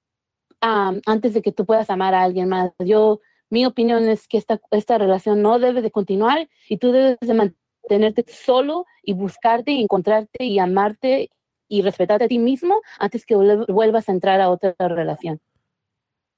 [0.61, 2.71] antes de que tú puedas amar a alguien más.
[2.79, 3.19] Yo,
[3.49, 7.33] mi opinión es que esta, esta relación no debe de continuar y tú debes de
[7.33, 11.29] mantenerte solo y buscarte y encontrarte y amarte
[11.69, 15.39] y respetarte a ti mismo antes que vuel- vuelvas a entrar a otra relación.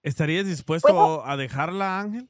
[0.04, 2.30] ¿Estarías dispuesto a dejarla, Ángel?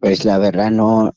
[0.00, 1.12] Pues la verdad no,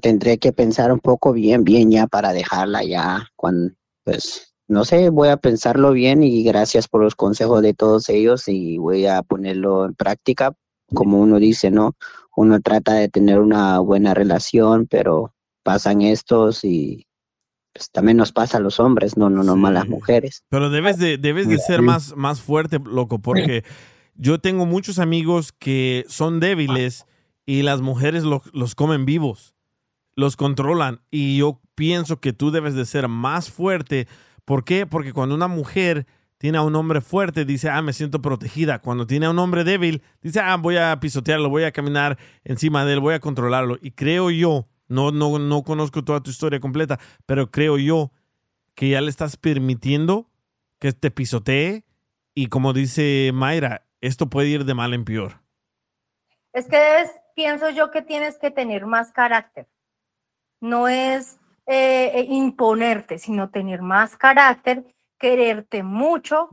[0.00, 3.28] tendré que pensar un poco bien, bien ya para dejarla ya.
[3.36, 3.74] Cuando,
[4.04, 8.48] pues no sé, voy a pensarlo bien y gracias por los consejos de todos ellos
[8.48, 10.52] y voy a ponerlo en práctica.
[10.94, 11.94] Como uno dice, ¿no?
[12.36, 17.06] Uno trata de tener una buena relación, pero pasan estos y
[17.74, 20.42] pues también nos pasa a los hombres, no, no, no más las mujeres.
[20.50, 21.86] Pero debes de, debes de ser Sí.
[21.86, 23.64] más, más fuerte, loco, porque
[24.14, 27.06] yo tengo muchos amigos que son débiles
[27.46, 29.54] y las mujeres lo- los comen vivos,
[30.14, 31.00] los controlan.
[31.10, 34.06] Y yo pienso que tú debes de ser más fuerte.
[34.44, 34.86] ¿Por qué?
[34.86, 36.06] Porque cuando una mujer
[36.38, 38.80] tiene a un hombre fuerte, dice, ah, me siento protegida.
[38.80, 42.84] Cuando tiene a un hombre débil, dice, ah, voy a pisotearlo, voy a caminar encima
[42.84, 43.78] de él, voy a controlarlo.
[43.80, 48.10] Y creo yo, no, no, no conozco toda tu historia completa, pero creo yo
[48.74, 50.28] que ya le estás permitiendo
[50.78, 51.84] que te pisotee
[52.34, 55.40] y como dice Mayra, esto puede ir de mal en peor.
[56.52, 59.68] Es que pienso yo que tienes que tener más carácter.
[60.62, 64.84] No es eh, eh, imponerte, sino tener más carácter,
[65.18, 66.48] quererte mucho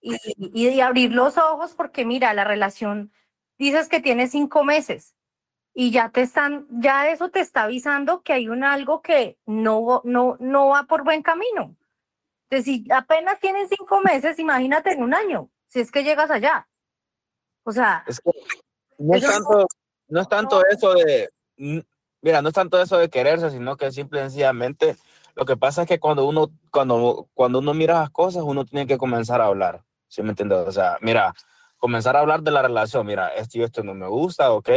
[0.00, 3.12] y, y- y abrir los ojos porque mira, la relación,
[3.58, 5.14] dices que tiene cinco meses
[5.74, 10.00] y ya te están, ya eso te está avisando que hay un algo que no,
[10.04, 11.76] no, no va por buen camino.
[12.48, 16.68] Entonces, si apenas tienen cinco meses, imagínate en un año, si es que llegas allá.
[17.64, 18.30] O sea, Es que
[18.98, 19.66] no es tanto,
[20.08, 21.30] no es tanto eso de,
[22.24, 24.96] mira, no es tanto eso de quererse, sino que simple y sencillamente
[25.34, 28.86] lo que pasa es que cuando uno, cuando, cuando uno mira las cosas, uno tiene
[28.86, 30.66] que comenzar a hablar, ¿sí me entiendes?
[30.66, 31.34] O sea, mira,
[31.76, 34.68] comenzar a hablar de la relación, mira, esto y esto no me gusta, ¿ok?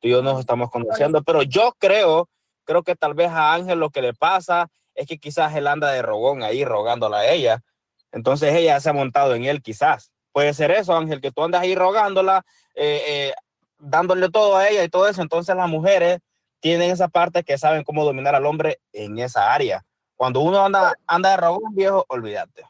[0.00, 2.28] Tú y yo nos estamos conociendo, pero yo creo,
[2.64, 5.92] creo que tal vez a Ángel lo que le pasa es que quizás él anda
[5.92, 7.62] de rogón ahí rogándola a ella,
[8.10, 10.10] entonces ella se ha montado en él quizás.
[10.32, 13.34] Puede ser eso, Ángel, que tú andas ahí rogándola, eh, eh,
[13.78, 15.22] dándole todo a ella y todo eso.
[15.22, 16.18] Entonces las mujeres
[16.66, 19.84] tienen esa parte que saben cómo dominar al hombre en esa área.
[20.16, 22.64] Cuando uno anda, anda de rogón, viejo, olvídate.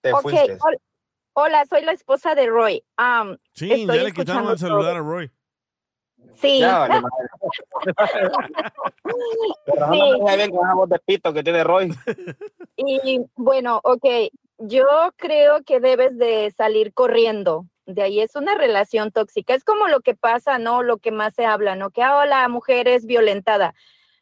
[0.00, 0.56] Te ok, fuiste.
[0.60, 0.78] ol-
[1.32, 2.84] Hola, soy la esposa de Roy.
[2.96, 5.00] Am, Sí, estoy ya le quitaron el celular todo.
[5.04, 5.30] a Roy.
[6.36, 6.60] Sí.
[6.60, 7.02] Ya, vale,
[9.64, 9.98] Pero Sí.
[10.12, 11.92] no me bien con esa voz de pito que tiene Roy.
[12.76, 14.04] Y bueno, ok,
[14.58, 14.84] yo
[15.16, 17.66] creo que debes de salir corriendo.
[17.88, 19.54] De ahí es una relación tóxica.
[19.54, 20.82] Es como lo que pasa, ¿no?
[20.82, 21.90] Lo que más se habla, ¿no?
[21.90, 23.74] Que oh, la mujer es violentada.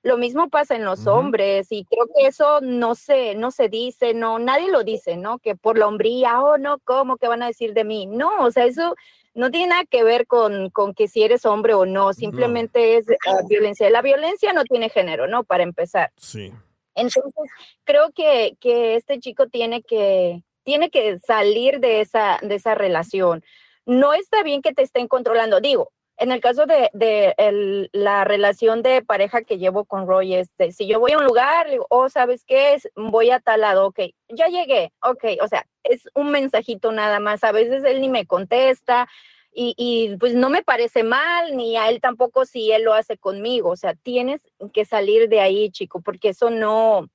[0.02, 4.14] Lo mismo pasa en los hombres y creo que eso no se, no se dice,
[4.14, 5.40] no, nadie lo dice, ¿no?
[5.40, 7.16] Que por la hombría, oh, no, ¿cómo?
[7.16, 8.06] ¿Qué van a decir de mí?
[8.06, 8.94] No, o sea, eso
[9.34, 13.06] no tiene nada que ver con, con que si eres hombre o no, simplemente es
[13.26, 13.90] ah, violencia.
[13.90, 15.42] La violencia no tiene género, ¿no?
[15.42, 16.12] Para empezar.
[16.16, 16.52] Sí.
[16.94, 17.50] Entonces,
[17.82, 23.44] creo que, que este chico tiene que, tiene que salir de esa, de esa relación.
[23.86, 25.60] No está bien que te estén controlando.
[25.60, 30.72] Digo, en el caso de, de la relación de pareja que llevo con Roy, este,
[30.72, 32.74] si yo voy a un lugar, digo, oh, ¿sabes qué?
[32.74, 32.88] Es?
[32.96, 37.44] Voy a tal lado, ok, ya llegué, ok, o sea, es un mensajito nada más.
[37.44, 39.08] A veces él ni me contesta,
[39.52, 43.16] y, y, pues no me parece mal, ni a él tampoco si él lo hace
[43.16, 43.70] conmigo.
[43.70, 44.42] O sea, tienes
[44.74, 47.08] que salir de ahí, chico, porque eso no,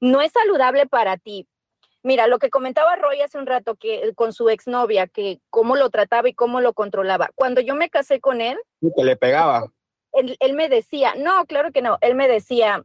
[0.00, 1.46] no es saludable para ti.
[2.02, 5.90] Mira, lo que comentaba Roy hace un rato que con su exnovia, que cómo lo
[5.90, 7.30] trataba y cómo lo controlaba.
[7.34, 9.66] Cuando yo me casé con él, que le pegaba.
[10.12, 12.84] él, él me decía, no, claro que no, él me decía,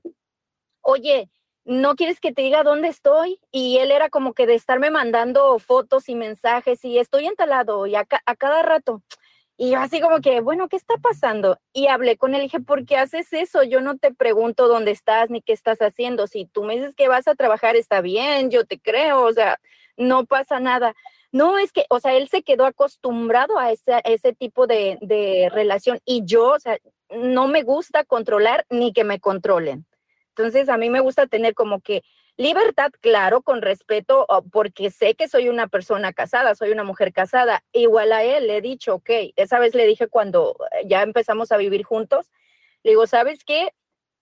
[0.81, 1.29] oye,
[1.65, 3.39] ¿no quieres que te diga dónde estoy?
[3.51, 7.49] Y él era como que de estarme mandando fotos y mensajes y estoy en tal
[7.49, 9.01] lado y a cada rato.
[9.57, 11.59] Y yo así como que, bueno, ¿qué está pasando?
[11.73, 13.63] Y hablé con él y dije, ¿por qué haces eso?
[13.63, 16.27] Yo no te pregunto dónde estás ni qué estás haciendo.
[16.27, 19.59] Si tú me dices que vas a trabajar, está bien, yo te creo, o sea,
[19.95, 20.95] no pasa nada.
[21.31, 25.49] No, es que, o sea, él se quedó acostumbrado a ese, ese tipo de, de
[25.51, 26.77] relación y yo, o sea,
[27.09, 29.85] no me gusta controlar ni que me controlen.
[30.29, 32.03] Entonces, a mí me gusta tener como que
[32.37, 37.13] libertad, claro, con respeto, o- porque sé que soy una persona casada, soy una mujer
[37.13, 37.63] casada.
[37.73, 41.51] Igual a él le he dicho, ok, esa vez le dije cuando eh, ya empezamos
[41.51, 42.31] a vivir juntos,
[42.83, 43.69] le digo, ¿sabes qué?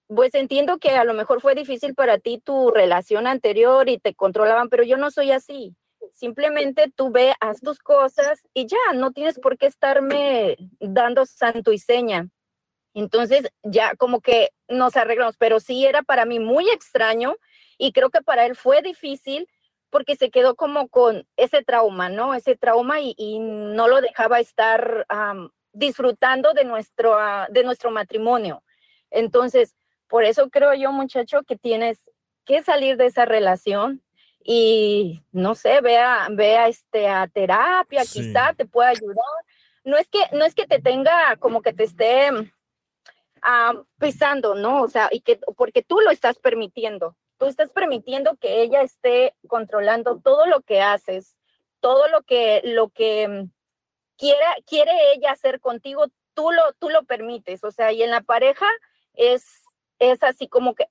[0.08, 4.14] Pues entiendo que a lo mejor fue difícil para ti tu relación anterior y te
[4.14, 5.76] controlaban, pero yo no soy así.
[6.14, 11.72] Simplemente tú ve, haz tus cosas y ya, no tienes por qué estarme dando santo
[11.72, 12.28] y seña.
[12.94, 17.36] Entonces ya como que nos arreglamos, pero sí era para mí muy extraño
[17.82, 19.50] y creo que para él fue difícil
[19.90, 22.36] porque se quedó como con ese trauma, ¿no?
[22.36, 25.08] Ese trauma y, y no lo dejaba estar
[25.74, 28.62] disfrutando de nuestro, ah, de nuestro matrimonio.
[29.10, 29.76] Entonces,
[30.08, 31.98] por eso creo yo, muchacho, que tienes
[32.46, 34.04] que salir de esa relación
[34.44, 38.22] y no sé, vea, vea este a terapia, Sí.
[38.22, 39.18] quizá te pueda ayudar.
[39.84, 42.30] No es que, no es que te tenga como que te esté
[43.42, 44.84] ah, pisando, ¿no?
[44.84, 47.16] O sea, y que porque tú lo estás permitiendo.
[47.42, 51.36] Tú estás permitiendo que ella esté controlando todo lo que haces,
[51.80, 53.50] todo lo que lo que mm,
[54.16, 56.06] quiera quiere ella hacer contigo,
[56.36, 58.68] tú lo tú lo permites, o sea, y en la pareja
[59.16, 59.64] es
[59.98, 60.86] es así como que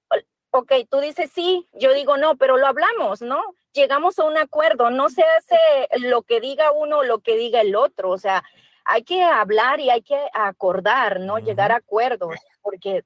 [0.51, 3.41] ok, tú dices sí, yo digo no, pero lo hablamos, ¿no?
[3.73, 5.57] Llegamos a un acuerdo, no se hace
[6.01, 8.43] lo que diga uno o lo que diga el otro, o sea,
[8.85, 11.39] hay que hablar y hay que acordar, ¿no?
[11.39, 13.05] Llegar a acuerdos, porque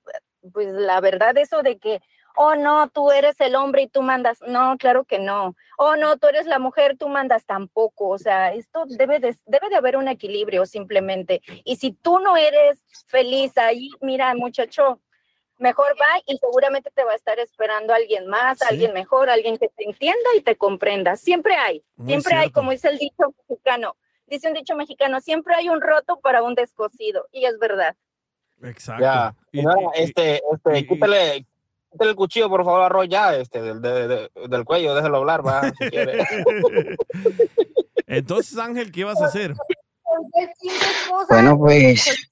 [0.50, 2.00] pues la verdad eso de que,
[2.36, 6.16] oh no, tú eres el hombre y tú mandas, no, claro que no, oh no,
[6.16, 9.96] tú eres la mujer, tú mandas tampoco, o sea, esto debe de, debe de haber
[9.96, 15.00] un equilibrio simplemente, y si tú no eres feliz ahí, mira muchacho,
[15.58, 19.68] mejor va y seguramente te va a estar esperando alguien más, alguien mejor, alguien que
[19.68, 21.16] te entienda y te comprenda.
[21.16, 23.96] Siempre hay, Muy siempre hay, como dice el dicho mexicano,
[24.26, 27.28] dice un dicho mexicano, siempre hay un roto para un descosido.
[27.32, 27.96] Y es verdad.
[28.62, 29.02] Exacto.
[29.02, 29.34] Ya.
[29.94, 31.46] Este, este, quítale
[32.00, 35.46] el cuchillo, por favor, a Roy, ya, este, del, de- de- del cuello, déjelo hablar,
[35.46, 36.18] va, si quiere.
[38.06, 39.54] Entonces, Ángel, ¿qué vas a hacer?
[41.28, 42.28] Bueno, pues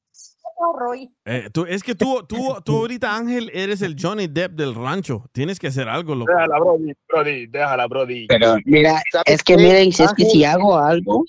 [1.24, 5.24] Eh, tú, es que tú, tú, tú ahorita, Ángel, eres el Johnny Depp del rancho.
[5.32, 6.30] Tienes que hacer algo, loco.
[6.32, 8.26] Déjala, Brody, Brody, déjala, Brody.
[8.28, 11.24] Pero mira, es que miren, si es que si hago algo,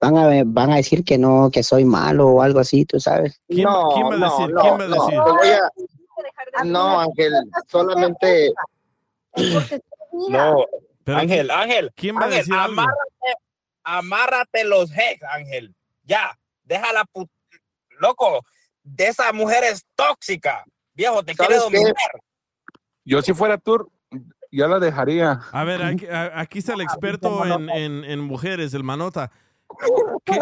[0.00, 2.98] van a, ver- van a decir que no, que soy malo o algo así, tú
[2.98, 3.38] sabes.
[3.46, 4.54] ¿Quién, quién va a decir?
[4.54, 5.20] no, ¿Quién va a no, decir?
[5.22, 5.70] te voy a-
[6.64, 7.32] No, Ángel,
[7.68, 8.52] solamente
[10.28, 10.66] No,
[11.06, 11.90] Ángel, Ángel.
[11.96, 12.80] ¿Quién va a Ángel, decir algo?
[12.80, 13.34] amárrate,
[13.84, 15.74] amárrate los hex, Ángel.
[16.04, 17.28] Ya, déjala, pu-
[17.98, 18.42] loco,
[18.82, 20.64] de esa mujer es tóxica.
[20.94, 21.94] Viejo, te quiere dominar.
[23.04, 23.90] Yo si fuera tú,
[24.50, 25.40] yo la dejaría.
[25.52, 29.30] A ver, aquí, a- aquí está el experto en, en- en mujeres, el Manota.
[30.24, 30.38] ¿Qué,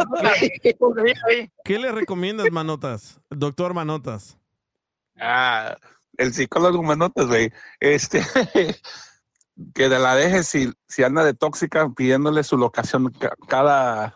[0.62, 3.20] qué- qué le recomiendas, Manotas?
[3.30, 4.36] Doctor Manotas.
[5.20, 5.76] Ah,
[6.16, 7.52] el psicólogo Manotas, güey.
[7.78, 8.22] Este,
[9.74, 14.14] que de la dejes si, si anda de tóxica pidiéndole su locación ca- cada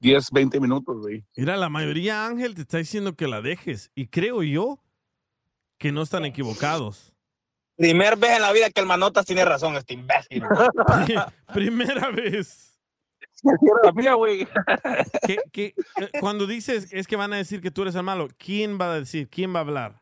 [0.00, 1.24] 10, 20 minutos, güey.
[1.36, 3.90] Mira, la mayoría, Ángel, te está diciendo que la dejes.
[3.94, 4.78] Y creo yo
[5.78, 7.12] que no están equivocados.
[7.76, 10.42] Primer vez en la vida que el Manotas tiene razón, este imbécil.
[11.52, 12.78] Primera vez.
[13.82, 14.46] la mía, güey.
[15.26, 18.28] Que- que, eh, cuando dices es que van a decir que tú eres el malo,
[18.38, 19.28] ¿quién va a decir?
[19.28, 20.01] ¿Quién va a hablar?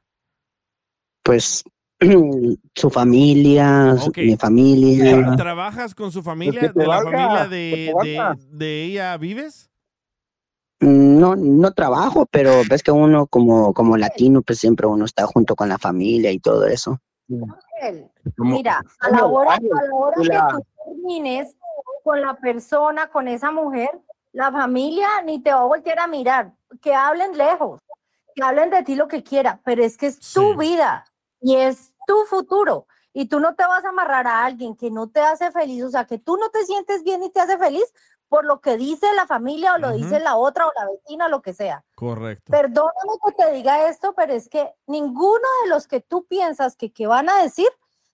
[1.30, 1.62] Pues
[2.74, 5.16] su familia, su- mi familia.
[5.16, 6.72] Tra- ¿Trabajas con su familia?
[6.74, 7.10] ¿De la valga,
[7.44, 7.46] familia
[8.50, 9.70] de, ella vives?
[10.80, 15.54] No, no trabajo, pero ves que uno como, como latino, pues siempre uno está junto
[15.54, 16.98] con la familia y todo eso.
[18.38, 21.56] Mira, a la hora, a la hora que tú termines
[22.02, 23.90] con la persona, con esa mujer,
[24.32, 27.78] la familia ni te va a voltear a mirar, que hablen lejos,
[28.34, 31.04] que hablen de ti lo que quiera, pero es que es tu vida
[31.40, 32.86] y es tu futuro.
[33.12, 35.90] Y tú no te vas a amarrar a alguien que no te hace feliz, o
[35.90, 37.92] sea, que tú no te sientes bien y te hace feliz
[38.28, 41.42] por lo que dice la familia o lo dice la otra o la vecina, lo
[41.42, 41.84] que sea.
[41.96, 42.52] Correcto.
[42.52, 46.92] Perdóname que te diga esto, pero es que ninguno de los que tú piensas que,
[46.92, 47.66] que van a decir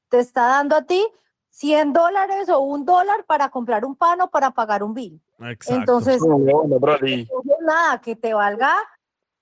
[0.08, 1.06] te está dando a ti
[1.50, 5.22] 100 dólares o un dólar para comprar un pan o para pagar un bill.
[5.38, 5.74] Exacto.
[5.74, 7.28] Entonces, Brody.
[7.30, 8.74] no, nada, que te valga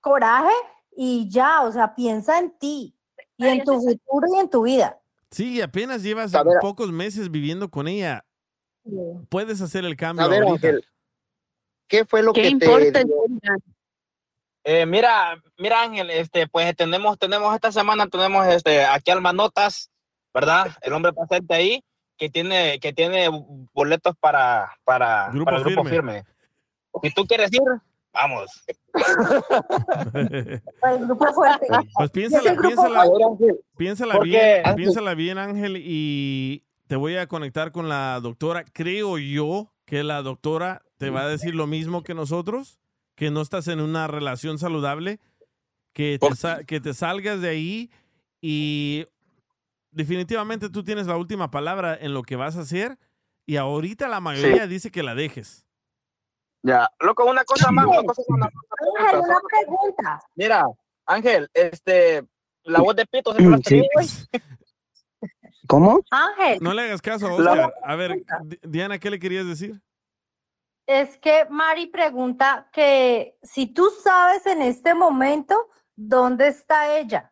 [0.01, 0.53] coraje
[0.95, 2.94] y ya, o sea, piensa en ti
[3.37, 4.99] y en tu futuro y en tu vida.
[5.31, 6.31] Sí, apenas llevas
[6.61, 8.25] pocos meses viviendo con ella.
[9.29, 10.67] Puedes hacer el cambio A ver, ahorita.
[10.67, 10.85] Ángel,
[11.87, 13.05] ¿qué fue lo ¿Qué que importa te?
[14.67, 19.91] Eh, mira, mira Ángel, este, pues tenemos, tenemos esta semana, tenemos este, aquí al Manotas,
[20.33, 20.75] ¿verdad?
[20.81, 21.83] El hombre presente ahí,
[22.17, 23.29] que tiene, que tiene
[23.73, 26.23] boletos para, para, Grupo para el grupo firme.
[26.23, 26.35] firme.
[27.03, 27.61] Si tú quieres ir,
[28.15, 28.49] vamos.
[30.83, 31.67] El grupo fuerte.
[31.95, 33.59] Pues piénsala, piénsala, fuerte.
[33.77, 34.75] piénsala bien, Ángel.
[34.75, 38.63] piénsala bien, Ángel, y te voy a conectar con la doctora.
[38.73, 42.79] Creo yo que la doctora te va a decir lo mismo que nosotros,
[43.15, 45.19] que no estás en una relación saludable,
[45.93, 47.91] que te, que te salgas de ahí
[48.41, 49.05] y
[49.91, 52.97] definitivamente tú tienes la última palabra en lo que vas a hacer
[53.45, 55.64] y ahorita la mayoría dice que la dejes.
[56.65, 58.49] Ya, loco, una cosa más, una cosa más,
[58.99, 60.19] Ángel, una pregunta.
[60.33, 60.65] Mira,
[61.05, 62.25] Ángel, este,
[62.63, 63.87] la voz de Pito siempre la Sí.
[65.67, 66.01] ¿Cómo?
[66.09, 66.57] Ángel.
[66.61, 67.71] No le hagas caso Oscar.
[67.83, 69.79] A ver, Di- Diana, ¿qué le querías decir?
[70.87, 77.31] Es que Mari pregunta que si tú sabes en este momento dónde está ella.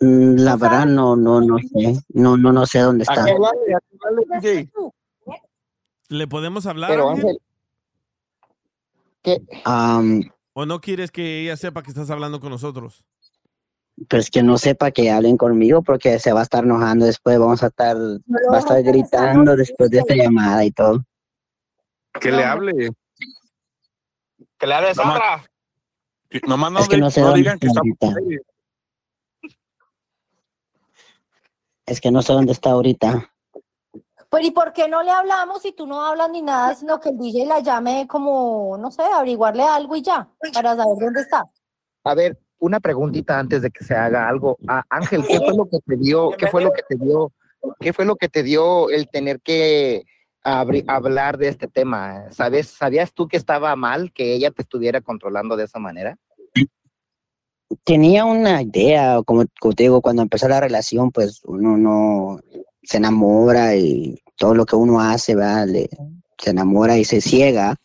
[0.00, 1.96] Mm, La verdad no, no, no sé.
[2.10, 3.24] No, no, no sé dónde está.
[6.08, 6.90] ¿Le podemos hablar?
[6.90, 7.38] Pero, Ángel?
[9.64, 10.22] Am,
[10.52, 13.04] ¿O no quieres que ella sepa que estás hablando con nosotros?
[14.08, 17.62] pues que no sepa que hablen conmigo porque se va a estar enojando después, vamos
[17.62, 21.02] a estar, va a estar gritando después de esta llamada y todo.
[22.20, 22.90] Que le hable.
[24.58, 25.50] Que le hable Nomás- Sandra.
[26.46, 27.80] Nomás no, Es que no sé no dónde digan que está.
[31.86, 33.32] Es que no sé dónde está ahorita.
[34.30, 37.10] Pues, ¿y por qué no le hablamos si tú no hablas ni nada, sino que
[37.10, 41.44] el DJ la llame como, no sé, averiguarle algo y ya, para saber dónde está?
[42.04, 44.56] A ver, una preguntita antes de que se haga algo.
[44.66, 46.30] Ah, Ángel, ¿qué fue lo que te dio?
[46.32, 47.32] ¿Qué fue lo que te dio?
[47.80, 50.04] ¿Qué fue lo que te dio el tener que
[50.42, 52.30] hablar de este tema?
[52.30, 56.16] ¿Sabes, ¿Sabías tú que estaba mal que ella te estuviera controlando de esa manera?
[57.84, 62.40] Tenía una idea, como, como te digo, cuando empezó la relación, pues uno no
[62.86, 65.66] se enamora y todo lo que uno hace, ¿verdad?
[65.66, 65.88] Le-
[66.38, 67.76] se enamora y se ciega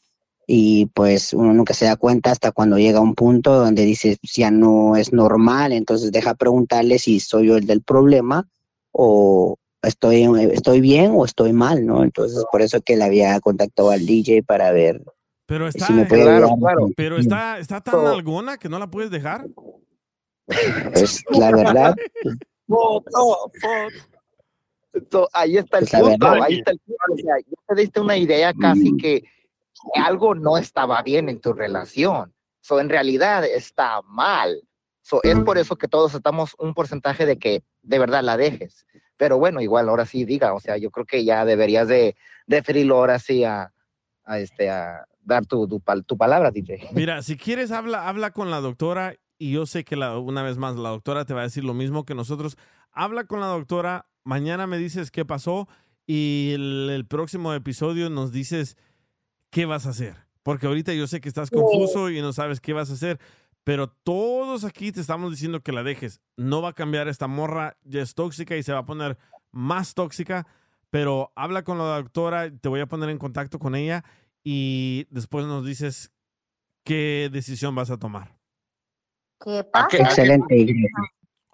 [0.45, 4.17] y pues uno nunca se da cuenta hasta cuando llega a un punto donde dice
[4.21, 8.47] ya no es normal, entonces deja preguntarle si soy yo el del problema
[8.91, 12.03] o estoy, estoy bien o estoy mal, ¿no?
[12.03, 15.01] Entonces por eso que le había contactado al DJ para ver
[15.45, 16.59] Pero está, si me puede Claro, ayudar.
[16.59, 16.89] claro.
[16.97, 19.47] pero está, está tan algona que no la puedes dejar.
[20.93, 21.95] Pues la verdad,
[25.11, 27.13] So, ahí está el Pues punto, ahí que- está el punto.
[27.13, 29.23] O sea, ya te diste una idea casi que
[29.95, 32.33] algo no estaba bien en tu relación.
[32.61, 34.61] So, en realidad está mal.
[35.01, 38.85] So, es por eso que todos estamos un porcentaje de que de verdad la dejes.
[39.17, 42.15] Pero bueno, igual ahora sí diga, o sea, yo creo que ya deberías de
[42.45, 43.71] deferirlo ahora sí a,
[44.25, 46.89] a, este, a dar tu, tu, tu palabra, DJ.
[46.93, 50.57] Mira, si quieres, habla, habla con la doctora y yo sé que la, una vez
[50.57, 52.57] más la doctora te va a decir lo mismo que nosotros.
[52.91, 55.67] Habla con la doctora, mañana me dices qué pasó
[56.05, 58.77] y el, el próximo episodio nos dices
[59.49, 60.15] qué vas a hacer.
[60.43, 63.19] Porque ahorita yo sé que estás confuso y no sabes qué vas a hacer,
[63.63, 66.19] pero todos aquí te estamos diciendo que la dejes.
[66.35, 69.17] No va a cambiar esta morra, ya es tóxica y se va a poner
[69.51, 70.47] más tóxica,
[70.89, 74.03] pero habla con la doctora, te voy a poner en contacto con ella
[74.43, 76.11] y después nos dices
[76.83, 78.35] qué decisión vas a tomar.
[79.43, 79.97] ¿Qué pasa?
[79.97, 80.65] Excelente.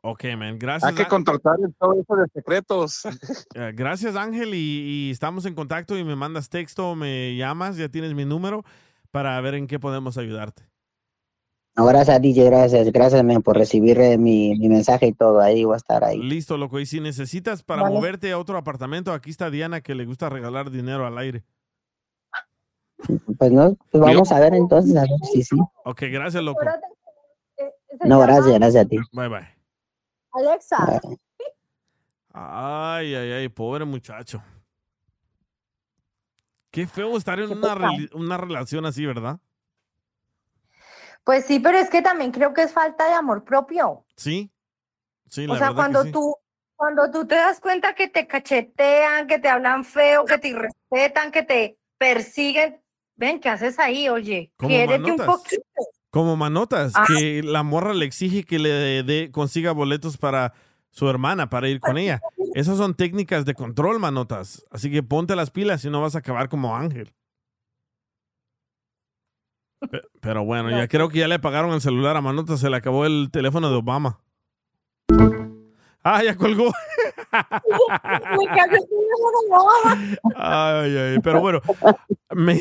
[0.01, 0.89] Ok, man, gracias.
[0.89, 3.03] Hay que contratar todo eso de secretos.
[3.55, 7.89] eh, Gracias, Ángel, y, y estamos en contacto y me mandas texto, me llamas, ya
[7.89, 8.63] tienes mi número
[9.11, 10.63] para ver en qué podemos ayudarte.
[11.77, 12.91] No, gracias, DJ, gracias.
[12.91, 15.39] Gracias, men, por recibir eh, mi, mi mensaje y todo.
[15.39, 16.17] Ahí voy a estar ahí.
[16.17, 16.79] Listo, loco.
[16.79, 17.93] Y si necesitas para Vale.
[17.93, 21.43] moverte a otro apartamento, aquí está Diana que le gusta regalar dinero al aire.
[23.37, 25.55] Pues no, pues vamos a ver entonces, a ver si sí.
[25.85, 26.61] Ok, gracias, loco.
[28.05, 28.97] No, gracias, gracias a ti.
[29.13, 29.56] Bye, bye.
[30.37, 31.01] Alexa.
[32.31, 34.43] Ay, ay, ay, pobre muchacho.
[36.69, 39.39] Qué feo estar en una, relación así, ¿verdad?
[41.23, 44.05] Pues sí, pero es que también creo que es falta de amor propio.
[44.15, 44.51] Sí.
[45.27, 46.11] Sí, la o sea, cuando que sí.
[46.11, 46.35] tú,
[46.75, 51.31] cuando tú te das cuenta que te cachetean, que te hablan feo, que te irrespetan,
[51.31, 52.79] que te persiguen,
[53.15, 54.07] ven, ¿qué haces ahí?
[54.07, 55.63] Oye, quiérete un poquito.
[56.09, 57.05] Como manotas, Ah.
[57.07, 60.53] que la morra le exige que le dé- consiga boletos para
[60.89, 62.21] su hermana, para ir con ella.
[62.55, 64.63] Esas son técnicas de control, manotas.
[64.71, 67.13] Así que ponte las pilas y no vas a acabar como Ángel.
[69.91, 72.77] Pe- Pero bueno, ya creo que ya le pagaron el celular a Manotas, se le
[72.77, 74.19] acabó el teléfono de Obama.
[76.09, 76.71] Ah, ya colgó.
[80.35, 81.61] Ay, ay, pero bueno,
[82.35, 82.59] me,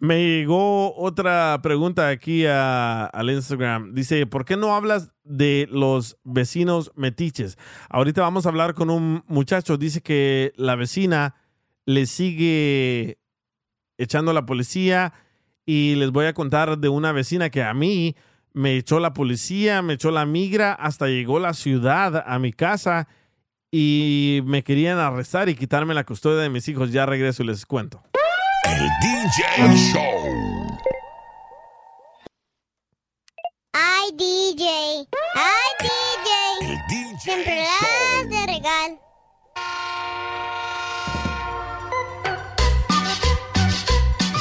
[0.00, 3.94] me llegó otra pregunta aquí a- al Instagram.
[3.94, 7.58] Dice, ¿por qué no hablas de los vecinos metiches?
[7.88, 9.76] Ahorita vamos a hablar con un muchacho.
[9.76, 11.34] Dice que la vecina
[11.86, 13.18] le sigue
[13.98, 15.12] echando a la policía
[15.66, 18.14] y les voy a contar de una vecina que a mí
[18.54, 23.08] me echó la policía, me echó la migra, hasta llegó la ciudad a mi casa
[23.70, 26.92] y me querían arrestar y quitarme la custodia de mis hijos.
[26.92, 28.02] Ya regreso y les cuento.
[28.64, 30.78] El DJ Show.
[33.72, 34.64] Ay, DJ.
[35.34, 36.70] Ay, DJ.
[36.70, 37.64] El DJ Siempre
[38.30, 39.00] de regal.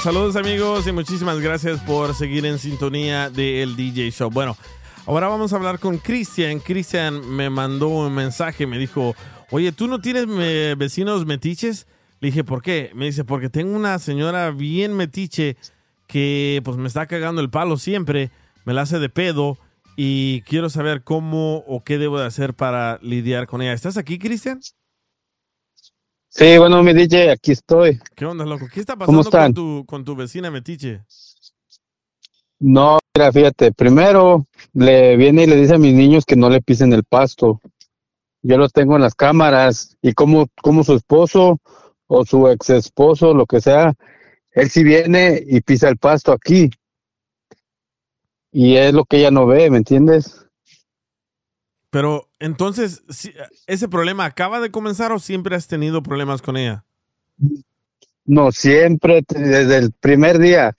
[0.04, 4.30] Saludos amigos y muchísimas gracias por seguir en sintonía del DJ Show.
[4.30, 4.58] Bueno,
[5.06, 6.60] ahora vamos a hablar con Cristian.
[6.60, 9.16] Cristian me mandó un mensaje, me dijo,
[9.50, 11.88] oye, ¿tú no tienes eh, vecinos metiches?
[12.20, 12.92] Le dije, ¿por qué?
[12.94, 15.56] Me dice, porque tengo una señora bien metiche
[16.06, 18.30] que pues me está cagando el palo siempre,
[18.66, 19.58] me la hace de pedo
[19.96, 23.72] y quiero saber cómo o qué debo de hacer para lidiar con ella.
[23.72, 24.60] ¿Estás aquí, Cristian?
[26.36, 28.00] Sí, bueno, mi DJ, aquí estoy.
[28.16, 28.68] ¿Qué onda, loco?
[28.68, 31.04] ¿Qué está ¿Cómo pasando con tu, con tu vecina metiche?
[32.58, 36.60] No, mira, fíjate, primero le viene y le dice a mis niños que no le
[36.60, 37.62] pisen el pasto.
[38.42, 41.60] Yo lo tengo en las cámaras y como, como su esposo
[42.08, 43.94] o su ex esposo, lo que sea,
[44.54, 46.72] él sí viene y pisa el pasto aquí.
[48.52, 50.48] Y es lo que ella no ve, ¿me entiendes?
[51.94, 53.34] Pero entonces, si-
[53.68, 56.86] ¿ese problema acaba de comenzar o siempre has tenido problemas con ella?
[58.26, 60.76] No, siempre, desde el primer día.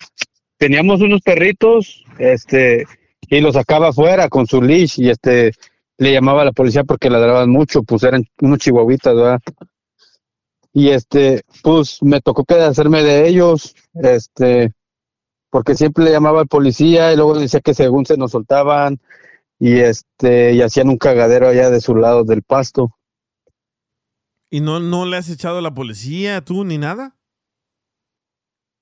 [0.58, 2.84] Teníamos unos perritos, este,
[3.28, 5.52] y los sacaba afuera con su leash y este,
[5.98, 9.40] le llamaba a la policía porque ladraban mucho, pues eran unos chihuahuitas, ¿verdad?
[10.72, 14.72] Y este, pues me tocó que hacerme de ellos, este,
[15.48, 18.98] porque siempre le llamaba al policía y luego decía que según se nos soltaban
[19.58, 22.96] y este, y hacían un cagadero allá de su lado del pasto.
[24.50, 27.16] ¿Y no, no le has echado a la policía tú ni nada?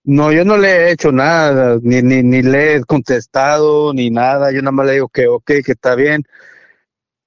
[0.05, 4.51] No, yo no le he hecho nada, ni, ni, ni le he contestado, ni nada.
[4.51, 6.25] Yo nada más le digo que ok, que está bien.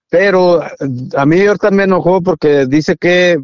[0.09, 3.39] Pero a mí ahorita me enojó porque dice que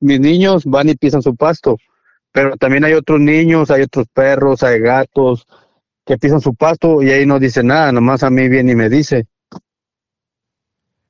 [0.00, 1.78] mis niños van y pisan su pasto.
[2.32, 5.46] Pero también hay otros niños, hay otros perros, hay gatos
[6.04, 8.88] que pisan su pasto y ahí no dice nada, nomás a mí viene y me
[8.88, 9.26] dice.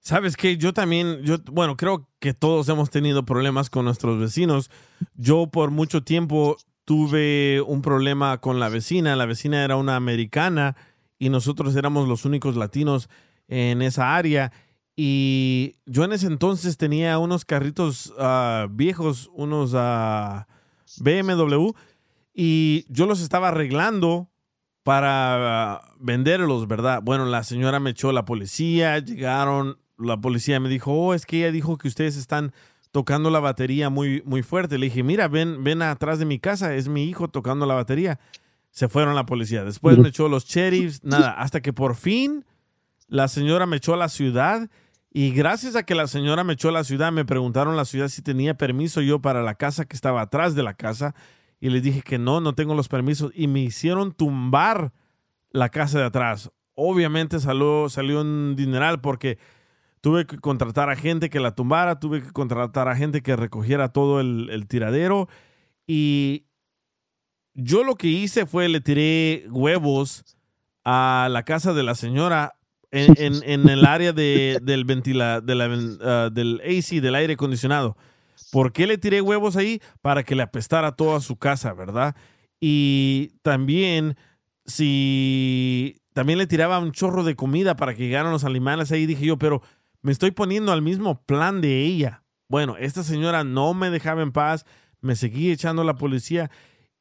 [0.03, 4.69] Sabes que yo también, yo, bueno, creo que todos hemos tenido problemas con nuestros vecinos.
[5.15, 9.15] Yo por mucho tiempo tuve un problema con la vecina.
[9.15, 10.75] La vecina era una americana
[11.21, 13.09] y nosotros éramos los únicos latinos
[13.47, 14.53] en esa área.
[14.97, 20.49] Y yo en ese entonces tenía unos carritos ah, viejos, unos ah,
[20.99, 21.71] BMW,
[22.35, 24.33] y yo los estaba arreglando
[24.83, 27.01] para venderlos, ¿verdad?
[27.03, 31.39] Bueno, la señora me echó la policía, llegaron, la policía me dijo, oh, es que
[31.39, 32.53] ella dijo que ustedes están
[32.93, 34.79] tocando la batería muy, muy fuerte.
[34.79, 38.21] Le dije, mira, ven, ven atrás de mi casa, es mi hijo tocando la batería.
[38.71, 39.65] Se fueron la policía.
[39.65, 42.45] Después me echó los sheriffs, nada, hasta que por fin
[43.09, 44.71] la señora me echó a la ciudad
[45.11, 48.09] Y gracias a que la señora me echó a la ciudad, me preguntaron la ciudad
[48.09, 51.15] si tenía permiso yo para la casa que estaba atrás de la casa.
[51.61, 53.31] Y les dije que no, no tengo los permisos.
[53.35, 54.93] Y me hicieron tumbar
[55.51, 56.51] la casa de atrás.
[56.75, 59.39] Obviamente salió, salió un dineral porque
[60.03, 63.93] tuve que contratar a gente que la tumbara, tuve que contratar a gente que recogiera
[63.93, 65.29] todo el, tiradero.
[65.87, 66.45] Y
[67.55, 70.25] yo lo que hice fue le tiré huevos
[70.85, 72.59] a la casa de la señora
[72.91, 73.15] en,
[73.45, 77.97] en- el área de, del, ventila, ah, del AC, del aire acondicionado.
[78.51, 79.81] ¿Por qué le tiré huevos ahí?
[80.03, 82.17] Para que le apestara toda su casa, ¿verdad?
[82.61, 84.17] Y también,
[84.67, 89.25] si también le tiraba un chorro de comida para que llegaran los animales ahí, dije
[89.27, 89.63] yo, pero
[90.03, 92.25] me estoy poniendo al mismo plan de ella.
[92.49, 94.67] Bueno, esta señora no me dejaba en paz,
[95.01, 96.51] me seguía echando a la policía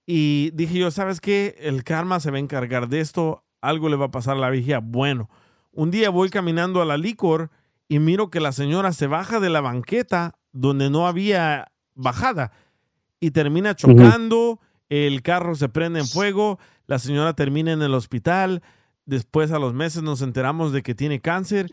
[0.05, 1.55] y dije yo, ¿sabes qué?
[1.59, 4.49] El karma se va a encargar de esto, algo le va a pasar a la
[4.49, 4.79] vigía.
[4.79, 5.29] Bueno,
[5.71, 7.49] un día voy caminando a la licor
[7.87, 12.51] y miro que la señora se baja de la banqueta donde no había bajada
[13.19, 14.59] y termina chocando,
[14.89, 18.63] el carro se prende en fuego, la señora termina en el hospital,
[19.05, 21.71] después a los meses nos enteramos de que tiene cáncer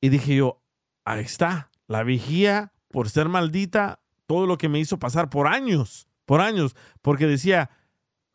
[0.00, 0.61] y dije yo,
[1.04, 6.08] ahí está, la vigía por ser maldita, todo lo que me hizo pasar por años,
[6.26, 7.70] por años, porque decía,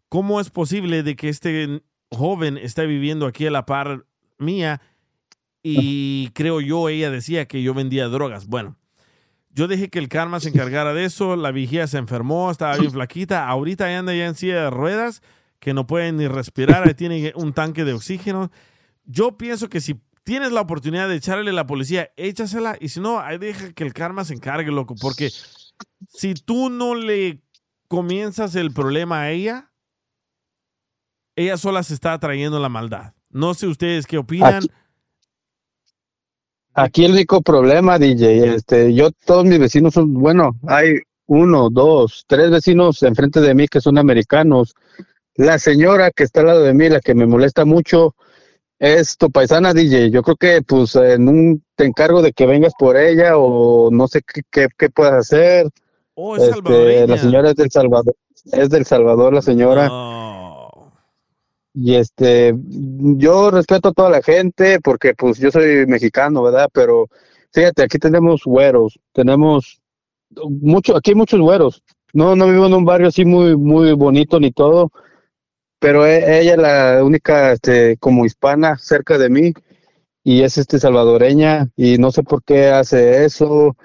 [0.09, 1.81] ¿cómo es posible de que este
[2.11, 4.05] joven esté viviendo aquí a la par
[4.37, 4.81] mía?
[5.63, 8.47] Y creo yo, ella decía que yo vendía drogas.
[8.47, 8.77] Bueno,
[9.49, 12.91] yo dejé que el karma se encargara de eso, la vigía se enfermó, estaba bien
[12.93, 15.21] flaquita, ahorita anda ya en silla de ruedas,
[15.59, 18.51] que no puede ni respirar, ahí tiene un tanque de oxígeno.
[19.05, 22.99] Yo pienso que si tienes la oportunidad de echarle a la policía, échasela, y si
[22.99, 25.29] no, ahí deja que el karma se encargue, loco, porque
[26.09, 27.39] si tú no le
[27.87, 29.71] comienzas el problema a ella,
[31.37, 33.13] ella sola se está trayendo la maldad.
[33.29, 34.55] No sé ustedes qué opinan.
[34.57, 34.71] Aquí-
[36.73, 42.25] Aquí el único problema, DJ, este, yo, todos mis vecinos son, bueno, hay uno, dos,
[42.27, 44.75] tres vecinos enfrente de mí que son americanos.
[45.35, 48.13] La señora que está al lado de mí, la que me molesta mucho,
[48.79, 50.11] es tu paisana, DJ.
[50.11, 54.07] Yo creo que, pues, en un, te encargo de que vengas por ella o no
[54.07, 55.67] sé qué, qué, qué puedas hacer.
[56.13, 58.15] Oh, es Este, la señora es del Salvador,
[58.51, 59.89] es del Salvador, la señora.
[61.75, 66.69] Y este, yo respeto a toda la gente porque pues yo soy mexicano, ¿verdad?
[66.73, 67.07] Pero
[67.51, 69.79] fíjate, aquí tenemos güeros, tenemos
[70.49, 71.83] mucho, aquí hay muchos güeros.
[72.13, 74.91] No, no vivo en un barrio así muy, muy bonito ni todo,
[75.79, 79.53] pero e- ella es la única, este, como hispana cerca de mí
[80.23, 83.75] y es este salvadoreña y no sé por qué hace eso,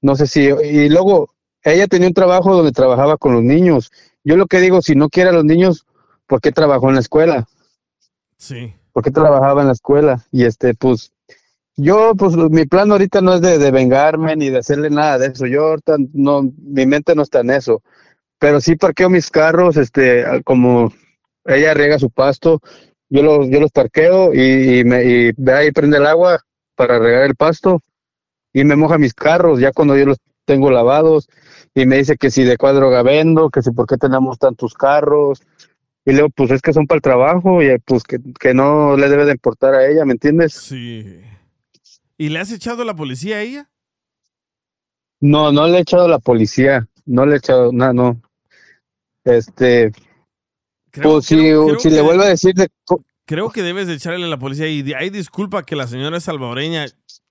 [0.00, 1.30] no sé si, y luego
[1.62, 3.92] ella tenía un trabajo donde trabajaba con los niños.
[4.24, 5.86] Yo lo que digo, si no quiere a los niños,
[6.26, 7.46] ¿por qué trabajó en la escuela?
[8.36, 8.74] Sí.
[8.92, 10.24] ¿Por qué trabajaba en la escuela?
[10.32, 11.12] Y este, pues,
[11.76, 15.28] yo, pues, mi plan ahorita no es de, de vengarme ni de hacerle nada de
[15.28, 15.46] eso.
[15.46, 17.82] Yo ahorita no, mi mente no está en eso.
[18.38, 20.92] Pero sí parqueo mis carros, este, como
[21.44, 22.60] ella riega su pasto,
[23.08, 26.40] yo los, yo los parqueo y, y me, y ve ahí prende el agua
[26.74, 27.80] para regar el pasto
[28.52, 31.28] y me moja mis carros ya cuando yo los tengo lavados
[31.74, 34.74] y me dice que si de cuál droga vendo, que si por qué tenemos tantos
[34.74, 35.42] carros.
[36.04, 39.08] Y luego, pues es que son para el trabajo y pues que, que no le
[39.08, 40.52] debe de importar a ella, ¿me entiendes?
[40.54, 41.20] Sí.
[42.18, 43.70] ¿Y le has echado a la policía a ella?
[45.20, 48.20] No, no le he echado a la policía, no le he echado, nada, no.
[49.24, 49.92] Este,
[51.00, 52.68] pues si, creo si le que- vuelvo a decir de,
[53.24, 54.68] Creo que debes de echarle a la policía.
[54.68, 56.86] Y hay disculpa que la señora es salvadoreña.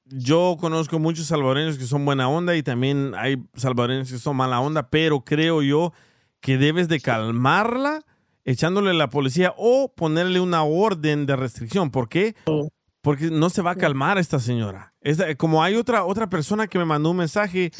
[0.05, 4.59] Yo conozco muchos salvadoreños que son buena onda y también hay salvadoreños que son mala
[4.61, 5.93] onda, pero creo yo
[6.39, 8.03] que debes de calmarla
[8.45, 11.91] echándole a la policía o ponerle una orden de restricción.
[11.91, 12.35] ¿Por qué?
[13.01, 14.93] Porque no se va a calmar esta señora.
[15.01, 17.71] Esta- como hay otra, otra persona que me mandó un mensaje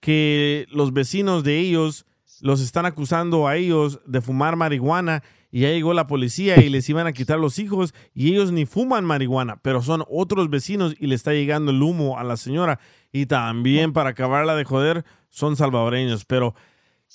[0.00, 2.06] que los vecinos de ellos
[2.42, 6.88] los están acusando a ellos de fumar marihuana y ya llegó la policía y les
[6.88, 11.06] iban a quitar los hijos y ellos ni fuman marihuana, pero son otros vecinos y
[11.06, 12.80] le está llegando el humo a la señora
[13.12, 16.54] y también para acabarla de joder son salvadoreños, pero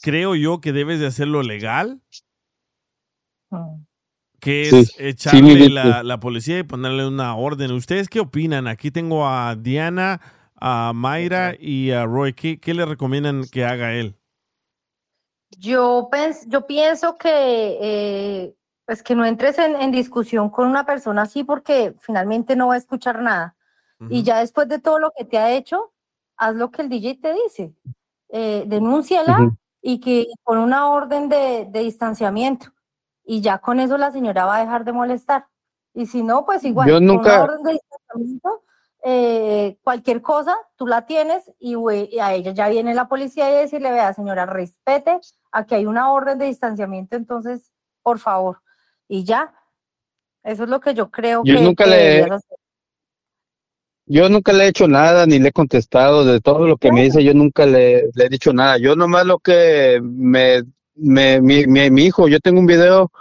[0.02, 2.02] creo yo que debes de hacerlo legal,
[4.40, 7.72] que es Sí, echarle la, la policía y ponerle una orden.
[7.72, 8.68] ¿Ustedes qué opinan?
[8.68, 10.22] Aquí tengo a Diana,
[10.56, 12.34] a Mayra y a Roy.
[12.34, 14.16] ¿Qué, qué le recomiendan que haga él?
[15.60, 17.30] Yo, pens- yo pienso que,
[17.82, 18.56] eh,
[18.86, 22.76] pues que no entres en, en discusión con una persona así porque finalmente no va
[22.76, 23.56] a escuchar nada.
[24.10, 25.94] Y ya después de todo lo que te ha hecho,
[26.36, 27.74] haz lo que el DJ te dice.
[28.30, 29.38] Eh, denúnciala
[29.82, 32.68] y que con una orden de, de distanciamiento.
[33.24, 35.48] Y ya con eso la señora va a dejar de molestar.
[35.94, 38.64] Y si no, pues igual, Yo con nunca- una orden de distanciamiento,
[39.06, 43.62] eh, cualquier cosa, tú la tienes y, y, a ella ya viene la policía y
[43.62, 45.20] decirle, vea señora, respete,
[45.52, 47.70] aquí hay una orden de distanciamiento, entonces,
[48.02, 48.62] por favor,
[49.08, 49.54] y ya.
[50.44, 52.28] Eso es lo que yo creo yo que, nunca que le.
[54.06, 57.04] Yo nunca le he hecho nada, ni le he contestado de todo lo que me
[57.04, 58.78] dice, yo nunca le, le he dicho nada.
[58.78, 60.64] Yo nomás lo que me,
[60.96, 63.12] me mi, mi, mi hijo, yo tengo un video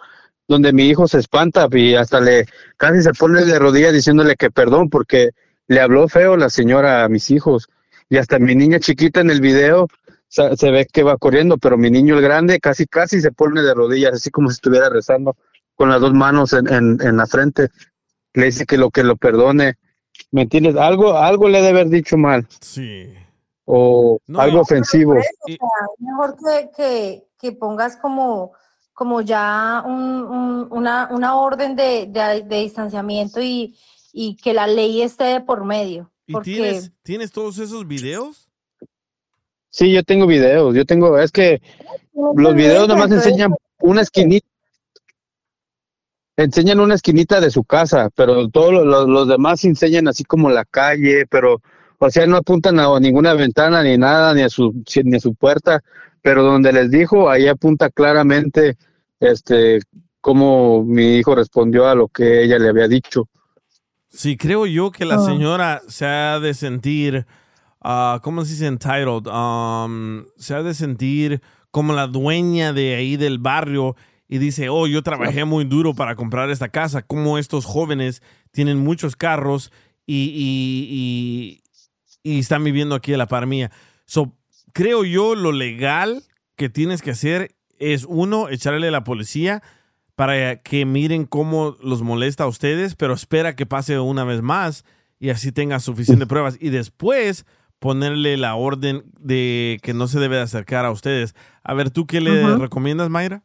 [0.48, 2.46] donde mi hijo se espanta y hasta le
[2.76, 5.30] casi se pone de rodillas diciéndole que perdón porque
[5.68, 7.68] le habló feo la señora a mis hijos
[8.08, 9.88] y hasta mi niña chiquita en el video
[10.28, 13.62] se, se ve que va corriendo, pero mi niño el grande casi casi se pone
[13.62, 15.36] de rodillas, así como si estuviera rezando
[15.74, 17.68] con las dos manos en, en, en la frente.
[18.34, 19.74] Le dice que lo que lo perdone.
[20.30, 20.76] ¿Me entiendes?
[20.76, 22.46] Algo, algo le debe haber dicho mal.
[22.60, 23.12] Sí.
[23.64, 25.12] O algo ofensivo.
[25.12, 25.58] Por eso, o sea,
[25.98, 28.52] mejor que, que, que pongas como,
[28.92, 33.76] como ya un, un- una, una orden de, de, de distanciamiento y,
[34.12, 36.10] y que la ley esté de por medio.
[36.26, 38.48] ¿Y Porque tienes, tienes todos esos videos?
[39.70, 40.74] Sí, yo tengo videos.
[40.74, 41.60] Yo tengo, es que
[42.14, 44.46] los videos nomás enseñan una esquinita.
[46.36, 50.50] Enseñan una esquinita de su casa, pero todos los, los- los demás enseñan así como
[50.50, 51.60] la calle, pero,
[51.98, 54.72] o sea, no apuntan a ninguna ventana ni nada, ni a su,
[55.04, 55.82] ni a su puerta,
[56.22, 58.76] pero donde les dijo, ahí apunta claramente,
[59.20, 59.80] este,
[60.20, 63.28] cómo mi hijo respondió a lo que ella le había dicho.
[64.12, 65.24] Sí, creo yo que la Ah.
[65.24, 67.26] señora se ha de sentir,
[67.80, 69.26] ah, ¿cómo se dice entitled?
[69.26, 71.40] Um, se ha de sentir
[71.70, 73.96] como la dueña de ahí del barrio
[74.28, 78.78] y dice, oh, yo trabajé muy duro para comprar esta casa, como estos jóvenes tienen
[78.78, 79.72] muchos carros
[80.06, 81.60] y, y-
[82.24, 83.70] y- y están viviendo aquí a la par mía.
[84.04, 84.34] So,
[84.72, 86.22] creo yo lo legal
[86.56, 89.62] que tienes que hacer es uno, echarle a la policía
[90.22, 94.84] para que miren cómo los molesta a ustedes, pero espera que pase una vez más
[95.18, 96.56] y así tenga suficientes pruebas.
[96.60, 97.44] Y después
[97.80, 101.34] ponerle la orden de que no se debe de acercar a ustedes.
[101.64, 103.42] A ver, ¿tú qué le recomiendas, Mayra?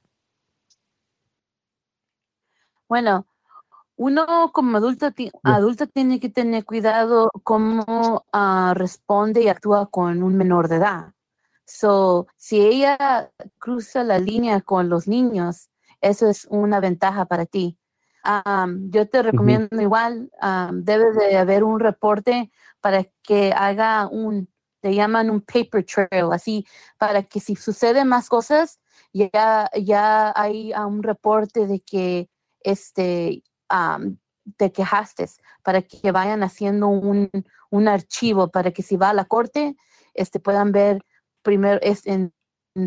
[2.87, 3.25] Bueno,
[3.95, 10.21] uno como adulto, ti- adulto tiene que tener cuidado cómo ah, responde y actúa con
[10.21, 11.13] un menor de edad.
[11.65, 15.71] So, si ella cruza la línea con los niños,
[16.01, 17.77] eso es una ventaja para ti.
[18.89, 20.29] Yo te recomiendo igual,
[20.73, 22.51] debe de haber un reporte
[22.81, 24.49] para que haga un,
[24.81, 26.65] le llaman un paper trail, así,
[26.97, 28.79] para que si suceden más cosas,
[29.13, 32.29] ya, ya hay ah, un reporte de que
[32.61, 34.17] este, am,
[34.57, 35.27] te quejaste,
[35.63, 37.29] para que vayan haciendo un,
[37.69, 39.75] un archivo, para que si va a la corte,
[40.13, 41.01] este, puedan ver
[41.41, 42.33] primero es en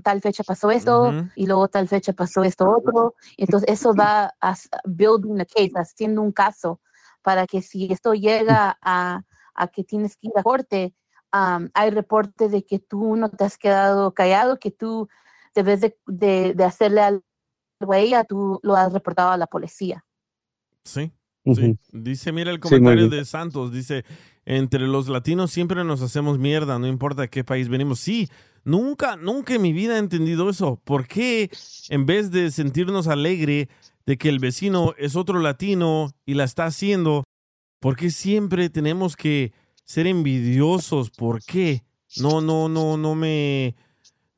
[0.03, 3.15] tal fecha pasó esto y luego tal fecha pasó esto otro.
[3.37, 4.55] Entonces eso va a
[4.85, 6.81] building a case, haciendo un caso
[7.23, 9.23] para que si esto llega a,
[9.55, 10.95] a que tienes que ir a corte,
[11.33, 15.09] am, hay reporte de que tú no te has quedado callado, que tú
[15.55, 17.23] debes de, de, de hacerle algo
[17.91, 20.05] a ella, tú lo has reportado a la policía.
[20.85, 21.13] Sí.
[21.55, 21.77] Sí.
[21.93, 24.05] Dice, mira el comentario de Santos, dice,
[24.45, 28.01] entre los latinos siempre nos hacemos mierda, no importa de qué país venimos.
[28.01, 28.29] Sí,
[28.65, 30.81] nunca, nunca en mi vida he entendido eso.
[30.85, 31.51] ¿Por qué
[31.89, 33.69] en vez de sentirnos alegre
[34.07, 37.25] de que el vecino es otro latino y la está haciendo,
[37.79, 39.53] por qué siempre tenemos que
[39.85, 41.11] ser envidiosos?
[41.11, 41.83] ¿Por qué?
[42.21, 43.77] No, no, no, no me...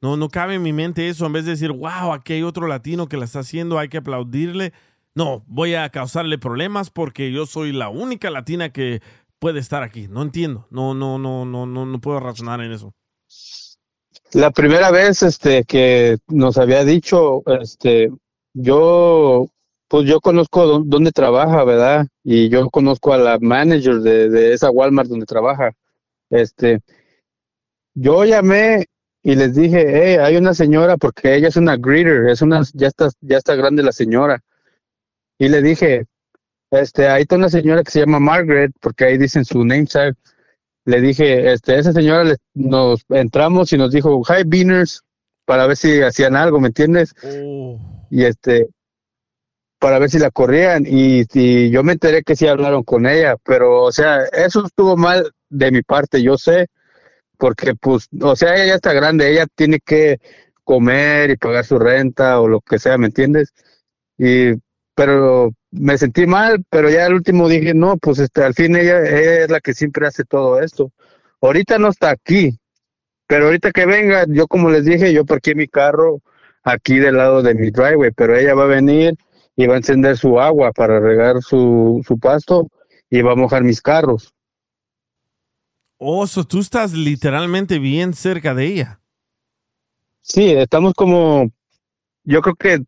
[0.01, 1.27] No, no cabe en mi mente eso.
[1.27, 3.99] En vez de decir, wow, aquí hay otro latino que la está haciendo, hay que
[3.99, 4.73] aplaudirle.
[5.15, 9.03] No, voy a causarle problemas porque yo soy la única latina que
[9.39, 10.09] puede estar aquí.
[10.09, 10.67] No entiendo.
[10.71, 12.95] No, no, no, no, no, no puedo razonar en eso.
[14.33, 18.11] La primera vez este que nos había dicho, este,
[18.55, 19.47] yo,
[19.89, 22.07] pues yo conozco dó- dónde trabaja, ¿verdad?
[22.25, 25.73] Y yo conozco a la manager de, de esa Walmart donde trabaja.
[26.31, 26.81] Este,
[27.95, 28.87] yo llamé
[29.23, 32.89] y les dije, hey, hay una señora, porque ella es una greeter, es una, ya
[32.89, 34.41] está, ya está grande la señora.
[35.43, 36.07] Y le dije,
[36.71, 40.15] este, ahí está una señora que se llama Margaret, porque ahí dicen su name tag.
[40.85, 45.03] Le dije, este, esa señora le- nos entramos y nos dijo, hi beaners,
[45.45, 47.13] para ver si hacían algo, ¿me entiendes?
[48.09, 48.69] Y este,
[49.81, 50.85] para ver si la corrían.
[50.87, 54.97] Y, y yo me enteré que sí hablaron con ella, pero, o sea, eso estuvo
[54.97, 56.69] mal de mi parte, yo sé,
[57.37, 60.21] porque pues, o sea, ella ya está grande, ella tiene que
[60.63, 63.53] comer y pagar su renta o lo que sea, ¿me entiendes?
[64.19, 64.53] Y,
[64.95, 68.99] pero me sentí mal, pero ya al último dije, no, pues este, al fin ella,
[69.01, 70.93] ella es la que siempre hace todo esto.
[71.41, 72.59] Ahorita no está aquí,
[73.27, 76.21] pero ahorita que venga, yo como les dije, yo parqué mi carro
[76.63, 79.17] aquí del lado de mi driveway, pero ella va a venir
[79.57, 82.69] y va a encender su agua para regar su, su pasto
[83.11, 84.33] y va a mojar mis carros.
[85.99, 89.01] Oh, so tú estás literalmente bien cerca de ella.
[90.21, 91.51] Sí, estamos como,
[92.25, 92.85] yo creo que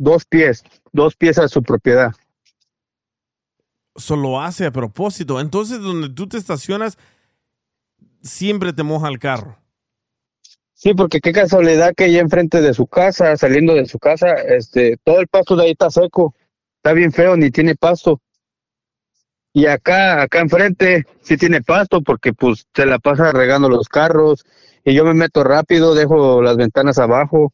[0.00, 2.12] dos pies, dos pies a su propiedad.
[3.94, 5.40] Solo hace a propósito.
[5.40, 6.96] Entonces, donde tú te estacionas,
[8.22, 9.58] siempre te moja el carro.
[10.72, 14.96] Sí, porque qué casualidad que ella enfrente de su casa, saliendo de su casa, este,
[15.04, 16.34] todo el pasto de ahí está seco,
[16.76, 18.22] está bien feo, ni tiene pasto.
[19.52, 24.46] Y acá, acá enfrente, sí tiene pasto, porque pues se la pasa regando los carros,
[24.82, 27.52] y yo me meto rápido, dejo las ventanas abajo,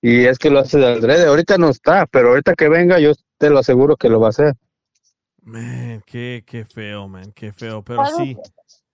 [0.00, 1.26] y es que lo hace de adrede.
[1.26, 4.30] Ahorita no está, pero ahorita que venga, yo te lo aseguro que lo va a
[4.30, 4.54] hacer.
[5.42, 8.28] Man, qué, qué feo, man, qué feo, pero ¿Sabes?
[8.28, 8.36] sí.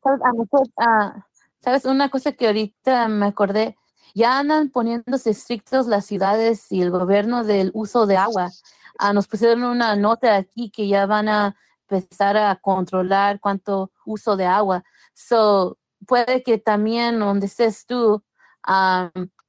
[0.02, 0.20] ¿Sabes?
[0.22, 1.26] A nosotros, ah,
[1.60, 1.86] ¿Sabes?
[1.86, 3.76] Una cosa que ahorita me acordé,
[4.14, 8.51] ya andan poniéndose estrictos las ciudades y el gobierno del uso de agua.
[8.98, 11.56] Ah, nos pusieron una nota aquí que ya van a
[11.89, 14.85] empezar a controlar cuánto uso de agua.
[15.14, 18.22] So, puede que también donde estés tú,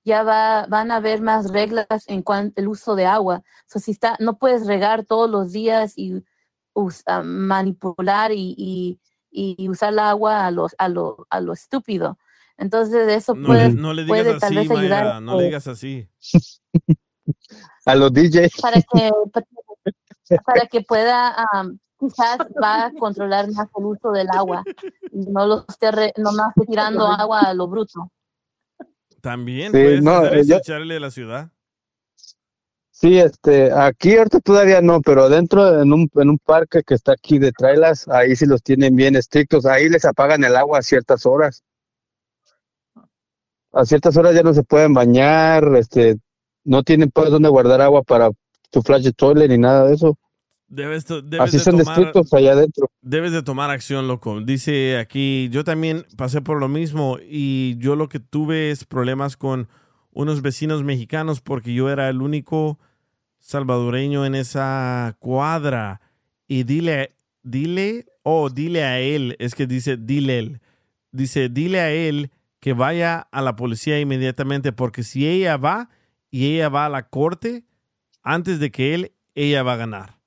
[0.06, 3.41] ya va, van a haber más reglas en cuanto al uso de agua.
[3.68, 6.23] So, si está, no puedes regar todos los días y
[6.73, 8.99] us- ah, manipular y, y-
[9.57, 12.18] y usar el agua a lo, a lo, a lo estúpido.
[12.57, 15.34] Entonces eso No, puede, le- no le digas puede tal así, vez ayudar Mayra, no
[15.34, 16.07] eh, le digas así.
[17.88, 18.61] A los DJs.
[18.61, 19.11] para que
[20.45, 24.64] para que pueda am, quizás va a controlar más el uso del agua
[25.11, 28.11] no lo esté re- nomás esté tirando agua a lo bruto.
[29.26, 31.50] También Sí, puedes no, hacer yo- echarle a la ciudad.
[32.92, 37.14] Sí, este, aquí ahorita todavía no, pero adentro en un, en un parque que está
[37.14, 40.82] aquí de trailas, ahí sí los tienen bien estrictos, ahí les apagan el agua a
[40.84, 41.64] ciertas horas.
[43.74, 46.18] A ciertas horas ya no se pueden bañar, este,
[46.64, 48.30] no tienen pues dónde guardar agua para
[48.72, 50.20] su flash de toilet ni nada de eso.
[50.76, 51.06] Debes,
[51.40, 52.92] Así de son tomar, allá adentro.
[53.02, 54.42] debes de tomar acción, loco.
[54.42, 59.38] Dice aquí, yo también pasé por lo mismo y yo lo que tuve es problemas
[59.38, 59.70] con
[60.12, 62.78] unos vecinos mexicanos porque yo era el único
[63.40, 66.02] salvadoreño en esa cuadra.
[66.48, 70.62] Y dile, dile, oh, dile a él, es que dice, dile él.
[71.12, 75.90] Dice, dile a él que vaya a la policía inmediatamente porque si ella va
[76.30, 77.64] y ella va a la corte,
[78.24, 80.25] antes de que él, ella va a ganar.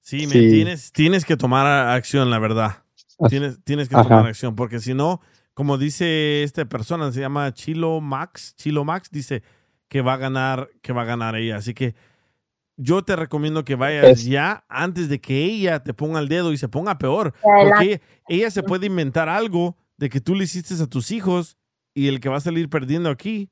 [0.00, 0.50] Sí, me Sí.
[0.50, 2.82] tienes, tienes que tomar acción, la verdad.
[3.28, 4.04] Tienes, tienes que Ajá.
[4.04, 5.20] tomar acción, porque si no,
[5.54, 9.42] como dice esta persona, se llama Chilo Max, Chilo Max, dice
[9.88, 11.56] que va a ganar, que va a ganar ella.
[11.56, 11.94] Así que
[12.76, 16.52] yo te recomiendo que vayas Es- ya antes de que ella te ponga el dedo
[16.52, 17.34] y se ponga peor.
[17.42, 21.58] Porque ella, ella se puede inventar algo de que tú le hiciste a tus hijos
[21.92, 23.50] y el que va a salir perdiendo aquí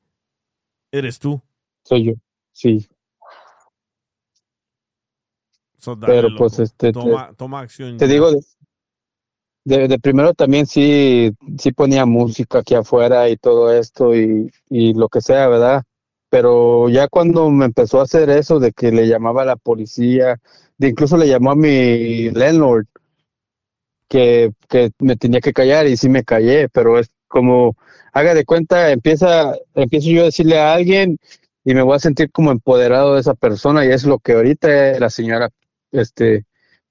[0.92, 1.42] eres tú.
[1.84, 2.12] Soy yo,
[2.52, 2.88] sí.
[5.78, 6.48] So, dale, Pero loco.
[6.48, 7.96] pues este, te- toma, toma acción.
[7.96, 8.12] te ya.
[8.12, 8.30] digo,
[9.64, 15.08] de primero también sí, sí ponía música aquí afuera y todo esto y, y lo
[15.08, 15.82] que sea, ¿verdad?
[16.30, 20.38] Pero ya cuando me empezó a hacer eso de que le llamaba a la policía,
[20.78, 22.86] de incluso le llamó a mi landlord
[24.08, 27.76] que, que me tenía que callar y sí me callé, pero es como,
[28.12, 31.18] haga de cuenta, empieza, empiezo yo a decirle a alguien
[31.64, 34.98] y me voy a sentir como empoderado de esa persona y es lo que ahorita
[34.98, 35.50] la señora
[35.92, 36.44] este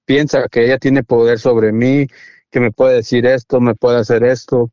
[0.06, 2.08] piensa que ella tiene poder sobre mí,
[2.50, 4.72] que me puede decir esto, me puede hacer esto.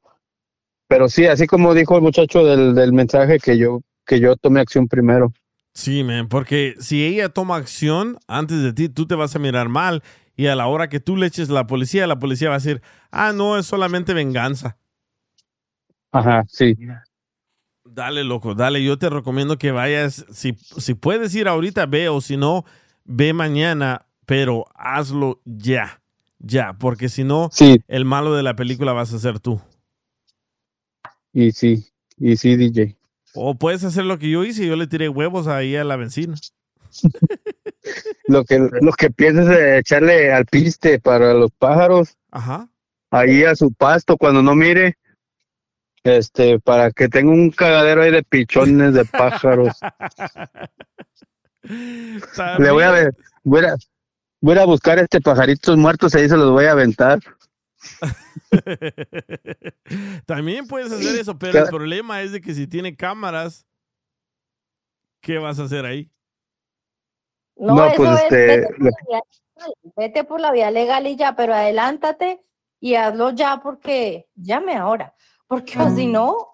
[0.88, 4.60] Pero sí, así como dijo el muchacho del, del mensaje que yo que yo tome
[4.60, 5.32] acción primero.
[5.72, 9.68] Sí, man, porque si ella toma acción antes de ti, tú te vas a mirar
[9.68, 10.02] mal
[10.36, 12.58] y a la hora que tú le eches a la policía, la policía va a
[12.58, 12.80] decir,
[13.10, 14.76] ah, no, es solamente venganza.
[16.12, 16.76] Ajá, sí.
[17.84, 22.20] Dale, loco, dale, yo te recomiendo que vayas, si, si puedes ir ahorita, ve, o
[22.20, 22.64] si no,
[23.04, 26.02] ve mañana, pero hazlo ya,
[26.38, 27.80] ya, porque si no, Sí.
[27.88, 29.60] el malo de la película vas a ser tú.
[31.32, 31.86] Y sí,
[32.16, 32.96] y sí, DJ.
[33.34, 36.34] O puedes hacer lo que yo hice, yo le tiré huevos ahí a la vecina.
[38.26, 42.16] Lo que lo que piensas es echarle al piste para los pájaros.
[42.30, 42.68] Ajá.
[43.10, 44.96] Ahí a su pasto cuando no mire.
[46.02, 49.76] Este, para que tenga un cagadero ahí de pichones de pájaros.
[51.62, 53.74] Le voy a ver, voy a,
[54.44, 57.18] voy a buscar este pajaritos muertos y ahí se los voy a aventar.
[60.26, 63.66] También puedes hacer eso, pero el problema es de que si tiene cámaras,
[65.20, 66.10] ¿qué vas a hacer ahí?
[67.56, 69.22] No, No, eso pues, es, este, vete, por la vía legal,
[69.96, 72.44] vete por la vía legal y ya, pero adelántate
[72.80, 75.14] y hazlo ya porque, llame ahora,
[75.46, 75.96] porque Mm.
[75.96, 76.48] si no,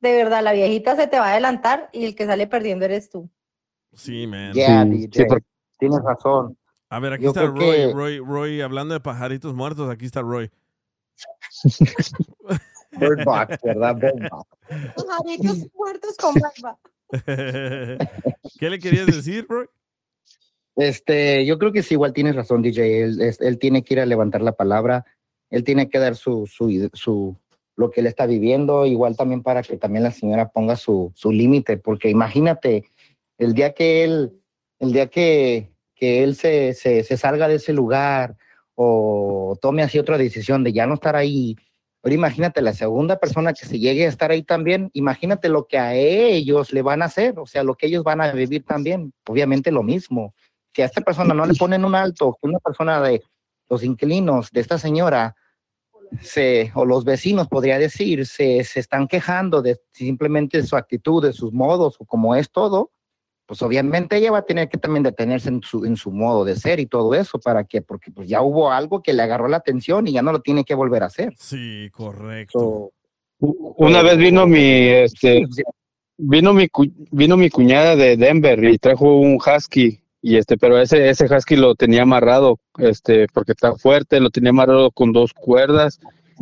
[0.00, 3.08] de verdad, la viejita se te va a adelantar y el que sale perdiendo eres
[3.08, 3.30] tú.
[3.92, 4.52] Sí, man.
[4.52, 5.22] Yeah, Sí, DJ.
[5.22, 5.46] sí, porque-
[5.78, 6.56] Tienes razón.
[6.88, 10.22] A ver, aquí Yo está Roy, que- Roy, Roy, hablando de pajaritos muertos, aquí está
[10.22, 10.50] Roy.
[12.92, 13.96] Bird Box, ¿verdad?
[13.96, 14.48] Bird Box.
[15.06, 16.78] Pajaritos muertos con barba.
[18.58, 19.70] ¿Qué le querías decir, bro?
[20.76, 23.02] Este, yo creo que sí, igual tienes razón, DJ.
[23.04, 25.04] Él, es- él tiene que ir a levantar la palabra.
[25.50, 27.36] Él tiene que dar su, su, su,
[27.76, 31.30] lo que él está viviendo, igual también para que también la señora ponga su, su
[31.32, 32.84] límite, porque imagínate,
[33.38, 34.32] el día que él,
[34.80, 38.36] el día que, que él se, se, se salga de ese lugar
[38.74, 41.56] o tome así otra decisión de ya no estar ahí,
[42.02, 45.78] pero imagínate la segunda persona que se llegue a estar ahí también, imagínate lo que
[45.78, 49.12] a ellos le van a hacer, o sea, lo que ellos van a vivir también,
[49.26, 50.34] obviamente lo mismo.
[50.72, 53.22] Si a esta persona no le ponen un alto, una persona de
[53.68, 55.34] los inquilinos de esta señora,
[56.20, 61.32] se, o los vecinos, podría decir, se, se están quejando de simplemente su actitud, de
[61.32, 62.92] sus modos, o como es todo,
[63.46, 66.56] pues obviamente ella va a tener que también detenerse en su, en su modo de
[66.56, 67.80] ser y todo eso, ¿para qué?
[67.80, 70.64] Porque pues ya hubo algo que le agarró la atención y ya no lo tiene
[70.64, 71.32] que volver a hacer.
[71.38, 72.90] Sí, correcto.
[73.38, 75.46] Una vez vino mi, este,
[76.16, 76.68] vino mi,
[77.12, 81.54] vino mi cuñada de Denver y trajo un husky y este, pero ese, ese husky
[81.54, 86.00] lo tenía amarrado, este, porque está fuerte, lo tenía amarrado con dos cuerdas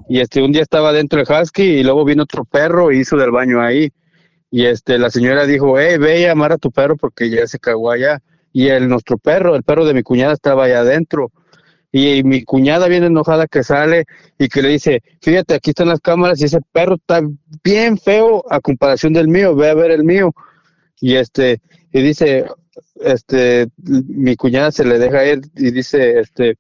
[0.09, 3.19] y este, un día estaba dentro del husky y luego vino otro perro y hizo
[3.19, 3.91] del baño ahí
[4.55, 7.59] y este, la señora dijo, hey, ve y amarra a tu perro porque ya se
[7.59, 8.23] cagó allá
[8.53, 11.33] y el, nuestro perro, el perro de mi cuñada estaba allá adentro
[11.91, 14.05] y mi cuñada viene enojada que sale
[14.39, 17.21] y que le dice, fíjate, aquí están las cámaras y ese perro está
[17.65, 20.33] bien feo a comparación del mío, ve a ver el mío.
[21.01, 21.61] Y este,
[21.93, 22.47] y dice,
[23.01, 26.59] este, mi cuñada se le deja ir y dice, este,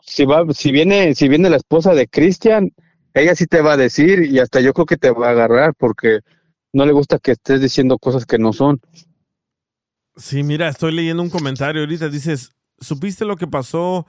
[0.00, 2.70] si va, si viene, si viene la esposa de Cristian,
[3.14, 5.74] ella sí te va a decir y hasta yo creo que te va a agarrar
[5.74, 6.20] porque
[6.72, 8.80] no le gusta que estés diciendo cosas que no son.
[10.16, 12.08] Sí, mira, estoy leyendo un comentario ahorita.
[12.08, 14.06] Dices, ¿supiste lo que pasó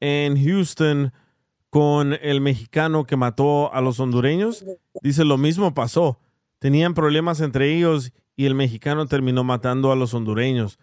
[0.00, 1.12] en Houston
[1.70, 4.64] con el mexicano que mató a los hondureños?
[5.02, 6.18] Dice, lo mismo pasó.
[6.58, 10.78] Tenían problemas entre ellos y el mexicano terminó matando a los hondureños.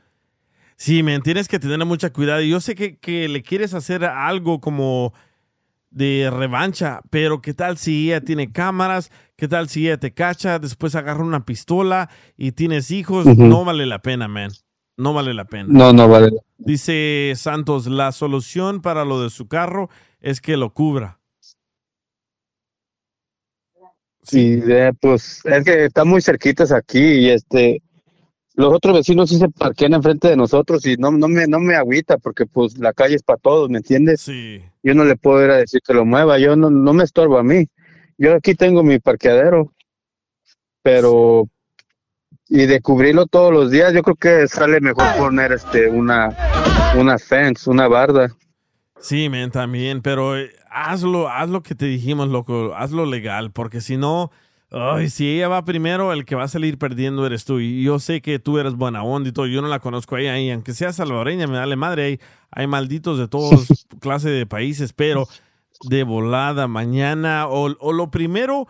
[0.77, 2.41] Sí, me tienes que tener mucha cuidado.
[2.41, 5.13] Yo sé que, que le quieres hacer algo como
[5.89, 9.11] de revancha, pero ¿qué tal si ella tiene cámaras?
[9.37, 10.59] ¿Qué tal si ella te cacha?
[10.59, 13.25] Después agarra una pistola y tienes hijos.
[13.25, 14.51] No vale la pena, man.
[14.97, 15.65] No vale la pena.
[15.67, 16.31] No, no vale.
[16.57, 19.89] Dice Santos, la solución para lo de su carro
[20.21, 21.19] es que lo cubra.
[24.23, 27.81] Sí, eh, pues es que están muy cerquitas aquí y este
[28.55, 31.75] los otros vecinos sí se parquean enfrente de nosotros y no, no me no me
[31.75, 34.21] agüita porque pues la calle es para todos, ¿me entiendes?
[34.21, 34.61] Sí.
[34.81, 37.37] Yo no le puedo ir a decir que lo mueva, yo no, no me estorbo
[37.37, 37.67] a mí.
[38.17, 39.73] Yo aquí tengo mi parqueadero,
[40.81, 41.47] pero
[42.47, 46.35] y de cubrirlo todos los días, yo creo que sale mejor poner este una
[46.97, 48.29] una fence, una barda.
[48.99, 53.81] Sí, men, también, pero eh, hazlo, haz lo que te dijimos, loco, hazlo legal, porque
[53.81, 54.31] si no,
[54.71, 57.59] ay, si ella va primero, el que va a salir perdiendo eres tú.
[57.59, 60.21] Y yo sé que tú eres buena onda y todo, yo no la conozco a
[60.21, 62.19] ella, y aunque sea salvadoreña, me dale madre, hay,
[62.51, 63.67] hay malditos de todos
[63.99, 65.27] clase de países, pero
[65.83, 68.67] de volada mañana, o, o lo primero,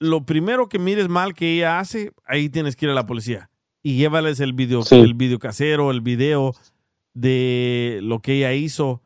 [0.00, 3.50] lo primero que mires mal que ella hace, ahí tienes que ir a la policía.
[3.82, 6.54] Y llévales el video, el video casero, el video
[7.12, 9.02] de lo que ella hizo,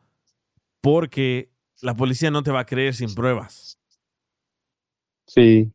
[0.81, 1.49] porque
[1.81, 3.77] la policía no te va a creer sin pruebas.
[5.27, 5.71] Sí.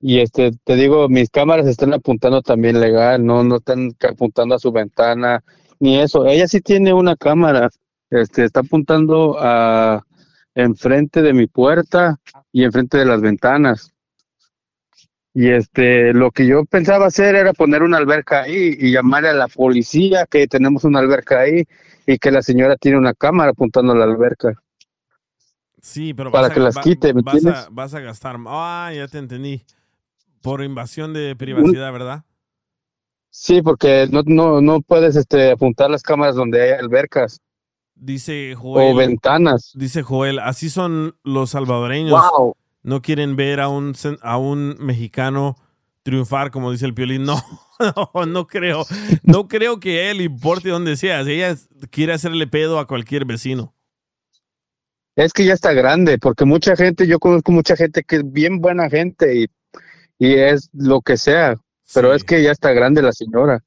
[0.00, 4.58] Y este, te digo, mis cámaras están apuntando también legal, no, no están apuntando a
[4.58, 5.42] su ventana,
[5.78, 6.26] ni eso.
[6.26, 7.70] Ella sí tiene una cámara,
[8.10, 10.04] este, está apuntando a
[10.56, 12.16] enfrente de mi puerta
[12.50, 13.92] y enfrente de las ventanas.
[15.34, 19.34] Y este, lo que yo pensaba hacer era poner una alberca ahí y llamarle a
[19.34, 21.64] la policía que tenemos una alberca ahí
[22.06, 24.54] y que la señora tiene una cámara apuntando a la alberca.
[25.82, 28.36] Sí, pero Para vas a- que las va- quite, ¿me vas a, vas a gastar.
[28.46, 29.62] Ah, ya te entendí.
[30.40, 32.24] Por invasión de privacidad, ¿verdad?
[33.30, 37.40] Sí, porque no, no, no puedes este, apuntar las cámaras donde hay albercas
[37.96, 38.92] Dice Joel.
[38.92, 39.72] o ventanas.
[39.74, 42.20] Dice Joel, así son los salvadoreños.
[42.30, 42.54] Wow.
[42.82, 45.56] No quieren ver a un, a un mexicano
[46.02, 47.26] triunfar, como dice el piolín.
[47.78, 48.86] No, no, no creo.
[49.22, 51.26] No creo que él importe donde seas.
[51.26, 51.54] Ella
[51.90, 53.74] quiere hacerle pedo a cualquier vecino.
[55.14, 58.60] Es que ya está grande, porque mucha gente, yo conozco mucha gente que es bien
[58.60, 59.46] buena gente y,
[60.18, 61.56] y es lo que sea,
[61.92, 63.62] pero es que ya está grande la señora.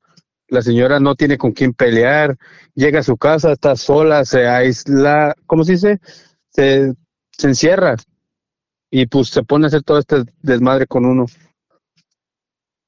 [0.49, 2.37] La señora no tiene con quién pelear,
[2.73, 5.99] llega a su casa, está sola, se aísla, ¿cómo se dice?
[6.49, 6.93] Se,
[7.31, 7.95] se encierra
[8.91, 11.25] y pues se pone a hacer todo este desmadre con uno.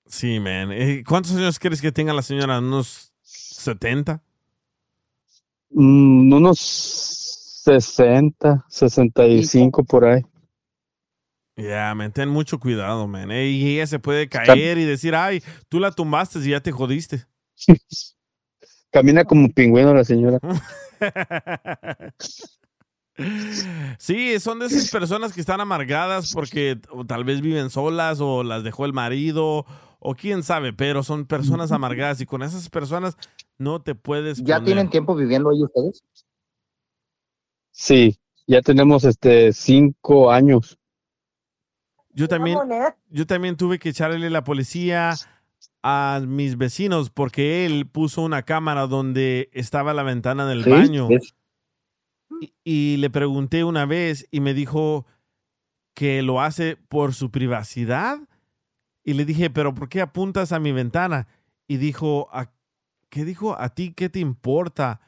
[0.07, 0.71] Sí, man.
[1.07, 2.59] ¿Cuántos años crees que tenga la señora?
[2.59, 4.21] ¿Unos 70?
[5.69, 10.21] Mm, unos 60, 65 por ahí.
[11.55, 13.31] Ya, men, ten mucho cuidado, man.
[13.31, 17.25] Y ella se puede caer y decir, ay, tú la tumbaste y ya te jodiste.
[18.91, 20.39] Camina como pingüino la señora.
[23.99, 28.43] Sí, son de esas personas que están amargadas porque o tal vez viven solas o
[28.43, 29.65] las dejó el marido
[29.99, 33.15] o quién sabe, pero son personas amargadas y con esas personas
[33.57, 34.65] no te puedes ¿Ya poner.
[34.65, 36.03] tienen tiempo viviendo ahí ustedes?
[37.71, 38.17] Sí,
[38.47, 40.79] ya tenemos este cinco años.
[42.13, 42.57] Yo también,
[43.09, 45.13] yo también tuve que echarle la policía
[45.83, 51.07] a mis vecinos porque él puso una cámara donde estaba la ventana del Sí, baño.
[52.39, 55.05] Y, y le pregunté una vez y me dijo
[55.93, 58.19] que lo hace por su privacidad.
[59.03, 61.27] Y le dije, pero ¿por qué apuntas a mi ventana?
[61.67, 62.51] Y dijo, "¿A-
[63.09, 63.59] ¿qué dijo?
[63.59, 65.01] ¿A ti qué te importa?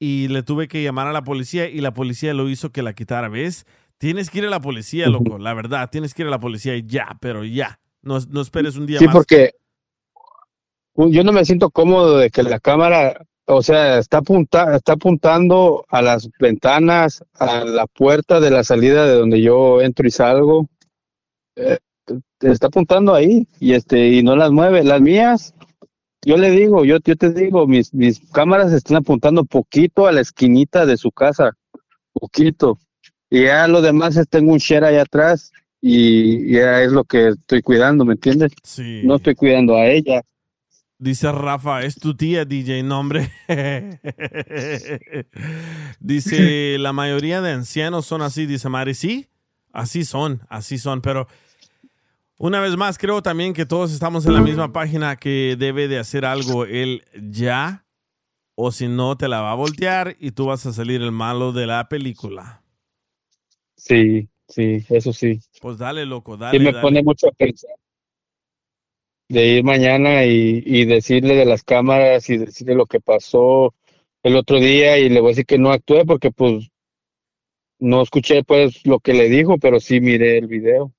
[0.00, 2.94] Y le tuve que llamar a la policía y la policía lo hizo que la
[2.94, 3.28] quitara.
[3.28, 3.66] ¿Ves?
[3.98, 5.38] Tienes que ir a la policía, loco.
[5.38, 7.80] La verdad, tienes que ir a la policía y ya, pero ya.
[8.02, 9.14] No, no esperes un día Sí, más.
[9.14, 9.67] porque uh,
[11.06, 15.84] yo no me siento cómodo de que la cámara, o sea, está, apunta, está apuntando
[15.88, 20.66] a las ventanas, a la puerta de la salida de donde yo entro y salgo.
[21.56, 21.78] Eh,
[22.40, 24.82] está apuntando ahí y este y no las mueve.
[24.82, 25.54] Las mías,
[26.24, 30.20] yo le digo, yo, yo te digo, mis, mis cámaras están apuntando poquito a la
[30.20, 31.52] esquinita de su casa,
[32.12, 32.78] poquito.
[33.30, 37.28] Y ya lo demás es tengo un share allá atrás y ya es lo que
[37.28, 38.52] estoy cuidando, ¿me entiendes?
[38.64, 39.02] Sí.
[39.04, 40.22] No estoy cuidando a ella.
[41.00, 43.30] Dice Rafa, es tu tía DJ, nombre.
[46.00, 48.94] dice, la mayoría de ancianos son así, dice Mari.
[48.94, 49.28] Sí,
[49.72, 51.28] así son, así son, pero
[52.36, 56.00] una vez más creo también que todos estamos en la misma página que debe de
[56.00, 57.84] hacer algo él ya,
[58.56, 61.52] o si no te la va a voltear y tú vas a salir el malo
[61.52, 62.64] de la película.
[63.76, 65.40] Sí, sí, eso sí.
[65.60, 66.58] Pues dale, loco, dale.
[66.58, 66.82] Sí me dale.
[66.82, 67.70] pone mucho a pensar
[69.28, 73.74] de ir mañana y, y decirle de las cámaras y decirle lo que pasó
[74.22, 76.70] el otro día y le voy a decir que no actué porque pues
[77.78, 80.92] no escuché pues lo que le dijo, pero sí miré el video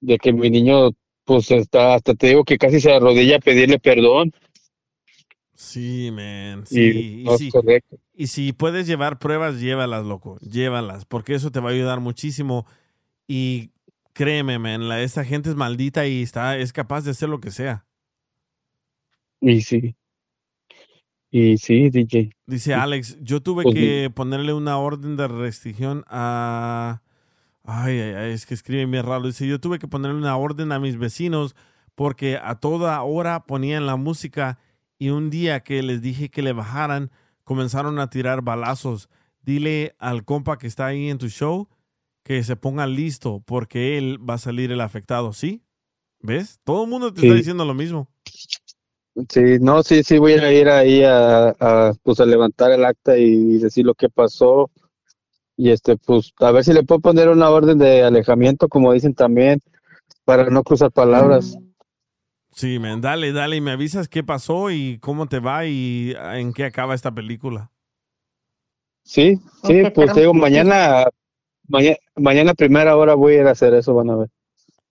[0.00, 0.90] de que mi niño
[1.24, 4.32] pues está, hasta te digo que casi se arrodilla a pedirle perdón
[5.54, 6.64] Sí, man.
[6.70, 7.50] y Sí, y no sí.
[7.50, 7.98] correcto.
[8.14, 10.38] Y si puedes llevar pruebas, llévalas, loco.
[10.40, 12.66] Llévalas, porque eso te va a ayudar muchísimo.
[13.28, 13.70] Y
[14.20, 17.50] créeme, man, la, esta gente es maldita y está, es capaz de hacer lo que
[17.50, 17.86] sea.
[19.40, 19.96] Y sí,
[21.30, 22.28] y sí, DJ.
[22.44, 27.00] Dice Alex, yo tuve Pues, que ponerle una orden de restricción a...
[27.64, 29.26] Ay, ay, ay, es que escribe bien raro.
[29.26, 31.56] Dice, yo tuve que ponerle una orden a mis vecinos
[31.94, 34.58] porque a toda hora ponían la música
[34.98, 37.10] y un día que les dije que le bajaran,
[37.44, 39.08] comenzaron a tirar balazos.
[39.40, 41.70] Dile al compa que está ahí en tu show
[42.22, 45.62] que se ponga listo porque él va a salir el afectado, ¿sí?
[46.20, 46.60] ¿Ves?
[46.64, 48.08] Todo el mundo te está diciendo lo mismo.
[49.28, 53.18] Sí, no, sí, sí, voy a ir ahí a, a, pues a levantar el acta
[53.18, 54.70] y, decir lo que pasó.
[55.56, 59.14] Y este, pues, a ver si le puedo poner una orden de alejamiento, como dicen
[59.14, 59.60] también,
[60.24, 61.58] para no cruzar palabras.
[62.52, 66.52] Sí, men, dale, dale y me avisas qué pasó y cómo te va y en
[66.52, 67.70] qué acaba esta película.
[69.02, 71.04] Sí, sí, pues te digo, mañana,
[71.70, 74.28] mañana, mañana primera hora voy a ir a hacer eso, van a ver.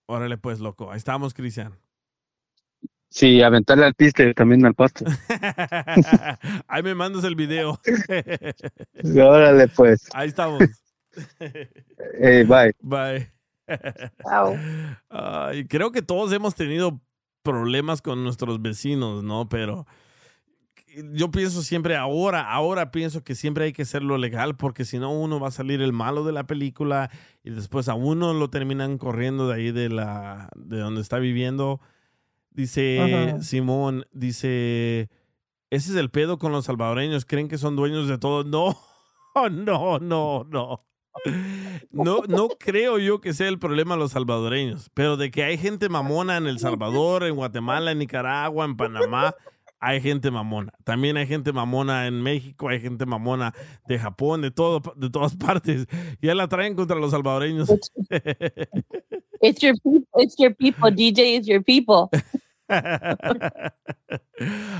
[0.06, 0.90] Órale pues, loco.
[0.90, 1.78] Ahí estamos, Cristian.
[3.10, 5.04] Sí, aventarle al piste también al pasto.
[6.68, 7.80] Ahí me mandas el video.
[9.04, 10.08] Órale, pues.
[10.14, 10.60] Ahí estamos.
[12.20, 12.72] Eh, bye.
[12.80, 13.32] Bye.
[15.08, 17.00] Ay, creo que todos hemos tenido
[17.42, 19.48] problemas con nuestros vecinos, ¿no?
[19.48, 19.86] Pero
[21.12, 25.12] yo pienso siempre ahora, ahora pienso que siempre hay que hacerlo legal porque si no
[25.12, 27.10] uno va a salir el malo de la película
[27.44, 31.80] y después a uno lo terminan corriendo de ahí de la de donde está viviendo.
[32.50, 33.00] Dice
[33.30, 33.42] Ajá.
[33.42, 35.08] Simón, dice,
[35.70, 38.44] ese es el pedo con los salvadoreños, creen que son dueños de todo.
[39.32, 40.84] No, no, no, no.
[41.92, 45.88] No, no creo yo que sea el problema los salvadoreños, pero de que hay gente
[45.88, 49.34] mamona en El Salvador, en Guatemala, en Nicaragua, en Panamá,
[49.80, 50.72] hay gente mamona.
[50.84, 53.54] También hay gente mamona en México, hay gente mamona
[53.88, 55.86] de Japón, de todo, de todas partes.
[56.20, 57.70] Ya la traen contra los salvadoreños.
[59.40, 60.22] It's your people.
[60.22, 60.90] It's your people.
[60.90, 62.10] DJ is your people.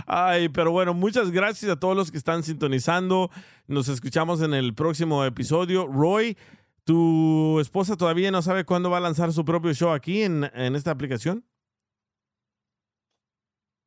[0.06, 3.30] Ay, pero bueno, muchas gracias a todos los que están sintonizando.
[3.66, 5.86] Nos escuchamos en el próximo episodio.
[5.86, 6.36] Roy,
[6.84, 10.76] ¿tu esposa todavía no sabe cuándo va a lanzar su propio show aquí en, en
[10.76, 11.44] esta aplicación?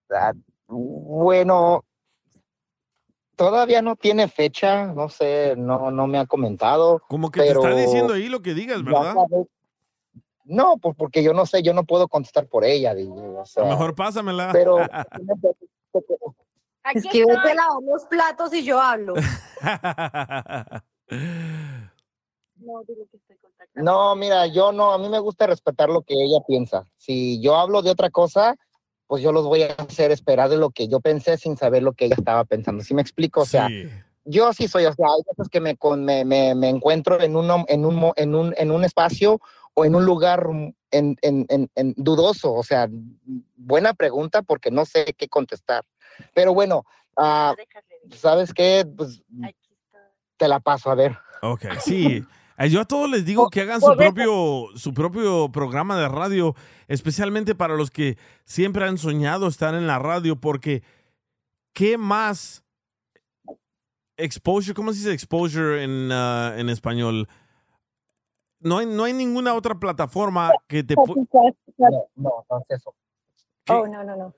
[0.10, 0.34] Ah,
[0.68, 1.84] Bueno,
[3.36, 7.02] Todavía no tiene fecha, no sé, no, no me ha comentado.
[7.08, 9.16] Como que te está diciendo ahí lo que digas, ¿verdad?
[10.46, 12.94] No, pues porque yo no sé, yo no puedo contestar por ella.
[12.94, 14.50] Digo, o mejor pásamela.
[14.52, 14.78] Pero
[16.94, 19.16] es que los platos y yo hablo.
[23.74, 26.86] no, mira, yo no, a mí me gusta respetar lo que ella piensa.
[26.98, 28.56] Si yo hablo de otra cosa,
[29.14, 31.94] pues yo los voy a hacer esperar de lo que yo pensé sin saber lo
[31.94, 32.84] que ella estaba pensando.
[32.84, 33.42] ¿Sí me explico?
[33.42, 33.70] O sea,
[34.26, 37.48] yo sí soy, o sea, hay veces que me, me, me, me encuentro en un,
[37.68, 39.40] en, un, en, un, en un espacio
[39.76, 40.48] o en un lugar
[40.90, 42.90] en, en, en, dudoso, o sea,
[43.56, 45.86] buena pregunta porque no sé qué contestar.
[46.34, 46.84] Pero bueno,
[47.16, 47.54] uh,
[48.16, 48.84] ¿sabes qué?
[48.98, 49.22] Pues
[50.38, 51.16] te la paso, a ver.
[51.44, 52.26] Ok, sí.
[52.64, 56.56] Eh, yo a todos les digo que hagan su propio, su propio programa de radio,
[56.88, 60.82] especialmente para los que siempre han soñado estar en la radio, porque
[61.74, 62.64] ¿qué más
[64.16, 64.74] exposure?
[64.74, 67.28] ¿Cómo se dice exposure en, uh, en español?
[68.60, 70.96] No hay, no hay ninguna otra plataforma que te...
[70.96, 71.06] No,
[72.16, 72.96] no, no es eso.
[73.68, 74.34] Oh, no, no, no.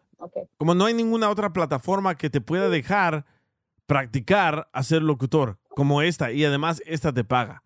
[0.58, 3.26] Como no hay ninguna otra plataforma que te pueda dejar
[3.86, 7.62] practicar a ser locutor como esta y además esta te paga.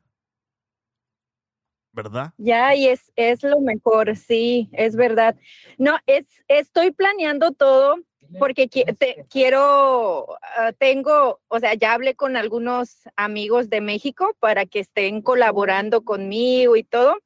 [1.92, 2.34] ¿Verdad?
[2.38, 5.36] Ya, y es, es lo mejor, sí, es verdad.
[5.78, 7.98] No, es, estoy planeando todo
[8.38, 14.66] porque te, quiero, ah, tengo, o sea, ya hablé con algunos amigos de México para
[14.66, 17.18] que estén colaborando conmigo y todo.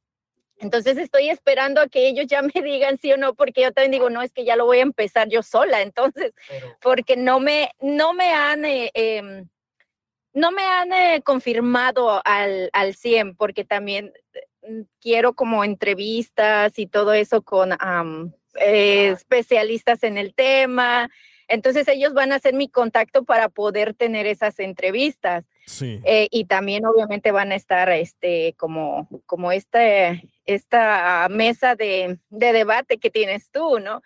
[0.57, 3.91] Entonces estoy esperando a que ellos ya me digan sí o no, porque yo también
[3.91, 6.34] digo, no, es que ya lo voy a empezar yo sola, entonces,
[6.81, 9.49] porque no me, no me han, eh, em,
[10.34, 14.14] no me han eh, confirmado al, al 100, porque también
[15.02, 17.73] quiero como entrevistas y todo eso con
[18.56, 21.10] eh, especialistas en el tema.
[21.48, 25.45] Entonces ellos van a ser mi contacto para poder tener esas entrevistas.
[25.65, 26.02] Sí.
[26.03, 32.53] Eh, y también obviamente van a estar este, como, como este, esta mesa de, de,
[32.53, 34.02] debate que tienes tú, ¿no?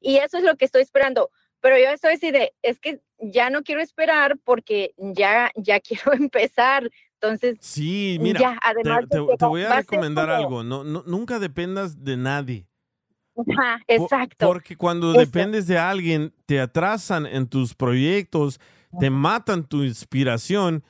[0.00, 1.30] Y eso es lo que estoy esperando.
[1.60, 6.12] Pero yo estoy así de, es que ya no quiero esperar porque ya, ya quiero
[6.12, 6.90] empezar.
[7.22, 10.64] Entonces, sí, mira, además te, voy a recomendar algo.
[10.64, 12.66] No, no, nunca dependas de nadie.
[13.36, 14.46] Ajá, exacto.
[14.46, 18.60] porque cuando dependes de alguien, te atrasan en tus proyectos,
[18.98, 20.82] te matan tu inspiración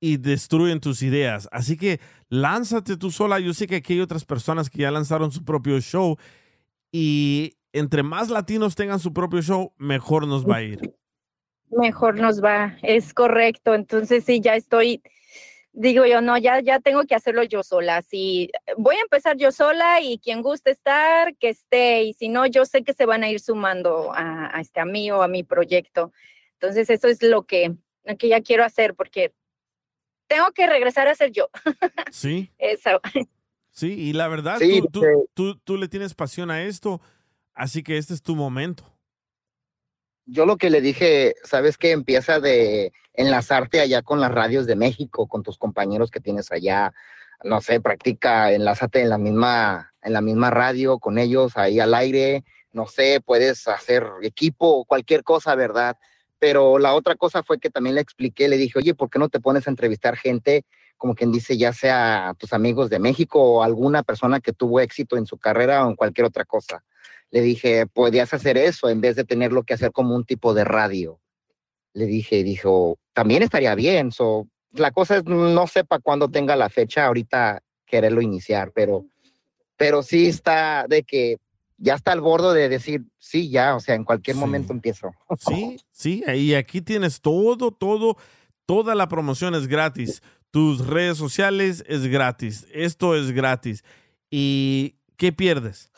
[0.00, 1.48] y destruyen tus ideas.
[1.50, 1.98] Así que
[2.28, 3.40] lánzate tú sola.
[3.40, 6.16] Yo sé que aquí hay otras personas que ya lanzaron su propio show
[6.92, 10.94] y entre más latinos tengan su propio show, mejor nos va a ir.
[11.70, 13.74] Mejor nos va, es correcto.
[13.74, 15.02] Entonces sí, ya estoy
[15.74, 18.00] digo yo, no, ya, ya tengo que hacerlo yo sola.
[18.02, 22.04] Si voy a empezar yo sola y quien guste estar, que esté.
[22.04, 25.10] Y si no, yo sé que se van a ir sumando a, este, a mí
[25.10, 26.12] o a mi proyecto.
[26.54, 27.74] Entonces, eso es lo que,
[28.04, 29.34] lo que ya quiero hacer porque
[30.28, 31.50] tengo que regresar a ser yo.
[32.10, 32.50] Sí.
[32.58, 33.00] Eso.
[33.70, 34.60] Sí, y la verdad,
[34.92, 37.00] tú, tú, tú le tienes pasión a esto,
[37.54, 38.93] así que este es tu momento
[40.26, 44.76] yo lo que le dije, sabes que empieza de enlazarte allá con las radios de
[44.76, 46.92] México, con tus compañeros que tienes allá,
[47.42, 51.94] no sé, practica, enlázate en la misma, en la misma radio con ellos ahí al
[51.94, 55.96] aire, no sé, puedes hacer equipo cualquier cosa, ¿verdad?
[56.38, 59.28] Pero la otra cosa fue que también le expliqué, le dije, oye, ¿por qué no
[59.28, 60.64] te pones a entrevistar gente,
[60.96, 65.16] como quien dice, ya sea tus amigos de México o alguna persona que tuvo éxito
[65.16, 66.82] en su carrera o en cualquier otra cosa?
[67.34, 70.62] Le dije, podías hacer eso en vez de tenerlo que hacer como un tipo de
[70.62, 71.18] radio.
[71.92, 74.12] Le dije, dijo, también estaría bien.
[74.12, 79.06] So, la cosa es, no sepa cuándo tenga la fecha, ahorita quererlo iniciar, pero,
[79.76, 81.38] pero sí está de que
[81.76, 85.10] ya está al borde de decir, sí, ya, o sea, en cualquier momento empiezo.
[85.36, 88.16] Sí, sí, y aquí tienes todo, todo,
[88.64, 90.22] toda la promoción es gratis.
[90.52, 92.64] Tus redes sociales es gratis.
[92.72, 93.82] Esto es gratis.
[94.30, 95.90] ¿Y qué pierdes?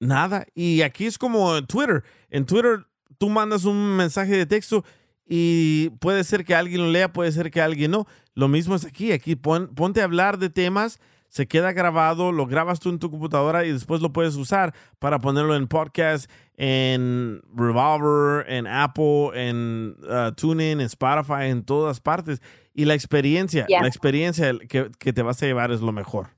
[0.00, 0.46] Nada.
[0.54, 2.02] Y aquí es como en Twitter.
[2.30, 2.86] En Twitter
[3.18, 4.84] tú mandas un mensaje de texto
[5.26, 8.06] y puede ser que alguien lo lea, puede ser que alguien no.
[8.34, 9.12] Lo mismo es aquí.
[9.12, 13.64] Aquí ponte a hablar de temas, se queda grabado, lo grabas tú en tu computadora
[13.64, 20.32] y después lo puedes usar para ponerlo en podcast, en Revolver, en Apple, en uh,
[20.32, 22.42] TuneIn, en Spotify, en todas partes.
[22.74, 26.30] Y la experiencia, la experiencia que, que te vas a llevar es lo mejor.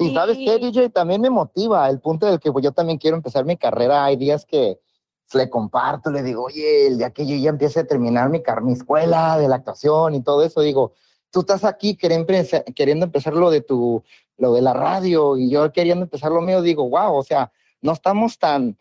[0.00, 3.16] Y sabes qué, DJ, también me motiva el punto del que pues, yo también quiero
[3.16, 4.04] empezar mi carrera.
[4.04, 4.80] Hay días que
[5.34, 8.72] le comparto, le digo, oye, el día que yo ya empiece a terminar mi, mi
[8.72, 10.94] escuela de la actuación y todo eso, digo,
[11.30, 14.02] tú estás aquí queriendo, empezar lo de tu,
[14.38, 17.92] lo de la radio y yo queriendo empezar lo mío, digo, wow, o sea, no
[17.92, 18.76] estamos tan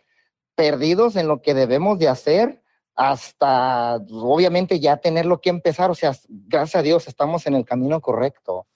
[0.55, 2.61] perdidos en lo que debemos de hacer
[2.95, 8.01] hasta obviamente ya tenerlo que empezar, o sea, gracias a Dios estamos en el camino
[8.01, 8.67] correcto.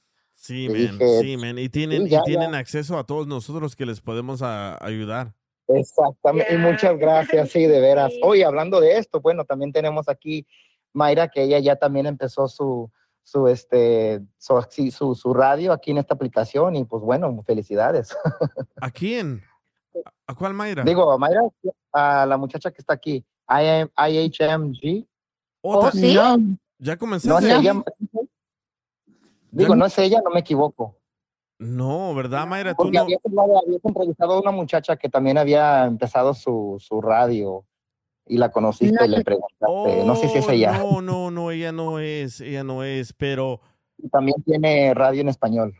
[0.43, 1.57] Sí, man, dije, sí, man.
[1.57, 2.57] Y tienen, sí, ya, y tienen ya.
[2.57, 5.33] acceso a todos nosotros que les podemos a- ayudar.
[5.69, 8.11] Exactamente, y muchas gracias, sí, de veras.
[8.21, 10.45] Oye, hablando de esto, bueno, también tenemos aquí
[10.91, 12.91] Mayra, que ella ya también empezó su,
[13.23, 18.13] su, este, su, sí, su, su radio aquí en esta aplicación y pues bueno, felicidades.
[18.81, 19.41] ¿A quién?
[20.27, 20.83] ¿A cuál Mayra?
[20.83, 21.39] Digo, Mayra,
[21.93, 25.07] a la muchacha que está aquí, IM, IHMG.
[25.61, 27.47] Oh, ta- No, ¿Ya no comenzaste?
[29.55, 30.97] Digo, no es ella, no me equivoco.
[31.59, 32.71] No, ¿verdad, Mayra?
[32.71, 33.03] Tú Porque no.
[33.03, 33.19] habías
[33.83, 37.63] entrevistado a una muchacha que también había empezado su, su radio
[38.25, 40.03] y la conociste y le preguntaste.
[40.05, 40.77] no sé si es Oh, ella.
[40.79, 43.61] No, no, no, ella no es, ella no es, pero
[43.97, 45.73] Y También tiene radio en español.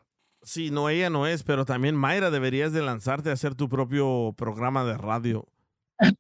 [0.44, 4.34] sí, no, ella no es, pero también Mayra deberías de lanzarte a hacer tu propio
[4.38, 5.48] programa de radio.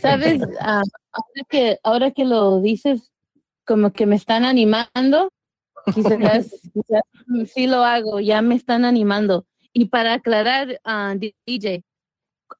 [0.00, 0.40] ¿Sabes?
[0.60, 0.82] Ah,
[1.12, 3.10] ahora, que, ahora que lo dices,
[3.66, 5.30] como que me están animando.
[5.94, 7.02] Quizás, quizás
[7.52, 9.46] sí lo hago, ya me están animando.
[9.72, 11.84] Y para aclarar, ah, DJ,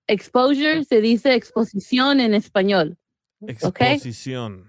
[0.06, 2.96] exposure se dice exposición en español.
[3.46, 4.66] Exposición.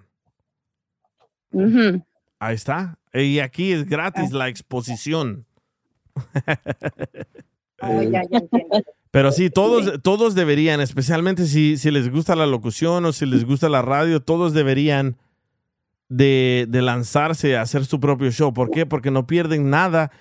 [2.40, 2.98] Ahí está.
[3.14, 5.46] Y aquí es gratis la exposición.
[9.12, 13.44] Pero sí, todos, todos deberían, especialmente si, si les gusta la locución o si les
[13.44, 15.18] gusta la radio, todos deberían
[16.12, 18.54] de, de lanzarse a hacer su propio show.
[18.54, 18.86] ¿Por qué?
[18.86, 20.12] Porque no pierden nada